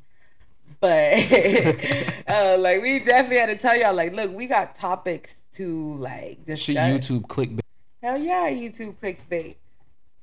But 0.80 1.14
uh, 2.28 2.58
like 2.60 2.82
we 2.82 3.00
definitely 3.00 3.40
had 3.40 3.48
to 3.48 3.58
tell 3.58 3.78
y'all 3.78 3.94
like, 3.94 4.14
look, 4.14 4.34
we 4.34 4.48
got 4.48 4.76
topics 4.76 5.36
to 5.54 5.98
like 5.98 6.46
discuss. 6.46 6.66
Shit, 6.66 6.78
YouTube 6.78 7.28
clickbait. 7.28 7.62
Hell 8.02 8.18
yeah, 8.18 8.50
YouTube 8.50 8.96
clickbait. 9.02 9.56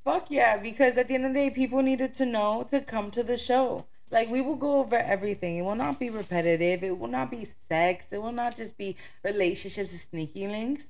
Fuck 0.04 0.30
yeah, 0.30 0.56
because 0.56 0.96
at 0.96 1.08
the 1.08 1.14
end 1.14 1.26
of 1.26 1.34
the 1.34 1.40
day, 1.40 1.50
people 1.50 1.82
needed 1.82 2.14
to 2.14 2.24
know 2.24 2.66
to 2.70 2.80
come 2.80 3.10
to 3.10 3.22
the 3.22 3.36
show. 3.36 3.86
Like 4.10 4.30
we 4.30 4.40
will 4.40 4.54
go 4.54 4.78
over 4.78 4.96
everything. 4.96 5.58
It 5.58 5.62
will 5.62 5.74
not 5.74 5.98
be 5.98 6.10
repetitive. 6.10 6.84
It 6.84 6.98
will 6.98 7.08
not 7.08 7.30
be 7.30 7.46
sex. 7.68 8.06
It 8.12 8.22
will 8.22 8.32
not 8.32 8.56
just 8.56 8.78
be 8.78 8.96
relationships 9.24 9.90
and 9.90 10.00
sneaky 10.00 10.46
links. 10.46 10.84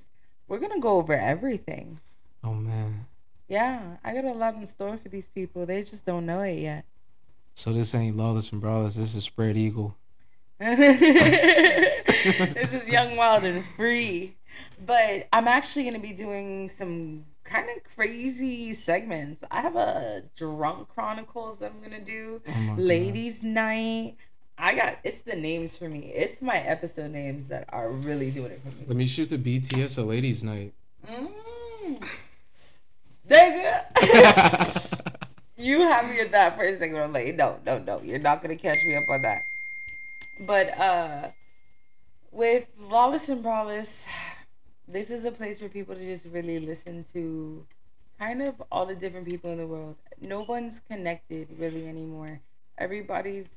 We're 0.46 0.59
gonna 0.59 0.79
go 0.79 0.98
over 0.98 1.14
everything. 1.14 2.00
Oh 2.44 2.55
man. 2.55 3.07
Yeah, 3.48 3.96
I 4.05 4.12
got 4.12 4.24
a 4.24 4.33
lot 4.33 4.55
in 4.57 4.66
store 4.66 4.98
for 4.98 5.09
these 5.09 5.29
people. 5.29 5.66
They 5.66 5.83
just 5.83 6.05
don't 6.05 6.26
know 6.26 6.42
it 6.42 6.59
yet. 6.59 6.85
So 7.58 7.72
this 7.72 7.94
ain't 7.94 8.16
lawless 8.18 8.52
and 8.52 8.60
brawless. 8.60 8.96
This 8.96 9.14
is 9.14 9.24
spread 9.24 9.56
eagle. 9.56 9.96
this 10.60 10.82
is 12.72 12.86
Young, 12.86 13.16
Wild, 13.16 13.44
and 13.44 13.64
Free. 13.76 14.36
But 14.84 15.26
I'm 15.32 15.48
actually 15.48 15.84
going 15.84 15.94
to 15.94 16.00
be 16.00 16.12
doing 16.12 16.68
some 16.68 17.24
kind 17.44 17.66
of 17.74 17.82
crazy 17.94 18.74
segments. 18.74 19.42
I 19.50 19.62
have 19.62 19.74
a 19.74 20.24
drunk 20.36 20.88
chronicles 20.88 21.58
that 21.58 21.72
I'm 21.72 21.78
going 21.80 21.98
to 21.98 22.04
do, 22.04 22.42
Oh 22.46 22.52
my 22.52 22.66
God. 22.76 22.78
ladies' 22.78 23.42
night. 23.42 24.16
I 24.58 24.74
got 24.74 24.98
it's 25.02 25.20
the 25.20 25.36
names 25.36 25.76
for 25.78 25.88
me. 25.88 26.12
It's 26.14 26.40
my 26.42 26.58
episode 26.58 27.10
names 27.10 27.46
that 27.48 27.64
are 27.70 27.90
really 27.90 28.30
doing 28.30 28.52
it 28.52 28.60
for 28.62 28.68
me. 28.68 28.84
Let 28.86 28.96
me 28.96 29.06
shoot 29.06 29.30
the 29.30 29.38
BTS 29.38 29.96
a 29.98 30.02
ladies' 30.02 30.42
night. 30.42 30.74
Mm. 31.08 32.02
Nigga. 33.28 35.12
you 35.56 35.80
have 35.80 36.08
me 36.08 36.20
at 36.20 36.32
that 36.32 36.56
for 36.56 36.62
a 36.64 36.76
second. 36.76 36.98
I'm 36.98 37.12
like, 37.12 37.34
no, 37.34 37.58
no, 37.64 37.78
no. 37.78 38.02
You're 38.02 38.18
not 38.18 38.42
gonna 38.42 38.56
catch 38.56 38.78
me 38.84 38.94
up 38.94 39.08
on 39.08 39.22
that. 39.22 39.42
But 40.40 40.78
uh 40.78 41.28
with 42.30 42.66
Lawless 42.78 43.28
and 43.28 43.42
Brawless, 43.42 44.06
this 44.86 45.10
is 45.10 45.24
a 45.24 45.30
place 45.30 45.60
for 45.60 45.68
people 45.68 45.94
to 45.94 46.04
just 46.04 46.26
really 46.26 46.60
listen 46.60 47.04
to 47.14 47.64
kind 48.18 48.42
of 48.42 48.62
all 48.70 48.86
the 48.86 48.94
different 48.94 49.26
people 49.26 49.50
in 49.50 49.58
the 49.58 49.66
world. 49.66 49.96
No 50.20 50.42
one's 50.42 50.80
connected 50.80 51.48
really 51.58 51.88
anymore. 51.88 52.40
Everybody's, 52.78 53.48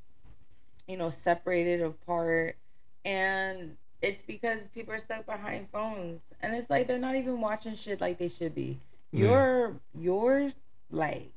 you 0.87 0.97
know, 0.97 1.09
separated 1.09 1.81
apart 1.81 2.55
and 3.03 3.75
it's 4.01 4.21
because 4.21 4.61
people 4.73 4.93
are 4.93 4.97
stuck 4.97 5.25
behind 5.25 5.67
phones 5.71 6.21
and 6.41 6.55
it's 6.55 6.69
like 6.69 6.87
they're 6.87 6.97
not 6.97 7.15
even 7.15 7.41
watching 7.41 7.75
shit 7.75 7.99
like 7.99 8.17
they 8.17 8.29
should 8.29 8.55
be. 8.55 8.79
Yeah. 9.11 9.25
Your 9.25 9.75
your 9.97 10.51
like 10.91 11.31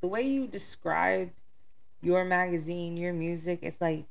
the 0.00 0.06
way 0.08 0.22
you 0.22 0.46
described 0.46 1.40
your 2.02 2.24
magazine, 2.24 2.96
your 2.96 3.12
music, 3.12 3.60
it's 3.62 3.80
like 3.80 4.04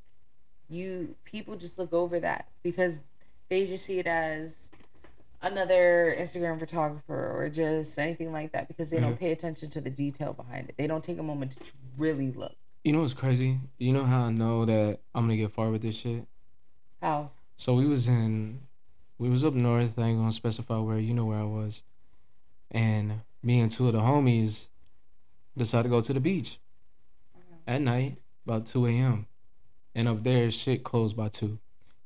you 0.70 1.16
people 1.24 1.56
just 1.56 1.78
look 1.78 1.94
over 1.94 2.20
that 2.20 2.48
because 2.64 3.00
they 3.50 3.66
just 3.68 3.86
see 3.86 4.00
it 4.00 4.08
as 4.08 4.70
another 5.42 6.16
Instagram 6.20 6.60
photographer 6.60 7.32
or 7.38 7.50
just 7.50 7.98
anything 8.00 8.32
like 8.32 8.52
that 8.52 8.68
because 8.68 8.90
they 8.90 9.00
don't 9.00 9.14
Mhm. 9.16 9.20
pay 9.20 9.32
attention 9.32 9.70
to 9.70 9.80
the 9.82 9.92
detail 9.92 10.34
behind 10.34 10.70
it. 10.70 10.76
They 10.78 10.88
don't 10.88 11.04
take 11.04 11.20
a 11.20 11.24
moment 11.24 11.52
to 11.52 11.72
really 11.98 12.32
look. 12.32 12.56
You 12.84 12.94
know 12.94 13.02
what's 13.02 13.14
crazy? 13.14 13.60
You 13.78 13.94
know 13.94 14.06
how 14.06 14.26
I 14.26 14.32
know 14.32 14.66
that 14.66 15.00
I'm 15.14 15.24
gonna 15.26 15.38
get 15.38 15.52
far 15.52 15.70
with 15.70 15.84
this 15.84 15.96
shit? 15.96 16.26
How? 17.02 17.32
So 17.58 17.76
we 17.76 17.86
was 17.86 18.08
in, 18.08 18.62
we 19.20 19.30
was 19.30 19.46
up 19.46 19.54
north. 19.54 19.98
I 20.00 20.08
ain't 20.08 20.18
gonna 20.20 20.32
specify 20.32 20.78
where. 20.80 21.00
You 21.00 21.14
know 21.14 21.26
where 21.26 21.40
I 21.40 21.44
was, 21.44 21.84
and 22.72 23.22
me 23.44 23.60
and 23.60 23.70
two 23.72 23.88
of 23.88 23.94
the 23.94 24.02
homies 24.02 24.68
decided 25.58 25.84
to 25.84 25.90
go 25.90 26.02
to 26.02 26.14
the 26.14 26.20
beach 26.20 26.60
at 27.68 27.82
night 27.82 28.18
about 28.46 28.66
two 28.68 28.86
a.m. 28.86 29.28
And 29.94 30.08
up 30.10 30.24
there, 30.24 30.52
shit 30.52 30.84
closed 30.84 31.16
by 31.16 31.30
two, 31.30 31.58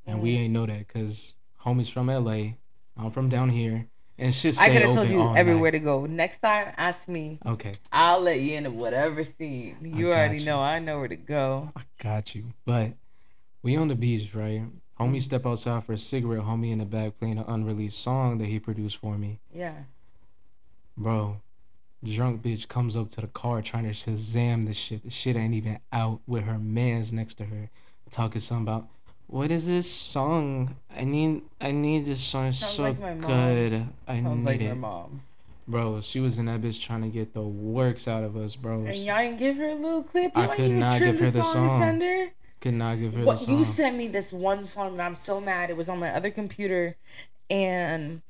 and 0.06 0.22
we 0.22 0.36
Mm. 0.36 0.40
ain't 0.42 0.54
know 0.54 0.66
that 0.68 0.88
because 0.88 1.34
homies 1.66 1.92
from 1.92 2.10
L.A. 2.10 2.58
I'm 2.96 3.10
from 3.12 3.30
down 3.30 3.50
here, 3.50 3.88
and 4.18 4.34
shit. 4.34 4.60
I 4.60 4.68
could 4.70 4.82
have 4.84 4.94
told 4.96 5.10
you 5.10 5.36
everywhere 5.36 5.72
night. 5.72 5.80
to 5.80 5.84
go. 5.84 6.06
Next 6.06 6.40
time, 6.42 6.74
ask 6.78 7.08
me. 7.08 7.40
Okay, 7.46 7.78
I'll 7.92 8.20
let 8.22 8.40
you 8.42 8.56
into 8.58 8.70
whatever 8.72 9.24
scene. 9.24 9.78
You 9.96 10.10
already 10.10 10.40
you. 10.40 10.46
know. 10.46 10.60
I 10.60 10.78
know 10.80 11.00
where 11.00 11.08
to 11.08 11.16
go. 11.16 11.72
I 11.76 11.82
got 11.98 12.36
you. 12.36 12.54
But 12.66 12.94
we 13.64 13.76
on 13.76 13.88
the 13.88 13.96
beach, 13.96 14.36
right? 14.36 14.64
Homie 15.00 15.22
step 15.22 15.46
outside 15.46 15.84
for 15.86 15.94
a 15.94 15.98
cigarette. 15.98 16.44
Homie 16.44 16.72
in 16.72 16.80
the 16.80 16.86
back 16.86 17.18
playing 17.18 17.38
an 17.40 17.46
unreleased 17.48 18.00
song 18.00 18.38
that 18.38 18.48
he 18.48 18.60
produced 18.60 18.98
for 18.98 19.18
me. 19.18 19.40
Yeah. 19.54 19.74
Bro, 20.98 21.38
drunk 22.04 22.42
bitch 22.42 22.68
comes 22.68 22.96
up 22.96 23.10
to 23.12 23.22
the 23.22 23.28
car 23.28 23.62
trying 23.62 23.84
to 23.84 23.90
Shazam 23.92 24.66
the 24.68 24.74
shit. 24.74 25.04
The 25.04 25.10
shit 25.10 25.36
ain't 25.36 25.54
even 25.54 25.80
out 25.92 26.22
with 26.28 26.44
her 26.44 26.58
man's 26.58 27.12
next 27.12 27.36
to 27.36 27.46
her, 27.46 27.70
talking 28.12 28.42
something 28.42 28.64
about 28.68 28.88
what 29.28 29.52
is 29.52 29.68
this 29.68 29.90
song? 29.92 30.76
I 30.96 31.04
need 31.04 31.44
I 31.62 31.72
need 31.72 32.06
this 32.06 32.22
song 32.22 32.52
Sounds 32.52 32.74
so 32.74 32.84
like 32.84 33.22
good. 33.22 33.86
I 34.08 34.22
Sounds 34.22 34.44
need 34.44 34.46
like 34.50 34.62
it, 34.62 34.66
your 34.66 34.76
mom. 34.76 35.22
bro. 35.68 36.02
She 36.02 36.20
was 36.20 36.40
in 36.40 36.46
that 36.48 36.62
bitch 36.62 36.82
trying 36.82 37.02
to 37.04 37.10
get 37.10 37.34
the 37.34 37.42
works 37.42 38.08
out 38.08 38.24
of 38.24 38.36
us, 38.36 38.56
bro. 38.56 38.86
And 38.86 38.96
y'all 38.96 39.18
didn't 39.20 39.38
give 39.38 39.58
her 39.58 39.70
a 39.70 39.76
little 39.76 40.04
clip. 40.04 40.32
You 40.36 40.42
I 40.42 40.46
ain't 40.46 40.56
could 40.56 40.66
even 40.66 40.80
not 40.80 41.00
give 41.00 41.20
her 41.20 41.30
the 41.30 41.40
to 41.40 41.44
song. 41.44 41.80
send 41.80 42.02
her. 42.02 42.28
Could 42.60 42.74
not 42.74 42.96
give 42.96 43.14
her 43.14 43.24
What 43.24 43.40
the 43.40 43.46
song. 43.46 43.58
you 43.60 43.66
sent 43.66 43.98
me 43.98 44.08
this 44.08 44.34
one 44.34 44.64
song 44.64 44.94
and 44.94 45.02
I'm 45.02 45.16
so 45.16 45.40
mad. 45.40 45.70
It 45.70 45.78
was 45.78 45.90
on 45.90 46.00
my 46.00 46.10
other 46.10 46.32
computer, 46.32 46.96
and 47.52 48.22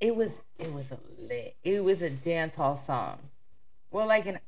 it 0.00 0.14
was 0.16 0.40
it 0.58 0.72
was 0.72 0.90
a 0.92 0.98
lit. 1.18 1.56
It 1.64 1.82
was 1.84 2.02
a 2.02 2.10
dance 2.10 2.56
hall 2.56 2.76
song. 2.76 3.18
Well, 3.90 4.06
like 4.06 4.26
an 4.26 4.38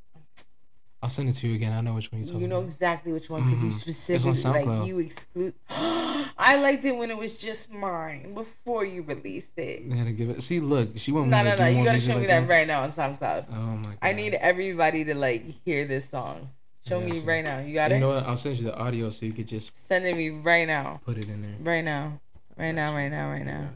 I'll 1.00 1.08
send 1.08 1.28
it 1.28 1.32
to 1.36 1.48
you 1.48 1.54
again. 1.54 1.72
I 1.72 1.80
know 1.80 1.94
which 1.94 2.10
one 2.10 2.18
you're 2.20 2.26
talking 2.26 2.40
you 2.42 2.48
know 2.48 2.56
about. 2.58 2.66
exactly 2.70 3.12
which 3.12 3.30
one 3.30 3.44
because 3.44 3.62
you 3.62 3.70
Mhm. 3.70 3.72
specifically 3.74 4.44
on 4.44 4.66
like 4.78 4.86
you 4.88 4.98
exclude. 4.98 5.54
I 5.70 6.56
liked 6.56 6.84
it 6.84 6.96
when 6.96 7.10
it 7.10 7.16
was 7.16 7.38
just 7.38 7.70
mine 7.72 8.34
before 8.34 8.84
you 8.84 9.02
released 9.02 9.56
it. 9.56 9.82
I 9.90 9.96
gotta 9.96 10.10
give 10.12 10.30
it. 10.30 10.42
See, 10.42 10.58
look, 10.60 10.90
she 10.98 11.12
won't. 11.12 11.28
No, 11.28 11.42
no, 11.44 11.54
no. 11.56 11.66
You 11.66 11.84
gotta 11.84 12.00
show 12.00 12.18
me 12.18 12.26
that 12.26 12.48
right 12.48 12.66
now 12.66 12.82
on 12.82 12.92
SoundCloud. 12.92 13.46
Oh 13.50 13.54
my 13.54 13.88
god. 13.90 13.98
I 14.02 14.12
need 14.12 14.34
everybody 14.34 15.04
to 15.04 15.14
like 15.14 15.44
hear 15.64 15.86
this 15.86 16.08
song. 16.08 16.50
Show 16.86 17.00
I 17.00 17.04
me 17.04 17.20
right 17.20 17.44
now. 17.44 17.58
You 17.60 17.74
got 17.74 17.90
You 17.90 17.96
it? 17.98 18.00
know 18.00 18.08
what? 18.14 18.24
I'll 18.24 18.36
send 18.36 18.56
you 18.58 18.64
the 18.64 18.74
audio 18.76 19.10
so 19.10 19.24
you 19.26 19.32
could 19.32 19.46
just 19.46 19.70
Send 19.86 20.04
it 20.06 20.16
me 20.16 20.30
right 20.30 20.66
now. 20.66 21.00
put 21.04 21.16
it 21.18 21.28
in 21.28 21.42
there. 21.42 21.54
Right 21.60 21.84
now. 21.84 22.20
Right 22.56 22.72
now, 22.72 22.92
right 22.94 23.08
now, 23.10 23.30
right 23.30 23.44
now. 23.46 23.68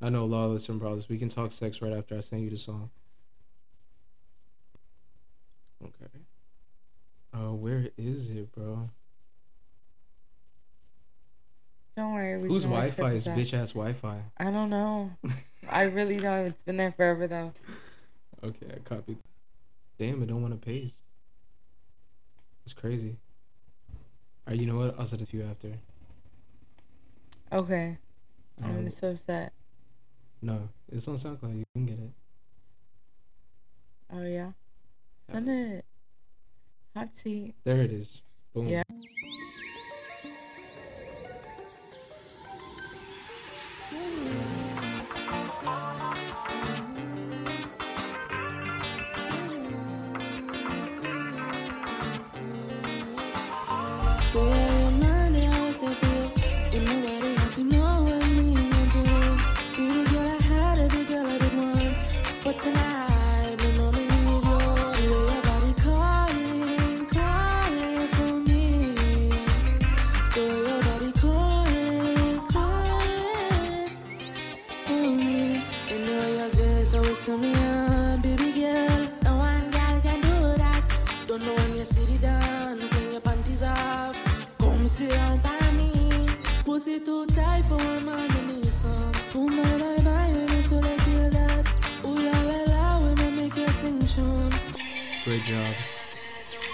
Got 0.00 0.06
you. 0.06 0.06
Yeah, 0.06 0.06
I 0.06 0.10
know 0.10 0.24
lawless 0.26 0.68
and 0.68 0.80
Brawless. 0.80 1.08
We 1.08 1.18
can 1.18 1.28
talk 1.28 1.52
sex 1.52 1.80
right 1.82 1.92
after 1.92 2.16
I 2.16 2.20
send 2.20 2.42
you 2.42 2.50
the 2.50 2.58
song. 2.58 2.90
Okay. 5.82 6.10
Oh, 7.34 7.54
where 7.54 7.88
is 7.98 8.30
it, 8.30 8.52
bro? 8.52 8.88
Don't 11.96 12.12
worry. 12.14 12.38
We 12.38 12.48
Whose 12.48 12.64
Wi-Fi 12.64 13.12
is 13.12 13.26
bitch 13.26 13.54
ass 13.54 13.72
Wi-Fi? 13.72 14.20
I 14.38 14.50
don't 14.50 14.70
know. 14.70 15.10
I 15.68 15.82
really 15.82 16.16
don't. 16.16 16.46
It's 16.46 16.62
been 16.62 16.76
there 16.76 16.92
forever 16.92 17.26
though. 17.26 17.52
Okay, 18.42 18.66
I 18.74 18.78
copied. 18.80 19.16
Damn, 19.98 20.22
I 20.22 20.26
don't 20.26 20.42
want 20.42 20.52
to 20.52 20.62
paste. 20.62 20.96
It's 22.66 22.74
crazy. 22.74 23.16
Alright, 24.46 24.60
you 24.60 24.66
know 24.66 24.76
what? 24.76 24.94
I'll 24.98 25.06
send 25.06 25.22
it 25.22 25.30
to 25.30 25.36
you 25.38 25.44
after. 25.44 25.72
Okay. 27.50 27.96
I'm 28.62 28.70
Um, 28.80 28.90
so 28.90 29.12
upset. 29.12 29.54
No, 30.44 30.68
it's 30.92 31.08
on 31.08 31.16
SoundCloud. 31.16 31.58
You 31.58 31.64
can 31.74 31.86
get 31.86 31.98
it. 31.98 32.10
Oh 34.12 34.22
yeah. 34.22 34.50
Send 35.32 35.48
it. 35.48 35.84
Hot 36.94 37.14
seat. 37.14 37.54
There 37.64 37.80
it 37.80 37.90
is. 37.90 38.20
Boom. 38.52 38.66
Yeah. 38.66 38.82
Your 76.94 77.02
dress 77.02 77.26
always 77.26 77.26
turn 77.26 77.40
me 77.40 77.54
on, 77.54 78.20
baby 78.20 78.52
girl. 78.52 79.08
No 79.24 79.36
one 79.36 79.70
girl 79.70 80.00
can 80.00 80.20
do 80.20 80.58
that. 80.58 80.82
Don't 81.26 81.44
know 81.44 81.54
when 81.54 81.76
you 81.76 81.84
sit 81.84 82.08
it 82.08 82.20
down, 82.22 82.76
fling 82.76 83.12
your 83.12 83.20
panties 83.20 83.62
off. 83.62 84.56
Come 84.58 84.86
sit 84.86 85.10
down 85.10 85.38
by 85.38 85.72
me. 85.72 86.28
Pussy 86.64 87.00
too 87.00 87.26
tight 87.26 87.64
for 87.64 87.76
one 87.76 88.06
man 88.06 88.28
to 88.28 88.42
need 88.46 88.64
some. 88.66 89.12
Ooh, 89.34 89.48
my, 89.48 89.62
my, 89.76 90.02
my, 90.02 90.32
when 90.32 90.46
me 90.46 90.62
so 90.62 90.80
they 90.80 90.96
kill 90.96 91.30
that. 91.30 92.04
Ooh, 92.04 92.14
la, 92.14 92.32
la, 92.42 92.62
la, 92.72 93.00
when 93.00 93.14
me 93.18 93.42
make 93.42 93.56
you 93.56 93.68
sing 93.68 94.00
tune. 94.00 94.50
Great 95.24 95.42
job. 95.42 95.74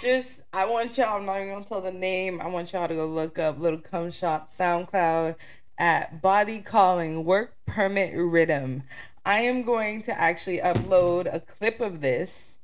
Just 0.03 0.41
I 0.53 0.67
want 0.67 0.97
y'all. 0.99 1.19
I'm 1.19 1.27
not 1.27 1.37
even 1.37 1.53
gonna 1.53 1.65
tell 1.65 1.81
the 1.81 1.93
name. 1.93 2.41
I 2.41 2.49
want 2.49 2.73
y'all 2.73 2.89
to 2.89 2.95
go 2.95 3.07
look 3.07 3.39
up 3.39 3.59
Little 3.59 3.81
Cum 3.81 4.11
Shot 4.11 4.51
SoundCloud 4.51 5.37
at 5.79 6.21
Body 6.21 6.59
Calling 6.61 7.25
Work 7.25 7.57
Permit 7.67 8.15
Rhythm. 8.15 8.83
I 9.25 9.41
am 9.41 9.63
going 9.63 10.03
to 10.03 10.19
actually 10.19 10.59
upload 10.59 11.33
a 11.33 11.41
clip 11.41 11.81
of 11.81 12.01
this 12.01 12.59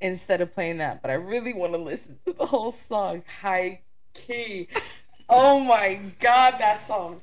instead 0.00 0.40
of 0.40 0.52
playing 0.52 0.78
that, 0.78 1.02
but 1.02 1.10
I 1.10 1.14
really 1.14 1.52
want 1.52 1.72
to 1.72 1.78
listen 1.78 2.18
to 2.26 2.32
the 2.32 2.46
whole 2.46 2.72
song 2.72 3.22
high 3.42 3.80
key. 4.14 4.68
Oh 5.28 5.60
my 5.60 6.00
god, 6.18 6.56
that 6.58 6.78
song's 6.78 7.22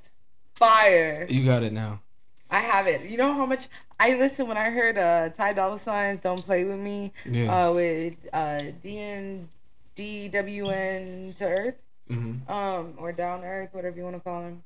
fire. 0.55 1.25
You 1.29 1.45
got 1.45 1.63
it 1.63 1.73
now. 1.73 2.01
I 2.49 2.59
have 2.59 2.87
it. 2.87 3.09
You 3.09 3.17
know 3.17 3.33
how 3.33 3.45
much 3.45 3.67
I 3.99 4.13
listen 4.13 4.47
when 4.47 4.57
I 4.57 4.69
heard 4.69 4.97
uh 4.97 5.29
Ty 5.29 5.53
Dolla 5.53 5.77
$ign's 5.79 6.21
"Don't 6.21 6.43
Play 6.45 6.63
with 6.63 6.79
Me" 6.79 7.11
Yeah. 7.25 7.65
uh 7.67 7.71
with 7.73 8.13
uh 8.31 8.61
D 8.81 8.99
N 8.99 9.49
D 9.95 10.29
W 10.29 10.69
N 10.69 11.33
to 11.37 11.43
Earth. 11.45 11.75
Mm-hmm. 12.09 12.49
um, 12.49 12.93
or 12.99 13.11
down 13.11 13.43
earth, 13.43 13.73
whatever 13.73 13.97
you 13.97 14.03
want 14.05 14.15
to 14.15 14.21
call 14.21 14.41
him. 14.43 14.63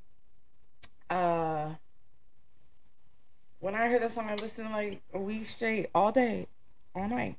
Uh, 1.10 1.70
when 3.62 3.76
I 3.76 3.88
heard 3.88 4.02
that 4.02 4.10
song, 4.10 4.28
I 4.28 4.34
listened 4.34 4.70
like 4.72 5.00
a 5.14 5.18
week 5.20 5.46
straight, 5.46 5.88
all 5.94 6.10
day, 6.10 6.48
all 6.96 7.06
night, 7.08 7.36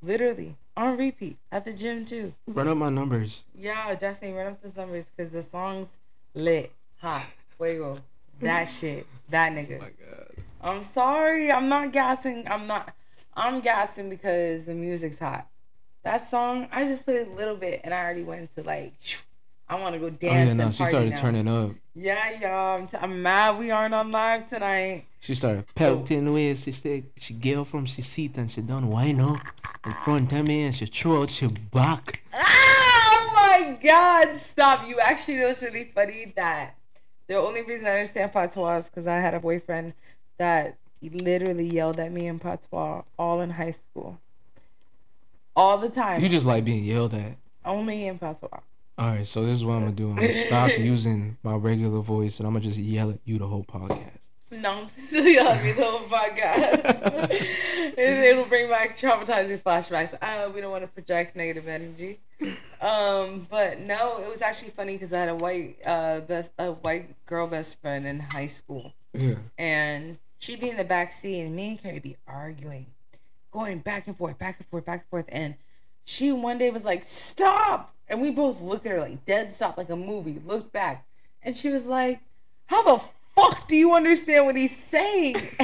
literally 0.00 0.54
on 0.76 0.96
repeat 0.96 1.36
at 1.50 1.64
the 1.64 1.72
gym 1.72 2.04
too. 2.04 2.32
Run 2.46 2.68
up 2.68 2.76
my 2.76 2.90
numbers. 2.90 3.42
Yeah, 3.58 3.92
definitely 3.96 4.38
run 4.38 4.46
up 4.52 4.62
the 4.62 4.72
numbers 4.80 5.04
because 5.14 5.32
the 5.32 5.42
song's 5.42 5.92
lit, 6.32 6.72
hot, 7.00 7.26
fuego, 7.58 7.98
that 8.40 8.64
shit, 8.68 9.06
that 9.30 9.52
nigga. 9.52 9.78
Oh 9.78 9.82
my 9.82 9.90
god. 10.10 10.28
I'm 10.62 10.82
sorry, 10.84 11.50
I'm 11.50 11.68
not 11.68 11.92
gassing. 11.92 12.46
I'm 12.48 12.66
not. 12.68 12.94
I'm 13.34 13.60
gassing 13.60 14.08
because 14.08 14.64
the 14.64 14.74
music's 14.74 15.18
hot. 15.18 15.48
That 16.04 16.18
song, 16.18 16.68
I 16.70 16.84
just 16.86 17.04
played 17.04 17.26
a 17.26 17.30
little 17.30 17.56
bit 17.56 17.80
and 17.82 17.92
I 17.92 17.98
already 17.98 18.22
went 18.22 18.54
to 18.54 18.62
like, 18.62 18.92
I 19.68 19.80
want 19.80 19.94
to 19.94 19.98
go 19.98 20.06
Oh 20.06 20.10
dance 20.10 20.48
yeah, 20.48 20.52
no, 20.54 20.64
and 20.66 20.74
she 20.74 20.84
started 20.84 21.10
now. 21.14 21.20
turning 21.20 21.48
up. 21.48 21.72
Yeah, 21.96 22.38
y'all. 22.40 22.78
I'm, 22.80 22.86
t- 22.86 22.96
I'm 23.00 23.22
mad 23.22 23.58
we 23.58 23.70
aren't 23.72 23.94
on 23.94 24.12
live 24.12 24.48
tonight. 24.48 25.06
She 25.24 25.34
started 25.34 25.64
pelting 25.74 26.26
away. 26.26 26.54
She 26.54 26.70
said 26.72 27.04
she 27.16 27.32
get 27.32 27.56
up 27.56 27.68
from 27.68 27.86
she 27.86 28.02
seat 28.02 28.36
and 28.36 28.50
she 28.50 28.60
done 28.60 28.90
wine 28.90 29.20
up 29.20 29.38
in 29.86 29.92
front 30.04 30.30
of 30.34 30.46
me 30.46 30.64
and 30.64 30.74
she 30.74 30.84
throw 30.84 31.22
out 31.22 31.30
she 31.30 31.46
back. 31.46 32.22
Ah, 32.34 32.42
oh 32.42 33.32
my 33.34 33.78
God! 33.82 34.36
Stop. 34.36 34.86
You 34.86 35.00
actually 35.00 35.36
know 35.36 35.48
it's 35.48 35.62
really 35.62 35.90
funny 35.94 36.34
that 36.36 36.76
the 37.26 37.36
only 37.36 37.62
reason 37.62 37.86
I 37.86 37.92
understand 37.92 38.34
patois 38.34 38.80
is 38.80 38.90
because 38.90 39.06
I 39.06 39.16
had 39.16 39.32
a 39.32 39.40
boyfriend 39.40 39.94
that 40.36 40.76
literally 41.00 41.68
yelled 41.68 41.98
at 41.98 42.12
me 42.12 42.26
in 42.26 42.38
patois 42.38 43.00
all 43.18 43.40
in 43.40 43.48
high 43.48 43.70
school. 43.70 44.20
All 45.56 45.78
the 45.78 45.88
time. 45.88 46.20
You 46.20 46.28
just 46.28 46.44
like 46.44 46.66
being 46.66 46.84
yelled 46.84 47.14
at. 47.14 47.38
only 47.64 48.08
in 48.08 48.18
patois. 48.18 48.60
All 48.98 49.08
right, 49.08 49.26
so 49.26 49.46
this 49.46 49.56
is 49.56 49.64
what 49.64 49.76
I'm 49.76 49.84
gonna 49.84 49.92
do. 49.92 50.10
I'm 50.10 50.16
gonna 50.16 50.44
stop 50.44 50.70
using 50.78 51.38
my 51.42 51.54
regular 51.54 52.00
voice 52.00 52.40
and 52.40 52.46
I'm 52.46 52.52
gonna 52.52 52.64
just 52.64 52.78
yell 52.78 53.08
at 53.08 53.20
you 53.24 53.38
the 53.38 53.46
whole 53.46 53.64
podcast. 53.64 54.18
No, 54.60 54.82
at 55.14 55.64
me 55.64 55.72
the 55.72 55.84
whole 55.84 56.00
podcast. 56.08 57.30
it, 57.30 57.98
it'll 57.98 58.44
bring 58.44 58.68
back 58.68 58.96
traumatizing 58.96 59.62
flashbacks. 59.62 60.14
Uh, 60.20 60.50
we 60.54 60.60
don't 60.60 60.70
want 60.70 60.82
to 60.84 60.88
project 60.88 61.36
negative 61.36 61.66
energy. 61.68 62.20
Um, 62.80 63.46
but 63.50 63.80
no, 63.80 64.18
it 64.22 64.28
was 64.28 64.42
actually 64.42 64.70
funny 64.70 64.94
because 64.94 65.12
I 65.12 65.20
had 65.20 65.28
a 65.30 65.34
white 65.34 65.76
uh 65.86 66.20
best 66.20 66.52
a 66.58 66.72
white 66.72 67.14
girl 67.26 67.46
best 67.46 67.80
friend 67.80 68.06
in 68.06 68.20
high 68.20 68.46
school, 68.46 68.92
Yeah. 69.12 69.36
and 69.58 70.18
she'd 70.38 70.60
be 70.60 70.68
in 70.70 70.76
the 70.76 70.84
back 70.84 71.12
seat, 71.12 71.40
and 71.40 71.56
me 71.56 71.68
and 71.70 71.82
Carrie 71.82 72.00
be 72.00 72.16
arguing, 72.26 72.86
going 73.50 73.78
back 73.78 74.06
and 74.06 74.16
forth, 74.16 74.38
back 74.38 74.58
and 74.58 74.66
forth, 74.68 74.84
back 74.84 75.00
and 75.00 75.08
forth, 75.08 75.24
and 75.28 75.54
she 76.04 76.30
one 76.32 76.58
day 76.58 76.70
was 76.70 76.84
like, 76.84 77.04
"Stop!" 77.04 77.94
and 78.08 78.20
we 78.20 78.30
both 78.30 78.60
looked 78.60 78.84
at 78.86 78.92
her 78.92 79.00
like 79.00 79.24
dead 79.24 79.54
stop, 79.54 79.78
like 79.78 79.88
a 79.88 79.96
movie. 79.96 80.40
Looked 80.44 80.72
back, 80.72 81.06
and 81.42 81.56
she 81.56 81.70
was 81.70 81.86
like, 81.86 82.20
"How 82.66 82.82
the 82.82 83.02
fuck 83.34 83.68
do 83.68 83.76
you 83.76 83.94
understand 83.94 84.46
what 84.46 84.56
he's 84.56 84.76
saying?" 84.76 85.36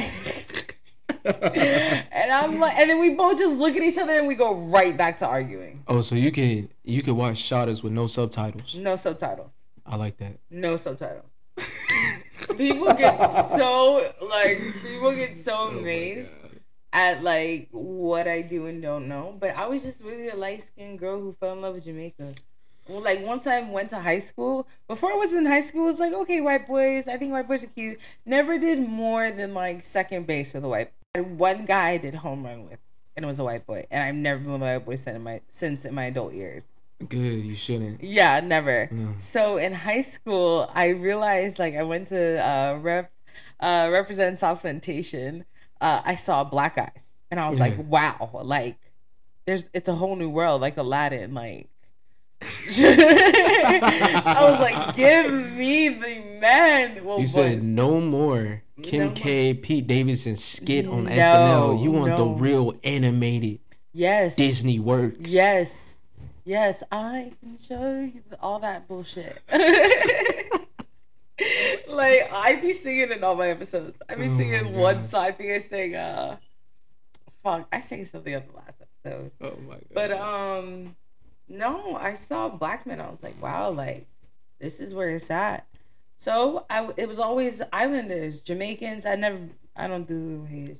and 1.23 2.31
I'm 2.31 2.59
like, 2.59 2.77
and 2.77 2.89
then 2.89 2.99
we 2.99 3.11
both 3.11 3.37
just 3.37 3.57
look 3.57 3.75
at 3.75 3.83
each 3.83 3.97
other 3.97 4.13
and 4.13 4.27
we 4.27 4.35
go 4.35 4.55
right 4.55 4.97
back 4.97 5.17
to 5.19 5.27
arguing. 5.27 5.83
Oh, 5.87 6.01
so 6.01 6.15
you 6.15 6.31
could 6.31 6.69
you 6.83 7.01
could 7.01 7.13
watch 7.13 7.37
Shottas 7.37 7.83
with 7.83 7.93
no 7.93 8.07
subtitles. 8.07 8.75
No 8.75 8.95
subtitles. 8.95 9.51
I 9.85 9.95
like 9.95 10.17
that. 10.17 10.39
No 10.49 10.77
subtitles. 10.77 11.25
people 12.57 12.93
get 12.93 13.17
so 13.17 14.13
like 14.21 14.61
people 14.81 15.11
get 15.15 15.37
so 15.37 15.55
oh 15.55 15.77
amazed 15.77 16.29
at 16.93 17.23
like 17.23 17.69
what 17.71 18.27
I 18.27 18.41
do 18.41 18.65
and 18.65 18.81
don't 18.81 19.07
know. 19.07 19.35
But 19.39 19.55
I 19.55 19.67
was 19.67 19.83
just 19.83 20.01
really 20.01 20.29
a 20.29 20.35
light 20.35 20.63
skinned 20.65 20.99
girl 20.99 21.19
who 21.19 21.33
fell 21.39 21.53
in 21.53 21.61
love 21.61 21.75
with 21.75 21.85
Jamaica. 21.85 22.35
Well, 22.87 23.01
like 23.01 23.23
once 23.25 23.45
I 23.47 23.61
went 23.61 23.89
to 23.91 23.99
high 23.99 24.19
school, 24.19 24.67
before 24.87 25.11
I 25.11 25.15
was 25.15 25.33
in 25.33 25.45
high 25.45 25.61
school, 25.61 25.83
it 25.83 25.85
was 25.85 25.99
like, 25.99 26.13
okay, 26.13 26.41
white 26.41 26.67
boys, 26.67 27.07
I 27.07 27.17
think 27.17 27.31
white 27.31 27.47
boys 27.47 27.63
are 27.63 27.67
cute. 27.67 27.99
Never 28.25 28.57
did 28.57 28.79
more 28.87 29.31
than 29.31 29.53
like 29.53 29.83
second 29.83 30.27
base 30.27 30.53
with 30.53 30.63
a 30.63 30.67
white. 30.67 30.91
One 31.15 31.65
guy 31.65 31.89
I 31.91 31.97
did 31.97 32.15
home 32.15 32.43
run 32.43 32.67
with, 32.69 32.79
and 33.15 33.23
it 33.23 33.27
was 33.27 33.39
a 33.39 33.43
white 33.43 33.65
boy. 33.65 33.85
And 33.91 34.03
I've 34.03 34.15
never 34.15 34.39
been 34.39 34.53
with 34.53 34.61
a 34.61 34.65
white 34.65 34.85
boy 34.85 34.95
since 34.95 35.15
in 35.15 35.23
my 35.23 35.41
since 35.49 35.85
in 35.85 35.93
my 35.93 36.05
adult 36.05 36.33
years. 36.33 36.65
Good, 37.07 37.45
you 37.45 37.55
shouldn't. 37.55 38.03
Yeah, 38.03 38.39
never. 38.39 38.87
No. 38.91 39.13
So 39.19 39.57
in 39.57 39.73
high 39.73 40.01
school, 40.01 40.69
I 40.73 40.87
realized 40.87 41.59
like 41.59 41.75
I 41.75 41.83
went 41.83 42.07
to 42.07 42.37
uh, 42.45 42.77
rep 42.81 43.11
uh, 43.59 43.89
represent 43.91 44.39
supplementation. 44.39 45.45
Uh, 45.79 46.01
I 46.03 46.15
saw 46.15 46.43
black 46.43 46.75
guys, 46.75 47.03
and 47.29 47.39
I 47.39 47.49
was 47.49 47.59
like, 47.59 47.75
wow, 47.77 48.29
like 48.43 48.77
there's 49.45 49.65
it's 49.73 49.87
a 49.87 49.93
whole 49.93 50.15
new 50.15 50.29
world, 50.29 50.61
like 50.61 50.77
Aladdin, 50.77 51.33
like. 51.35 51.67
I 52.79 54.37
was 54.41 54.59
like, 54.59 54.95
give 54.95 55.31
me 55.31 55.89
the 55.89 56.19
man. 56.39 57.03
Well, 57.05 57.19
You 57.19 57.27
said 57.27 57.59
boys. 57.59 57.63
no 57.63 58.01
more 58.01 58.63
Kim 58.81 59.07
No 59.09 59.11
K. 59.13 59.53
Pete 59.53 59.85
Davidson 59.87 60.35
skit 60.35 60.87
on 60.87 61.03
No, 61.05 61.11
SNL. 61.11 61.83
You 61.83 61.91
want 61.91 62.17
the 62.17 62.25
real 62.25 62.73
animated 62.83 63.59
yes, 63.93 64.35
Disney 64.35 64.79
works. 64.79 65.29
yes, 65.29 65.95
yes. 66.43 66.81
I 66.91 67.33
can 67.39 67.57
show 67.67 67.99
you 68.01 68.23
all 68.39 68.59
that 68.59 68.87
bullshit. 68.87 69.37
like 71.87 72.31
I 72.33 72.57
be 72.61 72.73
singing 72.73 73.11
in 73.11 73.23
all 73.23 73.35
my 73.35 73.49
episodes. 73.49 73.97
I 74.09 74.15
be 74.15 74.27
Oh 74.27 74.37
singing 74.37 74.73
one 74.73 75.03
song. 75.03 75.25
I 75.25 75.31
think 75.31 75.51
I 75.51 75.59
sang 75.59 75.95
uh, 75.95 76.37
fuck. 77.43 77.67
I 77.71 77.79
sang 77.79 78.05
something 78.05 78.35
on 78.35 78.43
the 78.49 78.55
last 78.57 78.81
episode. 78.81 79.31
Oh 79.41 79.55
my 79.67 79.75
god. 79.75 79.85
But 79.93 80.11
um, 80.11 80.95
no, 81.51 81.95
I 81.95 82.15
saw 82.15 82.49
black 82.49 82.85
men. 82.85 82.99
I 82.99 83.09
was 83.09 83.21
like, 83.21 83.41
wow, 83.41 83.71
like 83.71 84.07
this 84.59 84.79
is 84.79 84.93
where 84.93 85.09
it's 85.09 85.29
at. 85.29 85.65
So 86.17 86.65
I, 86.69 86.89
it 86.97 87.07
was 87.07 87.19
always 87.19 87.61
Islanders, 87.73 88.41
Jamaicans. 88.41 89.05
I 89.05 89.15
never, 89.15 89.39
I 89.75 89.87
don't 89.87 90.07
do 90.07 90.45
Haitian. 90.49 90.77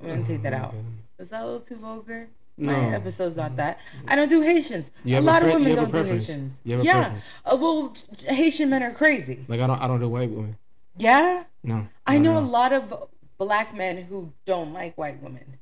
I'm 0.00 0.08
gonna 0.08 0.24
take 0.24 0.42
that 0.42 0.52
out. 0.52 0.74
Is 1.18 1.30
that 1.30 1.42
a 1.42 1.44
little 1.44 1.60
too 1.60 1.76
vulgar? 1.76 2.28
No. 2.56 2.72
My 2.72 2.94
episode's 2.94 3.36
not 3.36 3.56
that. 3.56 3.80
I 4.06 4.14
don't 4.14 4.28
do 4.28 4.40
Haitians. 4.42 4.90
A 5.04 5.10
have 5.10 5.24
a 5.24 5.26
lot 5.26 5.42
pre- 5.42 5.52
of 5.52 5.60
women 5.60 5.74
don't 5.74 5.92
do. 5.92 6.02
Haitians. 6.04 6.60
You 6.62 6.72
have 6.76 6.82
a 6.82 6.84
yeah. 6.84 7.20
Uh, 7.44 7.56
well, 7.56 7.94
Haitian 8.26 8.70
men 8.70 8.82
are 8.82 8.92
crazy. 8.92 9.44
Like 9.48 9.60
I 9.60 9.66
don't 9.66 9.80
I 9.80 9.86
don't 9.86 10.00
do 10.00 10.08
white 10.08 10.30
women. 10.30 10.56
Yeah. 10.96 11.44
No. 11.62 11.88
I 12.06 12.18
know 12.18 12.38
a 12.38 12.40
lot 12.40 12.72
of 12.72 12.92
black 13.38 13.74
men 13.74 14.04
who 14.04 14.32
don't 14.44 14.72
like 14.72 14.96
white 14.96 15.22
women. 15.22 15.58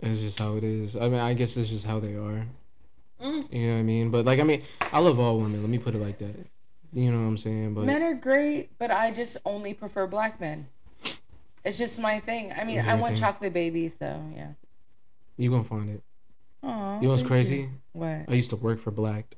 It's 0.00 0.20
just 0.20 0.38
how 0.38 0.56
it 0.56 0.64
is. 0.64 0.96
I 0.96 1.08
mean, 1.08 1.20
I 1.20 1.34
guess 1.34 1.56
it's 1.56 1.70
just 1.70 1.86
how 1.86 2.00
they 2.00 2.14
are. 2.14 2.46
Mm. 3.22 3.52
You 3.52 3.66
know 3.66 3.72
what 3.74 3.78
I 3.78 3.82
mean? 3.82 4.10
But 4.10 4.24
like, 4.24 4.40
I 4.40 4.42
mean, 4.42 4.62
I 4.92 4.98
love 4.98 5.18
all 5.18 5.38
women. 5.38 5.60
Let 5.60 5.70
me 5.70 5.78
put 5.78 5.94
it 5.94 6.00
like 6.00 6.18
that. 6.18 6.34
You 6.92 7.10
know 7.10 7.18
what 7.18 7.26
I'm 7.26 7.36
saying? 7.36 7.74
But 7.74 7.84
Men 7.84 8.02
are 8.02 8.14
great, 8.14 8.70
but 8.78 8.90
I 8.90 9.10
just 9.10 9.36
only 9.44 9.74
prefer 9.74 10.06
black 10.06 10.40
men. 10.40 10.68
It's 11.64 11.78
just 11.78 11.98
my 11.98 12.20
thing. 12.20 12.52
I 12.52 12.64
mean, 12.64 12.80
I 12.80 12.94
want 12.94 13.14
thing? 13.14 13.20
chocolate 13.20 13.52
babies, 13.52 13.96
so 13.98 14.22
yeah. 14.36 14.48
you 15.36 15.50
gonna 15.50 15.64
find 15.64 15.90
it. 15.90 16.02
Aw, 16.62 16.96
You 16.96 17.02
know 17.02 17.10
what's 17.10 17.22
crazy? 17.22 17.70
What? 17.92 18.24
I 18.28 18.34
used 18.34 18.50
to 18.50 18.56
work 18.56 18.80
for 18.80 18.90
Black. 18.90 19.36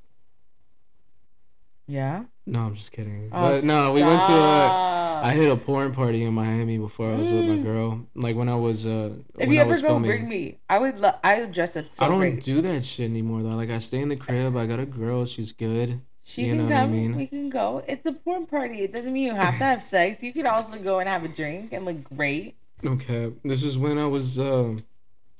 Yeah. 1.89 2.25
No, 2.47 2.61
I'm 2.61 2.75
just 2.75 2.93
kidding. 2.93 3.29
Oh, 3.33 3.51
but 3.53 3.65
no, 3.65 3.93
we 3.93 4.03
went 4.03 4.21
to. 4.23 4.33
a. 4.33 5.21
I 5.25 5.33
hit 5.33 5.51
a 5.51 5.57
porn 5.57 5.93
party 5.93 6.25
in 6.25 6.35
Miami 6.35 6.79
before 6.79 7.13
I 7.13 7.17
was 7.17 7.31
with 7.31 7.45
my 7.45 7.57
Mm. 7.57 7.63
girl. 7.65 8.07
Like 8.15 8.37
when 8.37 8.49
I 8.49 8.55
was. 8.57 8.85
Uh, 8.87 9.15
if 9.39 9.49
you 9.49 9.59
I 9.59 9.63
ever 9.63 9.75
go, 9.77 9.81
filming. 9.89 10.09
bring 10.11 10.29
me. 10.29 10.59
I 10.69 10.79
would. 10.79 10.99
Lo- 10.99 11.15
I 11.25 11.41
would 11.41 11.53
dress 11.53 11.77
up 11.77 11.89
so 11.89 12.05
I 12.05 12.09
don't 12.09 12.19
great. 12.19 12.43
do 12.43 12.61
that 12.63 12.85
shit 12.85 13.09
anymore 13.11 13.43
though. 13.43 13.57
Like 13.57 13.71
I 13.71 13.79
stay 13.79 14.01
in 14.01 14.09
the 14.09 14.17
crib. 14.17 14.57
I 14.57 14.67
got 14.67 14.79
a 14.81 14.87
girl. 14.87 15.27
She's 15.27 15.53
good. 15.53 16.01
She 16.25 16.43
you 16.43 16.49
can 16.49 16.59
know 16.59 16.69
come. 16.69 16.91
what 16.91 16.97
I 16.97 17.01
mean? 17.01 17.17
We 17.17 17.27
can 17.29 17.49
go. 17.51 17.83
It's 17.87 18.05
a 18.05 18.13
porn 18.13 18.47
party. 18.47 18.81
It 18.83 18.93
doesn't 18.93 19.13
mean 19.13 19.25
you 19.25 19.35
have 19.35 19.59
to 19.59 19.65
have 19.65 19.83
sex. 19.95 20.23
You 20.23 20.33
could 20.33 20.47
also 20.47 20.77
go 20.79 20.99
and 20.99 21.09
have 21.09 21.25
a 21.25 21.29
drink 21.29 21.73
and 21.73 21.85
look 21.85 22.03
great. 22.05 22.57
Okay, 22.85 23.33
this 23.45 23.63
is 23.63 23.79
when 23.79 23.97
I 23.97 24.07
was. 24.07 24.39
Uh, 24.39 24.77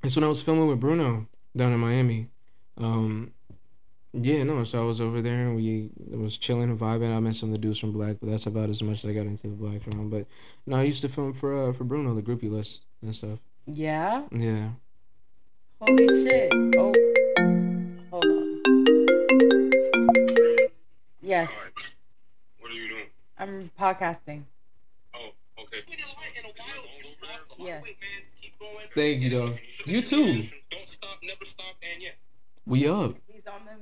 it's 0.03 0.15
when 0.17 0.25
I 0.25 0.29
was 0.29 0.41
filming 0.43 0.69
with 0.69 0.81
Bruno 0.81 1.27
down 1.57 1.73
in 1.73 1.81
Miami. 1.81 2.29
Um, 2.79 3.33
yeah, 4.21 4.43
no. 4.43 4.65
So 4.65 4.83
I 4.83 4.85
was 4.85 5.01
over 5.01 5.21
there 5.23 5.49
and 5.49 5.57
we 5.57 5.91
was 6.11 6.37
chilling 6.37 6.71
and 6.71 6.79
vibing. 6.79 7.15
I 7.15 7.21
met 7.21 7.37
some 7.37 7.51
of 7.51 7.55
the 7.55 7.61
dudes 7.61 7.79
from 7.79 7.93
Black, 7.93 8.17
but 8.21 8.31
that's 8.31 8.47
about 8.47 8.71
as 8.71 8.83
much 8.83 9.05
as 9.05 9.11
I 9.11 9.13
got 9.13 9.27
into 9.27 9.49
the 9.49 9.55
Black 9.55 9.83
film. 9.83 10.11
But 10.11 10.27
no, 10.67 10.77
I 10.77 10.83
used 10.83 11.03
to 11.03 11.09
film 11.09 11.33
for 11.33 11.69
uh, 11.69 11.73
for 11.73 11.85
Bruno, 11.85 12.15
the 12.15 12.23
groupie 12.23 12.51
list 12.51 12.81
and 13.03 13.15
stuff. 13.15 13.39
Yeah. 13.67 14.25
Yeah. 14.33 14.71
Holy 15.81 16.07
shit. 16.25 16.53
Oh. 16.77 16.93
Hold 18.11 18.25
on. 18.25 18.63
Yes, 21.21 21.53
What 22.61 22.71
are 22.71 22.75
you 22.75 22.89
doing? 22.89 23.07
I'm 23.37 23.71
podcasting. 23.79 24.45
Oh, 25.13 25.31
okay. 25.59 25.79
Yes. 27.59 27.83
Thank 28.95 29.23
you, 29.23 29.31
though. 29.31 29.55
You 29.85 30.03
too. 30.03 30.47
Don't 30.71 30.89
stop, 30.89 31.19
never 31.23 31.45
stop, 31.45 31.75
and 31.83 32.01
yeah. 32.01 32.11
We 32.65 32.89
up. 32.89 33.17
He's 33.27 33.47
on 33.47 33.61
the. 33.65 33.73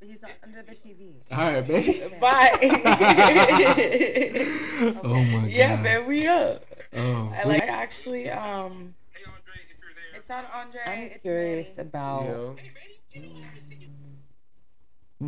He's 0.00 0.22
on, 0.22 0.30
under 0.44 0.62
the 0.62 0.74
TV. 0.76 1.14
All 1.30 1.52
right, 1.52 1.66
babe. 1.66 2.20
Bye. 2.20 2.50
oh 5.02 5.24
my 5.24 5.40
god. 5.40 5.50
yeah, 5.50 5.76
man, 5.76 6.06
we 6.06 6.26
up. 6.26 6.64
Oh. 6.96 7.32
I 7.36 7.42
like 7.46 7.62
actually. 7.62 8.30
Um, 8.30 8.94
Hey, 9.12 9.22
Andre, 9.26 9.54
if 9.60 9.68
you're 9.80 9.94
there. 9.94 10.20
it's 10.20 10.28
not 10.28 10.50
Andre. 10.54 10.80
I'm 10.86 10.98
it's 11.12 11.22
curious 11.22 11.76
me. 11.76 11.82
about 11.82 12.24
Yo. 12.26 12.56
Hey, 12.58 12.70
Manny, 12.74 13.00
you 13.12 13.20
know, 13.22 13.28
I 13.40 13.44
haven't 13.46 13.68
seen 13.68 13.80
you. 13.80 13.88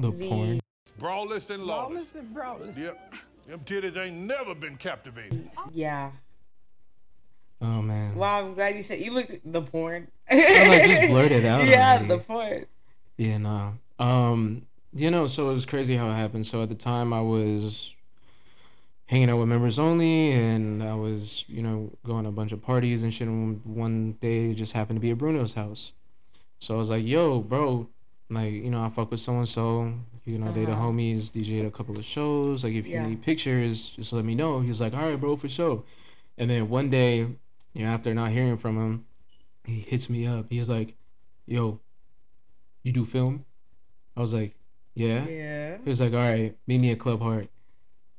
The 0.01 0.11
the 0.17 0.29
porn. 0.29 0.61
Brawless 0.99 1.51
and 1.51 1.65
lawless. 1.65 1.93
Lawless 1.95 2.15
and 2.15 2.35
brawless. 2.35 2.77
Yep. 2.79 3.15
Them 3.49 3.61
titties 3.61 3.97
ain't 3.97 4.17
never 4.17 4.55
been 4.55 4.77
captivated. 4.77 5.51
Yeah. 5.73 6.11
Oh 7.61 7.83
man. 7.83 8.15
Wow, 8.15 8.41
I'm 8.47 8.55
glad 8.55 8.77
you 8.77 8.83
said 8.83 9.01
you 9.01 9.13
looked 9.13 9.33
at 9.33 9.41
the 9.45 9.63
porn. 9.63 10.09
I, 10.31 10.35
like, 10.69 10.85
just 10.85 11.09
blurted 11.09 11.45
out 11.53 11.67
Yeah, 11.67 11.91
already. 11.95 12.09
the 12.09 12.19
porn. 12.19 12.67
Yeah, 13.17 13.39
no. 13.39 13.75
Um, 14.01 14.67
you 14.93 15.11
know, 15.11 15.27
so 15.29 15.51
it 15.51 15.53
was 15.53 15.67
crazy 15.67 15.97
how 15.97 16.11
it 16.11 16.15
happened. 16.15 16.47
So 16.47 16.63
at 16.63 16.69
the 16.69 16.75
time, 16.75 17.13
I 17.13 17.21
was 17.21 17.95
hanging 19.07 19.29
out 19.31 19.39
with 19.39 19.49
members 19.49 19.79
only, 19.79 20.33
and 20.33 20.83
I 20.83 20.95
was, 20.95 21.45
you 21.49 21.63
know, 21.63 21.91
going 22.05 22.25
to 22.25 22.31
a 22.31 22.33
bunch 22.33 22.53
of 22.53 22.63
parties 22.63 23.03
and 23.03 23.13
shit. 23.13 23.29
And 23.29 23.65
one 23.65 24.13
day, 24.21 24.51
it 24.51 24.55
just 24.55 24.73
happened 24.73 24.97
to 24.97 25.01
be 25.01 25.11
at 25.11 25.19
Bruno's 25.19 25.53
house. 25.53 25.93
So 26.59 26.75
I 26.75 26.79
was 26.79 26.91
like, 26.91 27.05
"Yo, 27.07 27.41
bro, 27.41 27.89
like, 28.31 28.53
you 28.53 28.71
know, 28.71 28.83
I 28.83 28.89
fuck 28.89 29.11
with 29.11 29.21
so 29.21 29.37
and 29.39 29.49
so. 29.49 29.93
You 30.27 30.39
know, 30.39 30.53
they 30.53 30.65
the 30.65 30.73
Uh-huh. 30.73 30.83
homies. 30.87 31.31
DJed 31.31 31.67
a 31.67 31.71
couple 31.71 31.99
of 31.99 32.05
shows. 32.05 32.63
Like, 32.65 32.75
if 32.75 32.87
you 32.87 32.95
Yeah. 32.95 33.07
need 33.07 33.23
pictures, 33.23 33.91
just 33.91 34.13
let 34.13 34.25
me 34.25 34.35
know." 34.35 34.61
He 34.61 34.69
was 34.69 34.81
like, 34.81 34.95
"All 34.95 35.09
right, 35.09 35.21
bro, 35.21 35.37
for 35.37 35.49
sure." 35.49 35.85
And 36.39 36.51
then 36.51 36.69
one 36.69 36.89
day, 36.91 37.19
you 37.75 37.85
know, 37.85 37.87
after 37.87 38.15
not 38.15 38.31
hearing 38.33 38.57
from 38.57 38.77
him, 38.77 39.05
he 39.65 39.81
hits 39.81 40.09
me 40.09 40.27
up. 40.27 40.47
He's 40.51 40.69
like, 40.69 40.97
"Yo, 41.47 41.81
you 42.83 42.93
do 42.93 43.05
film?" 43.05 43.45
I 44.17 44.21
was 44.21 44.33
like, 44.35 44.55
"Yeah." 44.95 45.27
Yeah. 45.27 45.77
He 45.83 45.89
was 45.89 46.01
like, 46.01 46.13
"All 46.13 46.19
right, 46.19 46.57
meet 46.67 46.81
me 46.81 46.91
at 46.93 46.99
Club 46.99 47.21
Heart," 47.21 47.49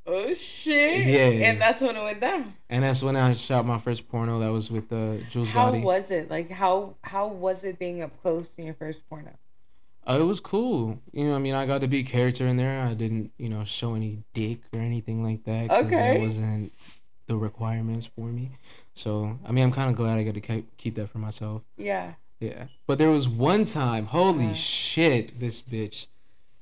Oh 0.08 0.34
shit. 0.34 1.06
Yeah. 1.06 1.50
And 1.50 1.62
that's 1.62 1.82
when 1.82 1.96
it 1.96 2.02
went 2.04 2.20
down. 2.20 2.54
and 2.70 2.84
that's 2.84 3.04
when 3.04 3.16
I 3.16 3.34
shot 3.34 3.66
my 3.66 3.78
first 3.78 4.10
porno. 4.10 4.39
That 4.39 4.52
was 4.52 4.72
with 4.72 4.92
uh, 4.92 5.18
Jules 5.30 5.50
How 5.50 5.72
Gotti. 5.72 5.84
was 5.84 6.10
it? 6.12 6.30
Like 6.30 6.50
how 6.52 6.96
how 7.04 7.28
was 7.28 7.64
it 7.64 7.78
being 7.78 8.02
up 8.02 8.12
close 8.22 8.56
in 8.58 8.66
your 8.66 8.74
first 8.74 9.08
porno? 9.10 9.32
Uh, 10.08 10.18
it 10.20 10.24
was 10.24 10.39
cool. 10.39 11.00
You 11.12 11.26
know, 11.26 11.36
I 11.36 11.38
mean, 11.39 11.54
I 11.54 11.68
got 11.68 11.82
to 11.82 11.88
be 11.88 12.04
character 12.04 12.48
in 12.48 12.58
there. 12.58 12.82
I 12.82 12.96
didn't, 12.96 13.32
you 13.38 13.50
know, 13.50 13.64
show 13.64 13.94
any 13.94 14.24
dick 14.34 14.62
or 14.74 14.80
anything 14.80 15.24
like 15.24 15.44
that. 15.44 15.70
Okay. 15.70 16.18
That 16.18 16.22
wasn't 16.22 16.74
the 17.28 17.38
requirements 17.38 18.10
for 18.16 18.26
me. 18.26 18.58
So, 18.96 19.38
I 19.46 19.52
mean, 19.52 19.64
I'm 19.64 19.72
kind 19.72 19.92
of 19.92 19.96
glad 19.96 20.18
I 20.18 20.24
got 20.24 20.34
to 20.34 20.42
keep 20.42 20.76
keep 20.78 20.96
that 20.96 21.10
for 21.10 21.20
myself. 21.20 21.62
Yeah. 21.78 22.14
Yeah. 22.42 22.66
But 22.88 22.98
there 22.98 23.10
was 23.10 23.30
one 23.30 23.64
time, 23.66 24.08
holy 24.08 24.46
Uh-huh. 24.48 24.54
shit, 24.56 25.39
this 25.39 25.62
bitch. 25.62 26.08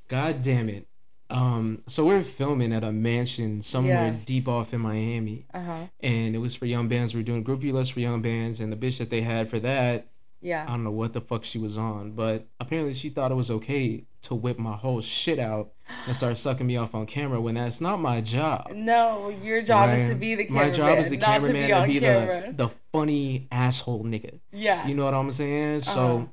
God 0.07 0.43
damn 0.43 0.69
it. 0.69 0.85
Um, 1.31 1.83
so 1.87 2.05
we're 2.05 2.21
filming 2.23 2.73
at 2.73 2.83
a 2.83 2.91
mansion 2.91 3.61
somewhere 3.61 4.07
Yeah. 4.07 4.15
deep 4.25 4.47
off 4.47 4.73
in 4.73 4.81
Miami. 4.81 5.45
Uh 5.53 5.63
huh. 5.63 5.87
And 6.01 6.35
it 6.35 6.39
was 6.39 6.53
for 6.55 6.65
young 6.65 6.87
bands. 6.87 7.13
We 7.15 7.21
are 7.21 7.23
doing 7.23 7.43
groupie 7.43 7.71
list 7.71 7.93
for 7.93 7.99
young 7.99 8.21
bands, 8.21 8.59
and 8.59 8.71
the 8.73 8.75
bitch 8.77 8.97
that 8.97 9.09
they 9.09 9.21
had 9.21 9.49
for 9.49 9.59
that, 9.59 10.07
I 10.43 10.65
don't 10.67 10.83
know 10.83 10.91
what 10.91 11.13
the 11.13 11.21
fuck 11.21 11.43
she 11.43 11.57
was 11.57 11.77
on, 11.77 12.11
but 12.11 12.47
apparently 12.59 12.93
she 12.93 13.09
thought 13.09 13.31
it 13.31 13.35
was 13.35 13.51
okay 13.51 14.05
to 14.21 14.35
whip 14.35 14.57
my 14.59 14.73
whole 14.75 15.01
shit 15.01 15.39
out 15.39 15.71
and 16.07 16.15
start 16.15 16.37
sucking 16.37 16.65
me 16.67 16.77
off 16.77 16.93
on 16.93 17.05
camera 17.05 17.39
when 17.41 17.55
that's 17.55 17.79
not 17.81 17.99
my 17.99 18.21
job. 18.21 18.71
No, 18.73 19.29
your 19.43 19.61
job 19.61 19.97
is 19.97 20.09
to 20.09 20.15
be 20.15 20.35
the 20.35 20.45
cameraman. 20.45 20.71
My 20.71 20.75
job 20.77 20.99
is 20.99 21.09
the 21.09 21.17
not 21.17 21.43
to 21.43 21.49
cameraman 21.49 21.67
be 21.67 21.73
on 21.73 21.81
to 21.87 21.93
be 21.93 21.99
camera. 21.99 22.43
the, 22.55 22.67
the 22.67 22.69
funny 22.91 23.47
asshole 23.51 24.03
nigga. 24.03 24.39
yeah. 24.51 24.87
You 24.87 24.95
know 24.95 25.05
what 25.05 25.13
I'm 25.13 25.31
saying? 25.31 25.81
So 25.81 25.91
Uh-huh. 26.17 26.25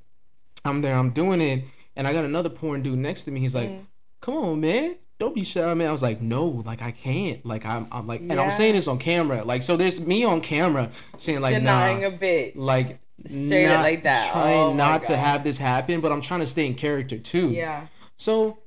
I'm 0.64 0.82
there, 0.82 0.96
I'm 0.96 1.10
doing 1.10 1.40
it, 1.40 1.64
and 1.94 2.08
I 2.08 2.12
got 2.12 2.24
another 2.24 2.48
porn 2.48 2.82
dude 2.82 2.98
next 2.98 3.22
to 3.24 3.30
me. 3.30 3.40
He's 3.40 3.54
like, 3.54 3.68
Mm. 3.70 3.86
"Come 4.20 4.34
on, 4.34 4.60
man, 4.60 4.96
don't 5.20 5.32
be 5.34 5.44
shy, 5.44 5.72
man." 5.74 5.86
I 5.86 5.92
was 5.92 6.02
like, 6.02 6.20
"No, 6.20 6.44
like 6.66 6.82
I 6.82 6.90
can't." 6.90 7.46
Like 7.46 7.64
I'm, 7.64 7.86
I'm 7.92 8.08
like, 8.08 8.20
and 8.20 8.32
I'm 8.40 8.50
saying 8.50 8.74
this 8.74 8.88
on 8.88 8.98
camera. 8.98 9.44
Like 9.44 9.62
so, 9.62 9.76
there's 9.76 10.00
me 10.00 10.24
on 10.24 10.40
camera 10.40 10.90
saying 11.18 11.40
like, 11.40 11.54
Denying 11.54 12.00
nah, 12.00 12.08
a 12.08 12.10
bitch. 12.10 12.52
like 12.56 12.98
Straight 13.26 13.66
not 13.66 13.82
like 13.82 14.02
that. 14.04 14.30
Trying 14.32 14.56
Oh 14.58 14.72
not 14.74 15.04
to 15.06 15.16
have 15.16 15.42
this 15.44 15.58
happen, 15.58 16.00
but 16.00 16.12
I'm 16.12 16.20
trying 16.20 16.40
to 16.40 16.46
stay 16.46 16.66
in 16.66 16.74
character 16.74 17.18
too. 17.18 17.48
yeah. 17.50 17.86
So 18.16 18.58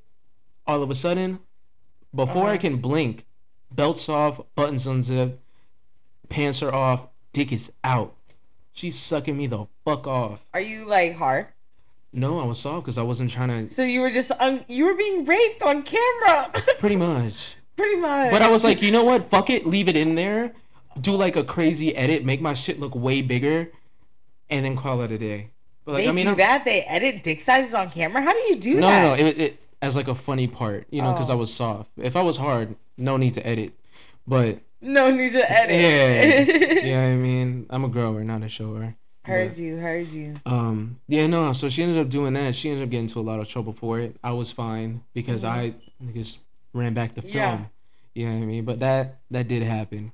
all 0.68 0.82
of 0.84 0.89
a 0.91 0.95
sudden, 0.95 1.39
before 2.14 2.45
I 2.47 2.52
Uh-huh. 2.54 2.58
can 2.58 2.78
blink, 2.78 3.26
belts 3.72 4.10
off, 4.10 4.41
buttons 4.56 4.86
unzipped, 4.88 5.39
pants 6.30 6.62
are 6.62 6.74
off, 6.74 7.08
dick 7.34 7.52
is 7.52 7.72
out. 7.84 8.16
She's 8.74 8.97
sucking 8.97 9.36
me 9.38 9.47
the 9.47 9.66
fuck 9.86 10.08
off. 10.08 10.45
Are 10.54 10.62
you 10.62 10.86
like 10.86 11.16
hard? 11.16 11.47
No, 12.12 12.39
I 12.39 12.45
was 12.45 12.60
soft 12.60 12.86
because 12.86 12.97
I 12.97 13.04
wasn't 13.04 13.30
trying 13.32 13.68
to. 13.68 13.74
So 13.74 13.84
you 13.84 14.02
were 14.02 14.10
just 14.12 14.32
un- 14.39 14.66
you 14.68 14.86
were 14.86 14.95
being 14.95 15.26
raped 15.26 15.62
on 15.62 15.84
camera. 15.84 16.52
Pretty 16.80 16.95
much. 16.95 17.56
Pretty 17.76 17.97
much. 17.97 18.32
But 18.32 18.41
I 18.41 18.50
was 18.50 18.64
like, 18.64 18.82
you 18.84 18.91
know 18.91 19.04
what? 19.04 19.30
Fuck 19.30 19.50
it. 19.50 19.66
Leave 19.68 19.88
it 19.88 19.95
in 19.95 20.16
there. 20.16 20.54
Do 21.00 21.14
like 21.14 21.36
a 21.36 21.43
crazy 21.43 21.95
edit. 21.95 22.26
Make 22.26 22.41
my 22.41 22.54
shit 22.56 22.80
look 22.80 22.95
way 22.95 23.22
bigger, 23.22 23.72
and 24.50 24.66
then 24.66 24.76
call 24.78 25.02
it 25.02 25.12
a 25.12 25.18
day. 25.18 25.50
But 25.86 25.93
like, 25.93 26.04
they 26.04 26.10
I 26.10 26.12
mean, 26.12 26.26
do 26.26 26.30
I'm- 26.32 26.38
that. 26.38 26.66
They 26.66 26.82
edit 26.82 27.24
dick 27.24 27.41
sizes 27.41 27.74
on 27.74 27.89
camera. 27.89 28.22
How 28.22 28.34
do 28.34 28.39
you 28.39 28.56
do 28.56 28.76
no, 28.76 28.88
that? 28.88 29.02
no, 29.02 29.24
no. 29.24 29.30
It, 29.30 29.38
it 29.41 29.60
as 29.82 29.95
like 29.95 30.08
a 30.08 30.16
funny 30.16 30.47
part, 30.47 30.88
you 30.91 31.02
know, 31.02 31.14
because 31.14 31.30
Oh. 31.30 31.34
I 31.34 31.36
was 31.36 31.54
soft. 31.54 31.89
If 31.97 32.16
I 32.16 32.22
was 32.22 32.38
hard, 32.38 32.76
no 32.97 33.18
need 33.18 33.34
to 33.36 33.47
edit. 33.47 33.74
But 34.28 34.60
No 34.82 35.10
need 35.10 35.32
to 35.34 35.52
edit. 35.52 36.82
yeah, 36.82 36.82
yeah. 36.84 37.06
I 37.08 37.16
mean, 37.16 37.66
I'm 37.70 37.84
a 37.86 37.88
grower, 37.88 38.24
not 38.24 38.43
a 38.43 38.50
shower. 38.50 38.95
Heard 39.24 39.58
you. 39.58 39.78
Heard 39.78 40.10
you. 40.10 40.36
Um, 40.45 41.00
yeah, 41.08 41.28
no. 41.28 41.54
So 41.54 41.70
she 41.70 41.84
ended 41.84 41.97
up 42.00 42.10
doing 42.10 42.34
that. 42.34 42.56
She 42.56 42.70
ended 42.70 42.84
up 42.84 42.89
getting 42.89 43.06
into 43.06 43.20
a 43.20 43.22
lot 43.22 43.39
of 43.39 43.47
trouble 43.47 43.74
for 43.74 44.00
it. 44.00 44.16
I 44.24 44.32
was 44.32 44.52
fine 44.52 45.02
because 45.14 45.43
I 45.43 45.76
just 46.14 46.39
ran 46.74 46.93
back 46.93 47.16
to 47.16 47.22
film. 47.22 47.34
Mm-hmm. 47.34 47.38
Yeah. 47.38 47.66
You 48.16 48.26
know 48.28 48.36
what 48.38 48.43
I 48.43 48.45
mean? 48.47 48.66
But 48.66 48.80
that 48.80 49.20
that 49.32 49.47
did 49.47 49.64
happen. 49.64 50.12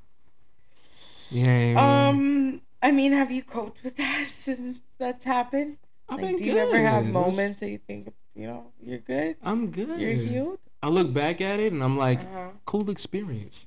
Yeah. 1.31 1.41
You 1.41 1.73
know 1.73 1.73
what 1.73 1.81
I 1.81 2.11
mean? 2.11 2.53
Um, 2.53 2.61
I 2.81 2.91
mean, 2.91 3.11
have 3.13 3.31
you 3.31 3.43
coped 3.43 3.83
with 3.83 3.97
that 3.97 4.27
since 4.27 4.79
that's 4.97 5.25
happened? 5.25 5.77
I've 6.07 6.17
Like, 6.19 6.27
been 6.27 6.35
do 6.37 6.45
you 6.45 6.57
ever 6.57 6.79
have 6.79 7.05
moments 7.05 7.59
that 7.61 7.69
you 7.69 7.79
think, 7.79 8.13
you 8.35 8.47
know, 8.47 8.71
you're 8.81 8.99
good, 8.99 9.37
I'm 9.41 9.71
good. 9.71 9.99
you're 9.99 10.11
healed? 10.13 10.59
I 10.83 10.89
look 10.89 11.11
back 11.13 11.41
at 11.41 11.59
it 11.59 11.73
and 11.73 11.83
I'm 11.83 11.97
like, 11.97 12.19
Uh-huh. 12.19 12.49
cool 12.65 12.89
experience. 12.91 13.65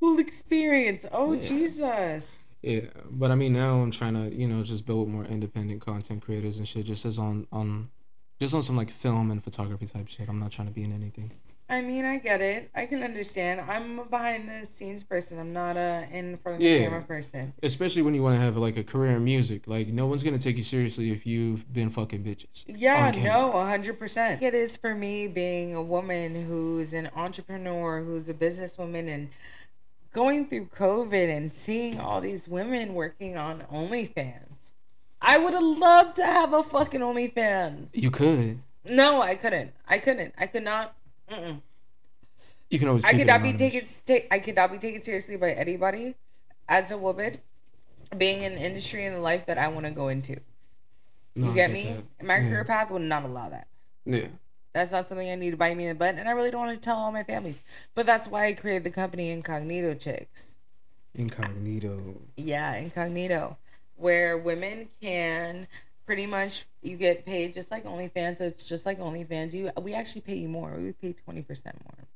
Cool 0.00 0.18
experience. 0.18 1.04
Oh 1.12 1.32
Yeah. 1.34 1.42
Jesus. 1.48 2.26
Yeah, 2.62 2.80
but 3.10 3.30
I 3.30 3.34
mean 3.34 3.52
now 3.52 3.80
I'm 3.80 3.90
trying 3.90 4.14
to 4.14 4.34
you 4.34 4.48
know 4.48 4.62
just 4.62 4.86
build 4.86 5.08
more 5.08 5.24
independent 5.24 5.80
content 5.82 6.22
creators 6.22 6.56
and 6.58 6.66
shit. 6.66 6.86
Just 6.86 7.04
as 7.04 7.18
on 7.18 7.46
on, 7.52 7.90
just 8.40 8.54
on 8.54 8.62
some 8.62 8.76
like 8.76 8.90
film 8.90 9.30
and 9.30 9.44
photography 9.44 9.86
type 9.86 10.08
shit. 10.08 10.28
I'm 10.28 10.38
not 10.40 10.50
trying 10.52 10.68
to 10.68 10.74
be 10.74 10.82
in 10.82 10.92
anything. 10.92 11.32
I 11.68 11.80
mean, 11.80 12.04
I 12.04 12.18
get 12.18 12.40
it. 12.40 12.70
I 12.76 12.86
can 12.86 13.02
understand. 13.02 13.60
I'm 13.60 13.98
a 13.98 14.04
behind 14.04 14.48
the 14.48 14.64
scenes 14.66 15.02
person. 15.02 15.38
I'm 15.40 15.52
not 15.52 15.76
a 15.76 16.06
in 16.12 16.36
front 16.38 16.56
of 16.56 16.62
the 16.62 16.68
Yeah. 16.68 16.78
camera 16.84 17.02
person. 17.02 17.54
Especially 17.60 18.02
when 18.02 18.14
you 18.14 18.22
want 18.22 18.36
to 18.36 18.40
have 18.40 18.56
like 18.56 18.76
a 18.76 18.84
career 18.84 19.16
in 19.16 19.24
music. 19.24 19.66
Like 19.66 19.88
no 19.88 20.06
one's 20.06 20.22
gonna 20.22 20.38
take 20.38 20.56
you 20.58 20.62
seriously 20.62 21.10
if 21.10 21.26
you've 21.26 21.72
been 21.72 21.90
fucking 21.90 22.22
bitches. 22.22 22.64
Yeah, 22.68 23.10
no, 23.10 23.52
a 23.52 23.64
hundred 23.66 23.98
percent. 23.98 24.42
It 24.42 24.54
is 24.54 24.76
for 24.76 24.94
me 24.94 25.26
being 25.26 25.74
a 25.74 25.82
woman 25.82 26.46
who's 26.46 26.92
an 26.92 27.10
entrepreneur, 27.16 28.00
who's 28.00 28.28
a 28.28 28.34
businesswoman, 28.34 29.08
and 29.12 29.30
going 30.12 30.46
through 30.46 30.66
COVID 30.66 31.36
and 31.36 31.52
seeing 31.52 31.98
all 31.98 32.20
these 32.20 32.48
women 32.48 32.94
working 32.94 33.36
on 33.36 33.64
OnlyFans. 33.72 34.44
I 35.20 35.36
would 35.36 35.52
have 35.52 35.62
loved 35.62 36.14
to 36.16 36.24
have 36.24 36.52
a 36.52 36.62
fucking 36.62 37.00
OnlyFans. 37.00 37.88
You 37.92 38.12
could. 38.12 38.60
No, 38.84 39.20
I 39.20 39.34
couldn't. 39.34 39.72
I 39.88 39.98
couldn't. 39.98 40.32
I 40.38 40.46
could 40.46 40.62
not. 40.62 40.94
Mm-mm. 41.30 41.60
You 42.70 42.78
can 42.78 42.88
always. 42.88 43.04
I 43.04 43.10
keep 43.10 43.18
could 43.20 43.26
not 43.28 43.42
be 43.42 43.52
taken. 43.52 43.84
I 44.30 44.38
could 44.38 44.56
not 44.56 44.72
be 44.72 44.78
taken 44.78 45.02
seriously 45.02 45.36
by 45.36 45.52
anybody 45.52 46.14
as 46.68 46.90
a 46.90 46.98
woman, 46.98 47.38
being 48.16 48.42
in 48.42 48.56
the 48.56 48.60
industry 48.60 49.04
and 49.06 49.16
the 49.16 49.20
life 49.20 49.46
that 49.46 49.58
I 49.58 49.68
want 49.68 49.86
to 49.86 49.92
go 49.92 50.08
into. 50.08 50.36
No, 51.34 51.46
You 51.46 51.52
I 51.52 51.54
get 51.54 51.70
me? 51.70 51.96
that. 52.18 52.26
My 52.26 52.38
Yeah. 52.38 52.48
career 52.48 52.64
path 52.64 52.90
would 52.90 53.02
not 53.02 53.24
allow 53.24 53.48
that. 53.50 53.68
Yeah. 54.04 54.28
That's 54.72 54.92
not 54.92 55.06
something 55.06 55.30
I 55.30 55.36
need 55.36 55.52
to 55.52 55.56
bite 55.56 55.76
me 55.76 55.84
in 55.84 55.90
the 55.90 55.94
butt, 55.94 56.16
and 56.16 56.28
I 56.28 56.32
really 56.32 56.50
don't 56.50 56.66
want 56.66 56.76
to 56.76 56.84
tell 56.84 56.96
all 56.96 57.12
my 57.12 57.22
families. 57.22 57.62
But 57.94 58.04
that's 58.04 58.28
why 58.28 58.46
I 58.46 58.52
created 58.52 58.84
the 58.84 58.90
company 58.90 59.30
Incognito 59.30 59.94
Chicks. 59.94 60.56
Incognito. 61.14 62.20
Yeah, 62.36 62.74
Incognito, 62.74 63.56
where 63.96 64.36
women 64.36 64.88
can 65.00 65.66
pretty 66.06 66.26
much 66.26 66.66
you 66.82 66.96
get 66.96 67.26
paid 67.26 67.52
just 67.52 67.70
like 67.70 67.84
OnlyFans. 67.84 68.38
So 68.38 68.44
it's 68.44 68.62
just 68.62 68.86
like 68.86 68.98
OnlyFans. 68.98 69.52
You 69.52 69.70
we 69.80 69.92
actually 69.92 70.22
pay 70.22 70.36
you 70.36 70.48
more. 70.48 70.74
We 70.78 70.92
pay 70.92 71.12
twenty 71.12 71.42
percent 71.42 71.76
more, 71.84 72.06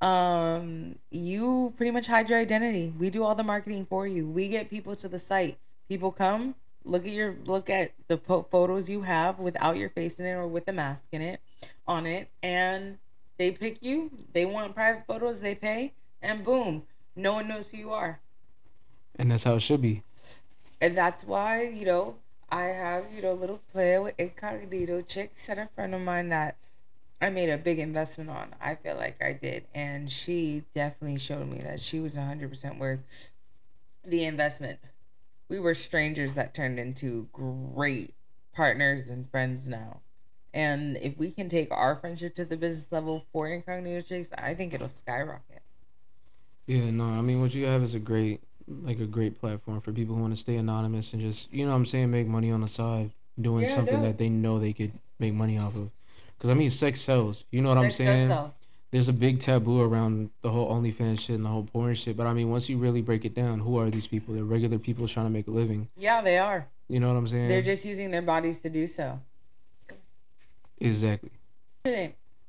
but 0.00 0.06
um, 0.06 0.96
you 1.10 1.72
pretty 1.76 1.90
much 1.90 2.06
hide 2.06 2.28
your 2.28 2.38
identity. 2.38 2.92
We 2.98 3.10
do 3.10 3.24
all 3.24 3.34
the 3.34 3.42
marketing 3.42 3.86
for 3.88 4.06
you. 4.06 4.28
We 4.28 4.48
get 4.48 4.70
people 4.70 4.94
to 4.96 5.08
the 5.08 5.18
site. 5.18 5.58
People 5.88 6.12
come 6.12 6.54
look 6.84 7.06
at 7.06 7.12
your 7.12 7.36
look 7.44 7.70
at 7.70 7.92
the 8.08 8.18
po- 8.18 8.46
photos 8.50 8.90
you 8.90 9.02
have 9.02 9.38
without 9.38 9.78
your 9.78 9.88
face 9.88 10.20
in 10.20 10.26
it 10.26 10.32
or 10.32 10.46
with 10.46 10.68
a 10.68 10.72
mask 10.72 11.04
in 11.12 11.22
it 11.22 11.40
on 11.86 12.06
it, 12.06 12.28
and 12.42 12.98
they 13.38 13.50
pick 13.50 13.82
you. 13.82 14.10
They 14.32 14.44
want 14.44 14.74
private 14.74 15.04
photos. 15.06 15.40
They 15.40 15.54
pay, 15.54 15.94
and 16.20 16.44
boom, 16.44 16.82
no 17.16 17.34
one 17.34 17.48
knows 17.48 17.70
who 17.70 17.78
you 17.78 17.92
are. 17.92 18.20
And 19.16 19.30
that's 19.30 19.44
how 19.44 19.54
it 19.54 19.60
should 19.60 19.80
be. 19.80 20.02
And 20.80 20.98
that's 20.98 21.24
why, 21.24 21.62
you 21.62 21.86
know, 21.86 22.16
I 22.54 22.66
have, 22.66 23.06
you 23.12 23.20
know, 23.20 23.32
a 23.32 23.34
little 23.34 23.60
play 23.72 23.98
with 23.98 24.14
incognito 24.16 25.02
chicks 25.02 25.48
and 25.48 25.58
a 25.58 25.68
friend 25.74 25.92
of 25.92 26.02
mine 26.02 26.28
that 26.28 26.56
I 27.20 27.28
made 27.28 27.50
a 27.50 27.58
big 27.58 27.80
investment 27.80 28.30
on. 28.30 28.54
I 28.60 28.76
feel 28.76 28.94
like 28.94 29.20
I 29.20 29.32
did. 29.32 29.64
And 29.74 30.08
she 30.08 30.62
definitely 30.72 31.18
showed 31.18 31.48
me 31.48 31.58
that 31.64 31.80
she 31.80 31.98
was 31.98 32.12
100% 32.12 32.78
worth 32.78 33.32
the 34.06 34.24
investment. 34.24 34.78
We 35.48 35.58
were 35.58 35.74
strangers 35.74 36.36
that 36.36 36.54
turned 36.54 36.78
into 36.78 37.26
great 37.32 38.14
partners 38.54 39.10
and 39.10 39.28
friends 39.28 39.68
now. 39.68 40.02
And 40.52 40.96
if 40.98 41.18
we 41.18 41.32
can 41.32 41.48
take 41.48 41.72
our 41.72 41.96
friendship 41.96 42.36
to 42.36 42.44
the 42.44 42.56
business 42.56 42.86
level 42.92 43.24
for 43.32 43.48
incognito 43.48 44.02
chicks, 44.02 44.30
I 44.38 44.54
think 44.54 44.72
it'll 44.72 44.88
skyrocket. 44.88 45.62
Yeah, 46.68 46.92
no, 46.92 47.06
I 47.06 47.20
mean 47.20 47.40
what 47.40 47.52
you 47.52 47.66
have 47.66 47.82
is 47.82 47.94
a 47.94 47.98
great 47.98 48.42
like 48.68 48.98
a 49.00 49.06
great 49.06 49.38
platform 49.40 49.80
for 49.80 49.92
people 49.92 50.14
who 50.14 50.22
want 50.22 50.32
to 50.34 50.40
stay 50.40 50.56
anonymous 50.56 51.12
and 51.12 51.20
just 51.22 51.52
you 51.52 51.64
know 51.64 51.70
what 51.72 51.76
I'm 51.78 51.86
saying 51.86 52.10
make 52.10 52.26
money 52.26 52.50
on 52.50 52.60
the 52.62 52.68
side 52.68 53.10
doing 53.40 53.64
Yeah, 53.64 53.74
something 53.74 54.00
that 54.02 54.16
they 54.18 54.28
know 54.28 54.58
they 54.58 54.72
could 54.72 54.92
make 55.18 55.34
money 55.34 55.58
off 55.58 55.74
of. 55.76 55.90
Cuz 56.38 56.50
I 56.50 56.54
mean 56.54 56.70
sex 56.70 57.00
sells. 57.00 57.44
You 57.50 57.62
know 57.62 57.68
what 57.70 57.78
Sex 57.80 57.84
I'm 58.00 58.06
saying? 58.06 58.28
sell. 58.28 58.54
There's 58.90 59.08
a 59.08 59.12
big 59.12 59.40
taboo 59.40 59.80
around 59.82 60.30
the 60.40 60.50
whole 60.50 60.70
OnlyFans 60.70 61.18
shit 61.20 61.36
and 61.36 61.44
the 61.44 61.48
whole 61.48 61.64
porn 61.64 61.94
shit, 61.96 62.16
but 62.16 62.26
I 62.26 62.32
mean 62.32 62.48
once 62.50 62.68
you 62.68 62.78
really 62.78 63.02
break 63.02 63.24
it 63.24 63.34
down, 63.34 63.58
who 63.60 63.76
are 63.78 63.90
these 63.90 64.06
people? 64.06 64.34
They're 64.34 64.44
regular 64.44 64.78
people 64.78 65.08
trying 65.08 65.26
to 65.26 65.30
make 65.30 65.48
a 65.48 65.50
living. 65.50 65.88
Yeah, 65.96 66.22
they 66.22 66.38
are. 66.38 66.68
You 66.88 67.00
know 67.00 67.08
what 67.08 67.16
I'm 67.18 67.26
saying? 67.26 67.48
They're 67.48 67.62
just 67.62 67.84
using 67.84 68.10
their 68.10 68.22
bodies 68.22 68.60
to 68.60 68.68
do 68.70 68.86
so. 68.86 69.20
exactly. 70.78 71.30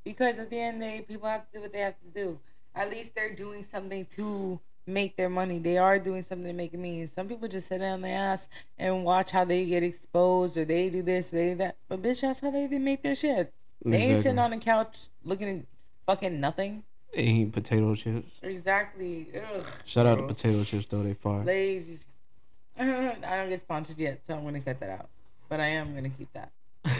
Because 0.04 0.38
at 0.38 0.50
the 0.50 0.60
end 0.60 0.76
of 0.76 0.82
the 0.90 0.98
day, 0.98 1.02
people 1.08 1.28
have 1.28 1.46
to 1.48 1.58
do 1.58 1.62
what 1.62 1.74
they 1.74 1.80
have 1.80 1.96
to 2.00 2.08
do. 2.24 2.40
At 2.76 2.90
least 2.92 3.16
they're 3.16 3.34
doing 3.34 3.64
something 3.64 4.06
to 4.18 4.60
make 4.88 5.18
their 5.18 5.30
money. 5.30 5.60
They 5.60 5.78
are 5.78 6.00
doing 6.00 6.22
something 6.22 6.48
to 6.48 6.54
make 6.54 6.74
it 6.74 6.78
mean. 6.78 7.08
Some 7.08 7.28
people 7.28 7.48
just 7.48 7.68
sit 7.68 7.82
on 7.82 8.02
their 8.02 8.18
ass 8.18 8.48
and 8.78 9.04
watch 9.04 9.32
how 9.32 9.46
they 9.46 9.66
get 9.66 9.84
exposed 9.84 10.58
or 10.58 10.66
they 10.66 10.90
do 10.90 11.02
this, 11.02 11.32
they 11.32 11.50
do 11.50 11.56
that. 11.56 11.78
But 11.88 12.02
bitch, 12.02 12.22
that's 12.22 12.40
how 12.40 12.52
they, 12.52 12.68
they 12.68 12.80
make 12.80 13.02
their 13.02 13.16
shit. 13.16 13.54
They 13.84 13.98
ain't 13.98 14.24
sitting 14.24 14.40
on 14.40 14.52
the 14.52 14.58
couch 14.58 15.10
looking 15.24 15.60
at 15.60 15.66
fucking 16.06 16.40
nothing. 16.40 16.84
They 17.14 17.24
eat 17.24 17.54
potato 17.54 17.96
chips. 17.96 18.32
Exactly. 18.42 19.28
Ugh. 19.36 19.64
Shout 19.86 20.06
out 20.06 20.16
to 20.16 20.24
potato 20.24 20.64
chips 20.64 20.86
though, 20.88 21.04
they 21.04 21.14
fire. 21.14 21.44
Lazy. 21.44 22.00
I 22.80 23.16
don't 23.22 23.50
get 23.50 23.62
sponsored 23.62 24.00
yet, 24.00 24.22
so 24.26 24.36
I'm 24.36 24.44
gonna 24.44 24.60
cut 24.60 24.80
that 24.80 24.90
out. 24.90 25.10
But 25.48 25.60
I 25.60 25.68
am 25.68 25.96
gonna 25.96 26.10
keep 26.10 26.30
that. 26.34 26.52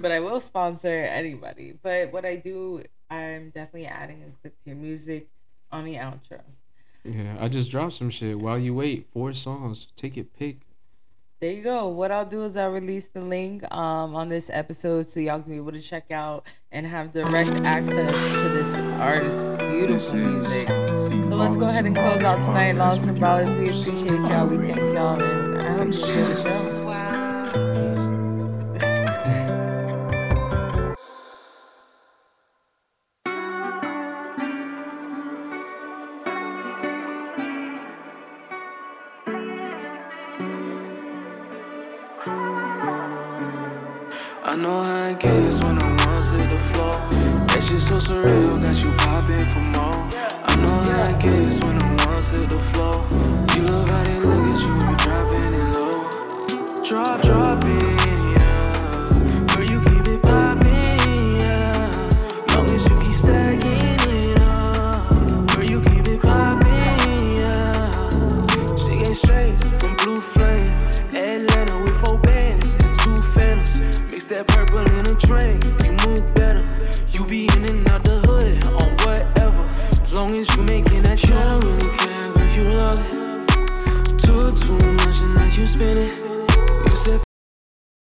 but 0.00 0.10
I 0.10 0.20
will 0.20 0.40
sponsor 0.40 1.04
anybody. 1.04 1.78
But 1.80 2.12
what 2.12 2.24
I 2.24 2.36
do, 2.36 2.82
I'm 3.10 3.50
definitely 3.50 3.86
adding 3.86 4.22
a 4.22 4.40
clip 4.40 4.54
to 4.64 4.70
your 4.70 4.76
music 4.76 5.28
on 5.72 5.84
the 5.84 5.94
outro. 5.96 6.40
Yeah, 7.04 7.36
I 7.40 7.48
just 7.48 7.70
dropped 7.70 7.94
some 7.94 8.10
shit. 8.10 8.38
While 8.38 8.58
you 8.58 8.74
wait, 8.74 9.06
four 9.12 9.32
songs. 9.32 9.88
Take 9.96 10.16
it, 10.16 10.32
pick. 10.38 10.60
There 11.40 11.50
you 11.50 11.62
go. 11.62 11.88
What 11.88 12.12
I'll 12.12 12.24
do 12.24 12.44
is 12.44 12.56
I'll 12.56 12.70
release 12.70 13.08
the 13.08 13.20
link 13.20 13.64
um, 13.74 14.14
on 14.14 14.28
this 14.28 14.48
episode 14.52 15.08
so 15.08 15.18
y'all 15.18 15.40
can 15.42 15.50
be 15.50 15.56
able 15.56 15.72
to 15.72 15.80
check 15.80 16.12
out 16.12 16.46
and 16.70 16.86
have 16.86 17.10
direct 17.10 17.50
access 17.62 18.10
to 18.12 18.48
this 18.50 18.78
artist's 19.00 19.40
This 19.40 19.58
beautiful 19.72 19.96
is 19.96 20.12
music. 20.12 20.68
So 20.68 21.34
let's 21.34 21.56
go 21.56 21.64
ahead 21.64 21.86
and 21.86 21.96
close 21.96 22.22
out 22.22 22.36
tonight, 22.36 22.76
Lost 22.76 23.02
and 23.02 23.18
Ballers. 23.18 23.58
We 23.58 23.70
appreciate 23.70 24.20
y'all. 24.30 24.46
We 24.46 24.56
thank 24.58 24.94
y'all, 24.94 25.20
and 25.20 25.60
I 25.60 25.70
hope 25.72 25.78
you 25.78 25.84
enjoy 25.86 26.32
the 26.32 26.42
show. 26.44 26.61